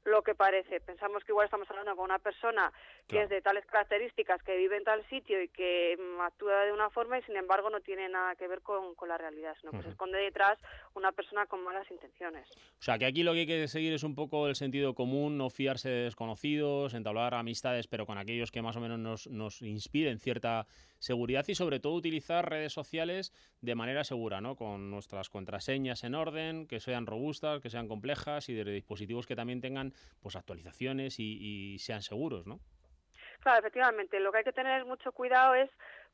lo 0.05 0.21
que 0.21 0.35
parece. 0.35 0.79
Pensamos 0.81 1.23
que 1.23 1.31
igual 1.31 1.45
estamos 1.45 1.69
hablando 1.69 1.95
con 1.95 2.05
una 2.05 2.19
persona 2.19 2.71
que 3.07 3.23
es 3.23 3.29
de 3.29 3.41
tales 3.41 3.65
características, 3.65 4.41
que 4.43 4.57
vive 4.57 4.77
en 4.77 4.83
tal 4.83 5.07
sitio 5.09 5.41
y 5.41 5.49
que 5.49 5.97
mm, 5.97 6.21
actúa 6.21 6.65
de 6.65 6.71
una 6.71 6.89
forma 6.89 7.19
y 7.19 7.23
sin 7.23 7.35
embargo 7.35 7.69
no 7.69 7.81
tiene 7.81 8.09
nada 8.09 8.35
que 8.35 8.47
ver 8.47 8.61
con, 8.61 8.93
la 9.07 9.17
realidad, 9.17 9.55
sino 9.59 9.71
que 9.71 9.83
se 9.83 9.89
esconde 9.89 10.17
detrás 10.17 10.57
una 10.93 11.11
persona 11.11 11.45
con 11.45 11.63
malas 11.63 11.89
intenciones. 11.91 12.49
O 12.51 12.81
sea, 12.81 12.97
que 12.97 13.05
aquí 13.05 13.23
lo 13.23 13.33
que 13.33 13.39
hay 13.39 13.47
que 13.47 13.67
seguir 13.67 13.93
es 13.93 14.03
un 14.03 14.15
poco 14.15 14.47
el 14.47 14.55
sentido 14.55 14.93
común, 14.93 15.37
no 15.37 15.49
fiarse 15.49 15.89
de 15.89 16.03
desconocidos, 16.03 16.93
entablar 16.93 17.33
amistades, 17.33 17.87
pero 17.87 18.05
con 18.05 18.17
aquellos 18.17 18.51
que 18.51 18.61
más 18.61 18.77
o 18.77 18.79
menos 18.79 18.99
nos, 18.99 19.27
nos 19.27 19.61
inspiren 19.61 20.19
cierta 20.19 20.67
seguridad 20.99 21.43
y 21.47 21.55
sobre 21.55 21.81
todo 21.81 21.93
utilizar 21.93 22.49
redes 22.49 22.71
sociales 22.71 23.33
de 23.59 23.75
manera 23.75 24.05
segura, 24.05 24.39
¿no? 24.39 24.55
Con 24.55 24.89
nuestras 24.89 25.29
contraseñas 25.29 26.03
en 26.05 26.15
orden, 26.15 26.65
que 26.65 26.79
sean 26.79 27.05
robustas, 27.05 27.59
que 27.59 27.69
sean 27.69 27.89
complejas 27.89 28.47
y 28.47 28.53
de 28.53 28.63
dispositivos 28.63 29.27
que 29.27 29.35
también 29.35 29.59
tengan 29.59 29.92
pues 30.21 30.35
actualizaciones 30.35 31.19
y, 31.19 31.73
y 31.73 31.79
sean 31.79 32.01
seguros, 32.01 32.47
¿no? 32.47 32.59
Claro, 33.39 33.59
efectivamente. 33.59 34.19
Lo 34.19 34.31
que 34.31 34.39
hay 34.39 34.43
que 34.43 34.53
tener 34.53 34.85
mucho 34.85 35.11
cuidado 35.11 35.55
es 35.55 35.69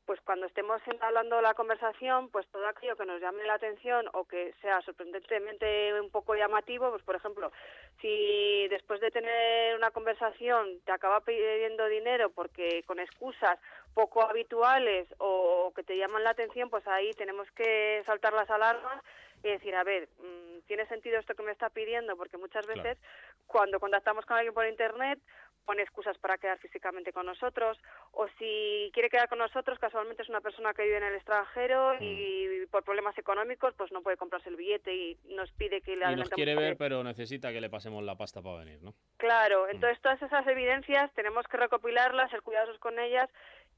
pues 0.06 0.20
cuando 0.22 0.46
estemos 0.46 0.82
hablando 1.00 1.40
la 1.40 1.54
conversación, 1.54 2.30
pues 2.30 2.44
todo 2.48 2.66
aquello 2.66 2.96
que 2.96 3.06
nos 3.06 3.20
llame 3.20 3.44
la 3.44 3.54
atención 3.54 4.06
o 4.12 4.24
que 4.24 4.52
sea 4.60 4.80
sorprendentemente 4.82 6.00
un 6.00 6.10
poco 6.10 6.34
llamativo, 6.34 6.90
pues 6.90 7.02
por 7.04 7.14
ejemplo, 7.14 7.52
si 8.00 8.66
después 8.68 9.00
de 9.00 9.12
tener 9.12 9.76
una 9.76 9.92
conversación 9.92 10.80
te 10.84 10.90
acaba 10.90 11.20
pidiendo 11.20 11.86
dinero 11.86 12.30
porque 12.30 12.82
con 12.88 12.98
excusas 12.98 13.58
poco 13.94 14.22
habituales 14.22 15.06
o 15.18 15.72
que 15.76 15.84
te 15.84 15.96
llaman 15.96 16.24
la 16.24 16.30
atención, 16.30 16.70
pues 16.70 16.84
ahí 16.88 17.12
tenemos 17.12 17.48
que 17.52 18.02
saltar 18.04 18.32
las 18.32 18.50
alarmas 18.50 19.00
y 19.42 19.48
decir, 19.48 19.74
a 19.74 19.84
ver, 19.84 20.08
mm, 20.18 20.66
¿tiene 20.66 20.86
sentido 20.86 21.18
esto 21.18 21.34
que 21.34 21.42
me 21.42 21.52
está 21.52 21.70
pidiendo? 21.70 22.16
Porque 22.16 22.36
muchas 22.36 22.66
veces 22.66 22.98
cuando 23.46 23.80
contactamos 23.80 24.24
con 24.26 24.36
alguien 24.36 24.54
por 24.54 24.66
Internet 24.66 25.18
pone 25.64 25.82
excusas 25.82 26.16
para 26.18 26.38
quedar 26.38 26.58
físicamente 26.58 27.12
con 27.12 27.26
nosotros 27.26 27.78
o 28.12 28.26
si 28.38 28.90
quiere 28.92 29.10
quedar 29.10 29.28
con 29.28 29.38
nosotros 29.38 29.78
casualmente 29.78 30.22
es 30.22 30.28
una 30.28 30.40
persona 30.40 30.72
que 30.74 30.82
vive 30.82 30.96
en 30.96 31.04
el 31.04 31.14
extranjero 31.14 31.94
y 32.00 32.64
mm. 32.64 32.70
por 32.70 32.82
problemas 32.82 33.16
económicos 33.18 33.74
pues 33.76 33.92
no 33.92 34.02
puede 34.02 34.16
comprarse 34.16 34.48
el 34.48 34.56
billete 34.56 34.94
y 34.94 35.18
nos 35.28 35.52
pide 35.52 35.80
que 35.80 35.96
le 35.96 36.10
y 36.10 36.16
nos 36.16 36.30
quiere 36.30 36.56
ver 36.56 36.76
pero 36.76 37.04
necesita 37.04 37.52
que 37.52 37.60
le 37.60 37.70
pasemos 37.70 38.02
la 38.02 38.16
pasta 38.16 38.42
para 38.42 38.64
venir 38.64 38.82
¿no? 38.82 38.94
claro 39.18 39.66
mm. 39.66 39.70
entonces 39.70 40.00
todas 40.00 40.20
esas 40.22 40.46
evidencias 40.46 41.12
tenemos 41.14 41.46
que 41.46 41.58
recopilarlas 41.58 42.30
ser 42.30 42.42
cuidadosos 42.42 42.78
con 42.78 42.98
ellas 42.98 43.28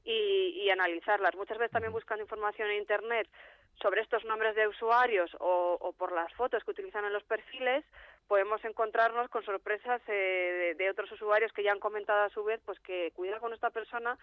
y, 0.05 0.69
analizarlas 0.69 1.35
muchas 1.35 1.57
veces 1.57 1.71
también 1.71 1.93
buscando 1.93 2.23
información 2.23 2.69
en 2.69 2.77
internet 2.77 3.29
sobre 3.81 4.01
estos 4.01 4.23
nombres 4.25 4.55
de 4.55 4.67
usuarios 4.67 5.29
o, 5.39 5.93
por 5.97 6.11
las 6.11 6.31
fotos 6.33 6.63
que 6.63 6.71
utilizan 6.71 7.05
en 7.05 7.13
los 7.13 7.23
perfiles, 7.23 7.83
podemos 8.27 8.63
encontrarnos 8.63 9.29
con 9.29 9.43
sorpresas 9.43 10.01
eh, 10.07 10.75
de, 10.77 10.89
otros 10.89 11.11
usuarios 11.11 11.51
que 11.51 11.63
ya 11.63 11.71
han 11.71 11.79
comentado 11.79 12.23
a 12.23 12.29
su 12.29 12.43
vez 12.43 12.61
pues 12.65 12.79
que 12.79 13.11
cuida 13.15 13.39
con 13.39 13.53
esta 13.53 13.69
persona 13.69 14.17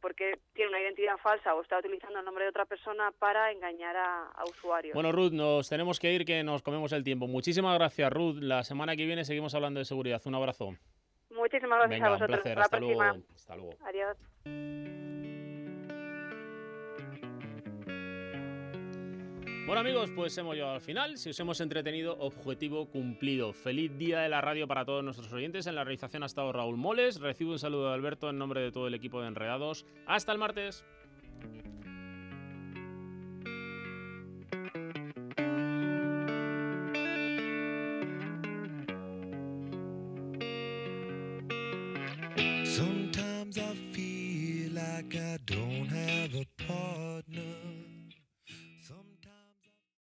porque 0.00 0.38
tiene 0.54 0.70
una 0.70 0.80
identidad 0.80 1.16
falsa 1.18 1.54
o 1.54 1.62
está 1.62 1.78
utilizando 1.78 2.18
el 2.18 2.24
nombre 2.24 2.44
de 2.44 2.50
otra 2.50 2.64
persona 2.64 3.12
para 3.18 3.52
engañar 3.52 3.96
a, 3.96 4.44
usuarios. 4.48 4.94
Bueno, 4.94 5.12
Ruth, 5.12 5.32
nos 5.32 5.68
tenemos 5.68 6.00
que 6.00 6.12
ir 6.12 6.24
que 6.24 6.42
nos 6.42 6.62
comemos 6.62 6.92
el 6.92 7.04
tiempo. 7.04 7.26
Muchísimas 7.26 7.78
gracias, 7.78 8.12
Ruth. 8.12 8.38
La 8.40 8.64
semana 8.64 8.96
que 8.96 9.06
viene 9.06 9.24
seguimos 9.24 9.54
hablando 9.54 9.78
de 9.78 9.84
seguridad. 9.84 10.20
Un 10.24 10.34
abrazo. 10.34 10.74
Muchísimas 11.30 11.78
gracias 11.80 12.02
a 12.02 12.10
vosotros. 12.10 12.40
Un 12.44 12.58
Hasta, 12.58 12.80
Luego. 12.80 13.02
Hasta 13.34 13.56
luego. 13.56 13.74
Adiós. 13.84 15.23
Bueno 19.66 19.80
amigos, 19.80 20.10
pues 20.14 20.36
hemos 20.36 20.54
llegado 20.54 20.74
al 20.74 20.82
final. 20.82 21.16
Si 21.16 21.30
os 21.30 21.40
hemos 21.40 21.58
entretenido, 21.58 22.18
objetivo 22.18 22.84
cumplido. 22.90 23.54
Feliz 23.54 23.96
día 23.96 24.20
de 24.20 24.28
la 24.28 24.42
radio 24.42 24.68
para 24.68 24.84
todos 24.84 25.02
nuestros 25.02 25.32
oyentes. 25.32 25.66
En 25.66 25.74
la 25.74 25.84
realización 25.84 26.22
ha 26.22 26.26
estado 26.26 26.52
Raúl 26.52 26.76
Moles. 26.76 27.18
Recibo 27.18 27.52
un 27.52 27.58
saludo 27.58 27.88
de 27.88 27.94
Alberto 27.94 28.28
en 28.28 28.36
nombre 28.36 28.60
de 28.60 28.70
todo 28.70 28.88
el 28.88 28.94
equipo 28.94 29.22
de 29.22 29.28
Enredados. 29.28 29.86
Hasta 30.06 30.32
el 30.32 30.38
martes. 30.38 30.84